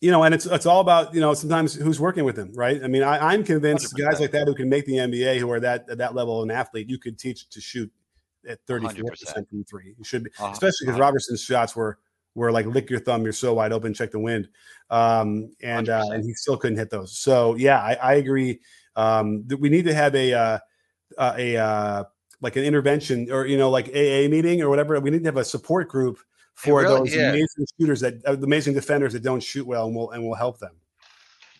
You 0.00 0.12
know, 0.12 0.22
and 0.22 0.32
it's 0.32 0.46
it's 0.46 0.64
all 0.64 0.80
about 0.80 1.12
you 1.12 1.20
know 1.20 1.34
sometimes 1.34 1.74
who's 1.74 1.98
working 1.98 2.24
with 2.24 2.38
him, 2.38 2.52
right? 2.54 2.82
I 2.82 2.86
mean, 2.86 3.02
I, 3.02 3.32
I'm 3.32 3.42
convinced 3.42 3.96
100%. 3.96 3.98
guys 3.98 4.20
like 4.20 4.30
that 4.30 4.46
who 4.46 4.54
can 4.54 4.68
make 4.68 4.86
the 4.86 4.94
NBA, 4.94 5.40
who 5.40 5.50
are 5.50 5.58
that 5.58 5.86
at 5.90 5.98
that 5.98 6.14
level 6.14 6.40
of 6.40 6.48
an 6.48 6.54
athlete, 6.54 6.88
you 6.88 6.98
could 6.98 7.18
teach 7.18 7.48
to 7.48 7.60
shoot 7.60 7.90
at 8.48 8.60
34 8.68 9.10
percent 9.10 9.48
from 9.48 9.64
three. 9.64 9.96
You 9.98 10.04
should 10.04 10.22
be, 10.22 10.30
especially 10.40 10.86
because 10.86 11.00
Roberson's 11.00 11.42
shots 11.42 11.74
were 11.74 11.98
were 12.36 12.52
like 12.52 12.66
lick 12.66 12.90
your 12.90 13.00
thumb, 13.00 13.24
you're 13.24 13.32
so 13.32 13.54
wide 13.54 13.72
open, 13.72 13.92
check 13.92 14.12
the 14.12 14.20
wind, 14.20 14.48
um, 14.90 15.50
and 15.62 15.88
uh, 15.88 16.04
and 16.12 16.24
he 16.24 16.32
still 16.34 16.56
couldn't 16.56 16.78
hit 16.78 16.90
those. 16.90 17.18
So 17.18 17.56
yeah, 17.56 17.80
I, 17.80 17.94
I 17.94 18.14
agree. 18.14 18.60
Um, 18.94 19.42
that 19.48 19.56
we 19.56 19.68
need 19.68 19.86
to 19.86 19.94
have 19.94 20.14
a 20.14 20.32
uh, 20.32 20.58
uh, 21.18 21.34
a 21.36 21.56
uh, 21.56 22.04
like 22.40 22.56
an 22.56 22.64
intervention 22.64 23.30
or 23.30 23.46
you 23.46 23.56
know 23.58 23.70
like 23.70 23.88
AA 23.88 24.28
meeting 24.28 24.62
or 24.62 24.68
whatever. 24.68 24.98
We 25.00 25.10
need 25.10 25.20
to 25.20 25.28
have 25.28 25.36
a 25.36 25.44
support 25.44 25.88
group 25.88 26.18
for 26.54 26.82
really- 26.82 27.10
those 27.10 27.14
amazing 27.14 27.66
shooters 27.80 28.00
that 28.00 28.24
uh, 28.24 28.36
the 28.36 28.46
amazing 28.46 28.74
defenders 28.74 29.12
that 29.14 29.22
don't 29.22 29.42
shoot 29.42 29.66
well, 29.66 29.86
and 29.86 29.96
will 29.96 30.10
and 30.10 30.22
will 30.22 30.34
help 30.34 30.58
them. 30.58 30.72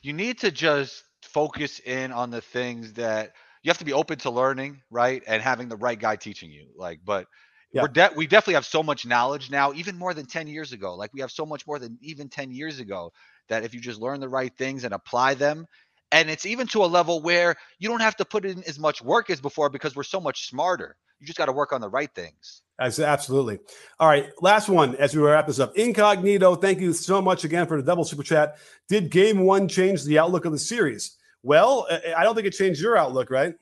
you 0.03 0.12
need 0.12 0.38
to 0.40 0.50
just 0.50 1.05
focus 1.22 1.80
in 1.80 2.12
on 2.12 2.30
the 2.30 2.40
things 2.40 2.92
that 2.94 3.32
you 3.62 3.70
have 3.70 3.78
to 3.78 3.84
be 3.84 3.92
open 3.92 4.18
to 4.18 4.30
learning, 4.30 4.82
right? 4.90 5.22
And 5.26 5.40
having 5.40 5.68
the 5.68 5.76
right 5.76 5.98
guy 5.98 6.16
teaching 6.16 6.50
you. 6.50 6.66
Like, 6.76 7.00
but 7.05 7.26
Yeah. 7.72 7.82
we're 7.82 7.88
de- 7.88 8.11
we 8.16 8.26
definitely 8.26 8.55
have 8.55 8.66
so 8.66 8.82
much 8.82 9.07
knowledge 9.07 9.48
now, 9.50 9.72
even 9.72 9.96
more 9.96 10.12
than 10.14 10.26
10 10.26 10.48
years 10.48 10.72
ago. 10.72 10.94
Like 10.96 11.14
we 11.14 11.20
have 11.20 11.30
so 11.30 11.46
much 11.46 11.66
more 11.66 11.78
than 11.78 11.96
even 12.03 12.28
10 12.28 12.50
years 12.50 12.80
ago 12.80 13.12
that 13.48 13.62
if 13.64 13.72
you 13.72 13.80
just 13.80 14.00
learn 14.00 14.20
the 14.20 14.28
right 14.28 14.53
things 14.59 14.84
and 14.84 14.92
apply 14.92 15.34
them, 15.34 15.66
and 16.12 16.30
it's 16.30 16.46
even 16.46 16.66
to 16.68 16.84
a 16.84 16.86
level 16.86 17.20
where 17.20 17.56
you 17.78 17.88
don't 17.88 18.00
have 18.00 18.16
to 18.16 18.24
put 18.24 18.44
in 18.44 18.62
as 18.64 18.78
much 18.78 19.02
work 19.02 19.30
as 19.30 19.40
before 19.40 19.68
because 19.68 19.96
we're 19.96 20.02
so 20.04 20.20
much 20.20 20.48
smarter. 20.48 20.96
You 21.18 21.26
just 21.26 21.38
got 21.38 21.46
to 21.46 21.52
work 21.52 21.72
on 21.72 21.80
the 21.80 21.88
right 21.88 22.10
things. 22.14 22.62
Absolutely. 22.80 23.58
All 24.00 24.08
right, 24.08 24.30
last 24.40 24.68
one 24.68 24.96
as 24.96 25.14
we 25.14 25.22
wrap 25.22 25.46
this 25.46 25.60
up. 25.60 25.76
Incognito, 25.76 26.56
thank 26.56 26.80
you 26.80 26.92
so 26.92 27.22
much 27.22 27.44
again 27.44 27.66
for 27.66 27.76
the 27.76 27.82
double 27.82 28.04
super 28.04 28.22
chat. 28.24 28.56
Did 28.88 29.10
game 29.10 29.40
one 29.40 29.68
change 29.68 30.04
the 30.04 30.18
outlook 30.18 30.44
of 30.44 30.52
the 30.52 30.58
series? 30.58 31.16
Well, 31.42 31.86
I- 31.90 32.14
I 32.18 32.24
don't 32.24 32.34
think 32.34 32.46
it 32.46 32.52
changed 32.52 32.80
your 32.80 32.96
outlook, 32.96 33.30
right? 33.30 33.54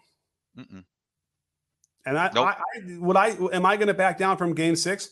Mm-mm. 0.59 0.85
And 2.07 2.19
I, 2.19 2.31
Nope. 2.35 2.47
I, 2.47 2.51
I 2.51 2.99
would 2.99 3.17
I 3.17 3.29
am 3.53 3.67
I 3.67 3.77
going 3.77 3.89
to 3.89 3.95
back 3.95 4.17
down 4.19 4.37
from 4.39 4.55
game 4.55 4.75
six? 4.75 5.11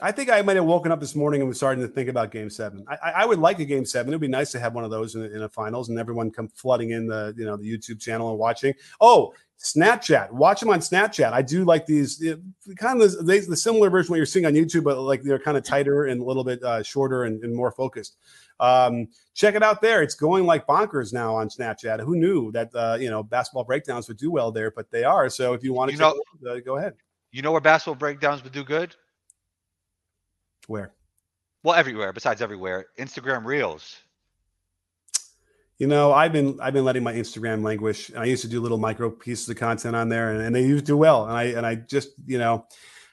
I 0.00 0.12
think 0.12 0.30
I 0.30 0.42
might 0.42 0.56
have 0.56 0.64
woken 0.64 0.92
up 0.92 1.00
this 1.00 1.16
morning 1.16 1.40
and 1.40 1.48
was 1.48 1.56
starting 1.56 1.82
to 1.82 1.88
think 1.92 2.08
about 2.08 2.30
game 2.30 2.50
seven. 2.50 2.84
I, 2.88 3.10
I 3.10 3.26
would 3.26 3.38
like 3.38 3.58
a 3.58 3.64
game 3.64 3.84
seven. 3.84 4.12
It'd 4.12 4.20
be 4.20 4.28
nice 4.28 4.52
to 4.52 4.60
have 4.60 4.74
one 4.74 4.84
of 4.84 4.90
those 4.90 5.14
in, 5.16 5.24
in 5.24 5.42
a 5.42 5.48
finals 5.48 5.88
and 5.88 5.98
everyone 5.98 6.30
come 6.30 6.48
flooding 6.48 6.90
in 6.90 7.08
the 7.08 7.34
you 7.36 7.44
know 7.44 7.56
the 7.56 7.70
YouTube 7.70 8.00
channel 8.00 8.30
and 8.30 8.38
watching. 8.38 8.74
Oh, 9.00 9.34
Snapchat, 9.58 10.30
watch 10.30 10.60
them 10.60 10.70
on 10.70 10.78
Snapchat. 10.78 11.32
I 11.32 11.42
do 11.42 11.64
like 11.64 11.84
these 11.84 12.24
kind 12.76 13.02
of 13.02 13.26
the, 13.26 13.44
the 13.48 13.56
similar 13.56 13.90
version 13.90 14.10
what 14.12 14.18
you're 14.18 14.26
seeing 14.26 14.46
on 14.46 14.54
YouTube, 14.54 14.84
but 14.84 14.98
like 15.00 15.22
they're 15.22 15.38
kind 15.38 15.56
of 15.56 15.64
tighter 15.64 16.04
and 16.04 16.20
a 16.20 16.24
little 16.24 16.44
bit 16.44 16.62
uh, 16.62 16.82
shorter 16.82 17.24
and, 17.24 17.42
and 17.42 17.54
more 17.54 17.72
focused. 17.72 18.16
Um, 18.60 19.08
check 19.34 19.56
it 19.56 19.62
out 19.62 19.80
there. 19.82 20.02
It's 20.02 20.14
going 20.14 20.46
like 20.46 20.66
bonkers 20.66 21.12
now 21.12 21.34
on 21.34 21.48
Snapchat. 21.48 22.00
Who 22.00 22.16
knew 22.16 22.52
that 22.52 22.72
uh, 22.74 22.98
you 23.00 23.10
know 23.10 23.24
basketball 23.24 23.64
breakdowns 23.64 24.06
would 24.06 24.18
do 24.18 24.30
well 24.30 24.52
there? 24.52 24.70
But 24.70 24.90
they 24.92 25.02
are. 25.02 25.28
So 25.28 25.54
if 25.54 25.64
you 25.64 25.72
want 25.72 25.90
to 25.90 25.94
You 25.94 26.00
know- 26.00 26.06
out, 26.08 26.48
uh, 26.48 26.60
go 26.60 26.76
ahead. 26.76 26.94
You 27.32 27.42
know 27.42 27.52
where 27.52 27.60
basketball 27.60 27.96
breakdowns 27.96 28.42
would 28.42 28.52
do 28.52 28.64
good? 28.64 28.94
Where? 30.68 30.92
Well, 31.64 31.74
everywhere, 31.74 32.12
besides 32.12 32.40
everywhere. 32.40 32.86
Instagram 32.98 33.44
Reels. 33.44 33.96
you 35.78 35.86
know, 35.86 36.12
I've 36.12 36.32
been 36.32 36.58
I've 36.60 36.72
been 36.74 36.84
letting 36.84 37.02
my 37.02 37.14
Instagram 37.14 37.62
languish. 37.62 38.10
And 38.10 38.18
I 38.18 38.24
used 38.24 38.42
to 38.42 38.48
do 38.48 38.60
little 38.60 38.78
micro 38.78 39.10
pieces 39.10 39.48
of 39.48 39.56
content 39.56 39.96
on 39.96 40.08
there, 40.08 40.32
and, 40.32 40.42
and 40.42 40.54
they 40.54 40.62
used 40.62 40.86
to 40.86 40.92
do 40.92 40.96
well. 40.96 41.24
And 41.24 41.32
I 41.32 41.42
and 41.44 41.64
I 41.64 41.76
just 41.76 42.10
you 42.26 42.38
know, 42.38 42.66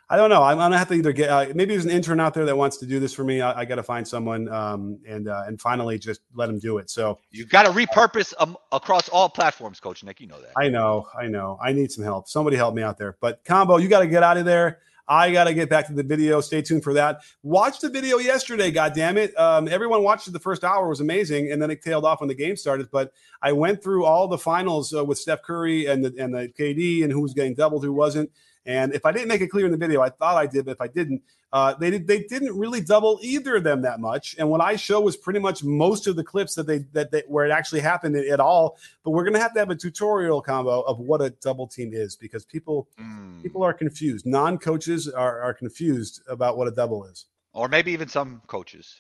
I 0.09 0.17
don't 0.17 0.29
know. 0.29 0.43
I'm, 0.43 0.59
I'm 0.59 0.65
gonna 0.65 0.77
have 0.77 0.87
to 0.89 0.95
either 0.95 1.13
get 1.13 1.29
uh, 1.29 1.45
maybe 1.53 1.73
there's 1.73 1.85
an 1.85 1.91
intern 1.91 2.19
out 2.19 2.33
there 2.33 2.45
that 2.45 2.57
wants 2.57 2.77
to 2.77 2.85
do 2.87 2.99
this 2.99 3.13
for 3.13 3.23
me. 3.23 3.41
I, 3.41 3.61
I 3.61 3.65
got 3.65 3.75
to 3.75 3.83
find 3.83 4.07
someone 4.07 4.49
um, 4.49 4.99
and 5.07 5.27
uh, 5.27 5.43
and 5.47 5.61
finally 5.61 5.97
just 5.99 6.21
let 6.33 6.47
them 6.47 6.59
do 6.59 6.79
it. 6.79 6.89
So 6.89 7.19
you 7.31 7.45
got 7.45 7.63
to 7.67 7.71
repurpose 7.71 8.33
um, 8.39 8.57
across 8.71 9.09
all 9.09 9.29
platforms, 9.29 9.79
Coach 9.79 10.03
Nick. 10.03 10.19
You 10.19 10.27
know 10.27 10.41
that. 10.41 10.51
I 10.57 10.67
know, 10.69 11.07
I 11.17 11.27
know. 11.27 11.59
I 11.63 11.71
need 11.71 11.91
some 11.91 12.03
help. 12.03 12.27
Somebody 12.27 12.57
help 12.57 12.73
me 12.75 12.81
out 12.81 12.97
there. 12.97 13.17
But 13.21 13.43
combo, 13.45 13.77
you 13.77 13.87
got 13.87 13.99
to 13.99 14.07
get 14.07 14.23
out 14.23 14.37
of 14.37 14.45
there. 14.45 14.79
I 15.07 15.31
got 15.31 15.45
to 15.45 15.53
get 15.53 15.69
back 15.69 15.87
to 15.87 15.93
the 15.93 16.03
video. 16.03 16.41
Stay 16.41 16.61
tuned 16.61 16.83
for 16.83 16.93
that. 16.93 17.21
Watch 17.43 17.79
the 17.79 17.89
video 17.89 18.17
yesterday. 18.17 18.71
God 18.71 18.93
damn 18.93 19.17
it! 19.17 19.37
Um, 19.39 19.67
everyone 19.67 20.03
watched 20.03 20.27
it. 20.27 20.31
The 20.31 20.39
first 20.39 20.63
hour 20.63 20.87
was 20.87 20.99
amazing, 20.99 21.51
and 21.51 21.61
then 21.61 21.69
it 21.69 21.81
tailed 21.81 22.05
off 22.05 22.21
when 22.21 22.27
the 22.27 22.35
game 22.35 22.55
started. 22.55 22.89
But 22.91 23.13
I 23.41 23.51
went 23.51 23.83
through 23.83 24.05
all 24.05 24.27
the 24.27 24.37
finals 24.37 24.93
uh, 24.93 25.05
with 25.05 25.17
Steph 25.17 25.43
Curry 25.43 25.85
and 25.85 26.03
the 26.03 26.13
and 26.17 26.33
the 26.33 26.47
KD 26.47 27.03
and 27.03 27.11
who 27.11 27.21
was 27.21 27.33
getting 27.33 27.55
doubled, 27.55 27.83
who 27.83 27.93
wasn't. 27.93 28.31
And 28.65 28.93
if 28.93 29.05
I 29.05 29.11
didn't 29.11 29.27
make 29.27 29.41
it 29.41 29.47
clear 29.47 29.65
in 29.65 29.71
the 29.71 29.77
video, 29.77 30.01
I 30.01 30.09
thought 30.09 30.37
I 30.37 30.47
did, 30.47 30.65
but 30.65 30.71
if 30.71 30.81
I 30.81 30.87
didn't, 30.87 31.21
uh, 31.53 31.75
they 31.75 31.91
did, 31.91 32.07
they 32.07 32.23
didn't 32.23 32.57
really 32.57 32.81
double 32.81 33.19
either 33.21 33.57
of 33.57 33.63
them 33.63 33.83
that 33.83 33.99
much. 33.99 34.35
And 34.39 34.49
what 34.49 34.59
I 34.59 34.75
show 34.75 34.99
was 35.01 35.15
pretty 35.15 35.39
much 35.39 35.63
most 35.63 36.07
of 36.07 36.15
the 36.15 36.23
clips 36.23 36.55
that 36.55 36.65
they 36.65 36.79
that 36.93 37.11
they, 37.11 37.23
where 37.27 37.45
it 37.45 37.51
actually 37.51 37.81
happened 37.81 38.15
at 38.15 38.39
all. 38.39 38.77
But 39.03 39.11
we're 39.11 39.23
gonna 39.23 39.39
have 39.39 39.53
to 39.53 39.59
have 39.59 39.69
a 39.69 39.75
tutorial 39.75 40.41
combo 40.41 40.81
of 40.81 40.99
what 40.99 41.21
a 41.21 41.29
double 41.29 41.67
team 41.67 41.91
is 41.93 42.15
because 42.15 42.43
people 42.43 42.89
mm. 42.99 43.41
people 43.41 43.63
are 43.63 43.73
confused. 43.73 44.25
Non 44.25 44.57
coaches 44.57 45.07
are, 45.07 45.41
are 45.41 45.53
confused 45.53 46.21
about 46.27 46.57
what 46.57 46.67
a 46.67 46.71
double 46.71 47.05
is, 47.05 47.25
or 47.53 47.67
maybe 47.67 47.91
even 47.91 48.07
some 48.07 48.41
coaches 48.47 48.97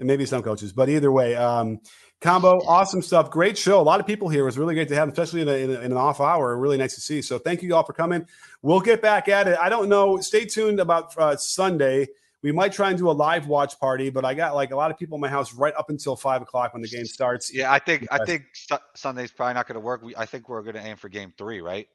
and 0.00 0.06
maybe 0.06 0.26
some 0.26 0.42
coaches. 0.42 0.72
But 0.72 0.88
either 0.88 1.12
way, 1.12 1.36
um, 1.36 1.80
combo, 2.20 2.60
awesome 2.66 3.02
stuff. 3.02 3.30
Great 3.30 3.56
show. 3.56 3.80
A 3.80 3.82
lot 3.82 4.00
of 4.00 4.06
people 4.06 4.28
here. 4.28 4.42
It 4.42 4.46
was 4.46 4.58
really 4.58 4.74
great 4.74 4.88
to 4.88 4.94
have, 4.94 5.08
especially 5.08 5.42
in, 5.42 5.48
a, 5.48 5.52
in, 5.52 5.70
a, 5.70 5.80
in, 5.80 5.92
an 5.92 5.96
off 5.96 6.20
hour. 6.20 6.56
Really 6.56 6.76
nice 6.76 6.94
to 6.94 7.00
see. 7.00 7.22
So 7.22 7.38
thank 7.38 7.62
you 7.62 7.74
all 7.74 7.84
for 7.84 7.92
coming. 7.92 8.26
We'll 8.62 8.80
get 8.80 9.02
back 9.02 9.28
at 9.28 9.48
it. 9.48 9.58
I 9.60 9.68
don't 9.68 9.88
know. 9.88 10.20
Stay 10.20 10.44
tuned 10.44 10.80
about 10.80 11.16
uh, 11.16 11.36
Sunday. 11.36 12.08
We 12.42 12.52
might 12.52 12.72
try 12.72 12.88
and 12.88 12.98
do 12.98 13.10
a 13.10 13.12
live 13.12 13.46
watch 13.46 13.78
party, 13.78 14.08
but 14.08 14.24
I 14.24 14.32
got 14.32 14.54
like 14.54 14.70
a 14.70 14.76
lot 14.76 14.90
of 14.90 14.98
people 14.98 15.16
in 15.16 15.20
my 15.20 15.28
house 15.28 15.52
right 15.52 15.74
up 15.76 15.90
until 15.90 16.16
five 16.16 16.40
o'clock 16.40 16.72
when 16.72 16.80
the 16.82 16.88
game 16.88 17.04
starts. 17.04 17.52
Yeah, 17.52 17.70
I 17.70 17.78
think 17.78 18.06
I 18.10 18.24
think 18.24 18.44
su- 18.54 18.78
Sunday's 18.94 19.30
probably 19.30 19.54
not 19.54 19.66
going 19.66 19.74
to 19.74 19.80
work. 19.80 20.02
We, 20.02 20.16
I 20.16 20.24
think 20.24 20.48
we're 20.48 20.62
going 20.62 20.76
to 20.76 20.86
aim 20.86 20.96
for 20.96 21.10
game 21.10 21.34
three, 21.36 21.60
right? 21.60 21.86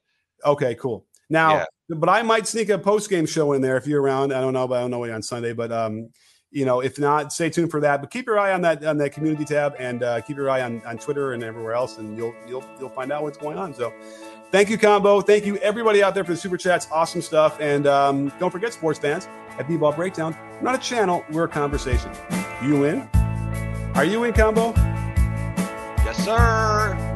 Okay, 0.45 0.75
cool. 0.75 1.05
Now, 1.31 1.55
yeah. 1.55 1.65
but 1.97 2.09
I 2.09 2.21
might 2.21 2.45
sneak 2.45 2.69
a 2.69 2.77
post 2.77 3.09
game 3.09 3.25
show 3.25 3.53
in 3.53 3.61
there 3.63 3.77
if 3.77 3.87
you're 3.87 4.01
around. 4.01 4.33
I 4.33 4.41
don't 4.41 4.53
know, 4.53 4.67
but 4.67 4.77
I 4.77 4.81
don't 4.81 4.91
know 4.91 5.11
on 5.11 5.23
Sunday. 5.23 5.53
But 5.53 5.71
um, 5.71 6.09
you 6.55 6.63
know, 6.63 6.79
if 6.79 6.97
not, 6.97 7.33
stay 7.33 7.49
tuned 7.49 7.69
for 7.69 7.81
that. 7.81 7.99
But 7.99 8.09
keep 8.09 8.25
your 8.25 8.39
eye 8.39 8.53
on 8.53 8.61
that 8.61 8.83
on 8.85 8.97
that 8.99 9.11
community 9.11 9.43
tab 9.43 9.75
and 9.77 10.01
uh, 10.01 10.21
keep 10.21 10.37
your 10.37 10.49
eye 10.49 10.61
on, 10.61 10.81
on 10.85 10.97
Twitter 10.97 11.33
and 11.33 11.43
everywhere 11.43 11.73
else, 11.73 11.97
and 11.97 12.17
you'll 12.17 12.33
you'll 12.47 12.63
you'll 12.79 12.89
find 12.89 13.11
out 13.11 13.23
what's 13.23 13.37
going 13.37 13.57
on. 13.57 13.73
So, 13.73 13.93
thank 14.51 14.69
you, 14.69 14.77
Combo. 14.77 15.19
Thank 15.19 15.45
you, 15.45 15.57
everybody 15.57 16.01
out 16.01 16.15
there 16.15 16.23
for 16.23 16.31
the 16.31 16.37
super 16.37 16.55
chats. 16.55 16.87
Awesome 16.91 17.21
stuff. 17.21 17.59
And 17.59 17.85
um, 17.87 18.31
don't 18.39 18.51
forget, 18.51 18.71
sports 18.71 18.97
fans, 18.97 19.27
at 19.59 19.67
B-Ball 19.67 19.91
Breakdown, 19.91 20.35
we're 20.55 20.71
not 20.71 20.75
a 20.75 20.81
channel, 20.81 21.25
we're 21.29 21.43
a 21.43 21.49
conversation. 21.49 22.11
You 22.63 22.85
in? 22.85 23.01
Are 23.93 24.05
you 24.05 24.23
in, 24.23 24.33
Combo? 24.33 24.73
Yes, 26.05 26.23
sir. 26.23 27.14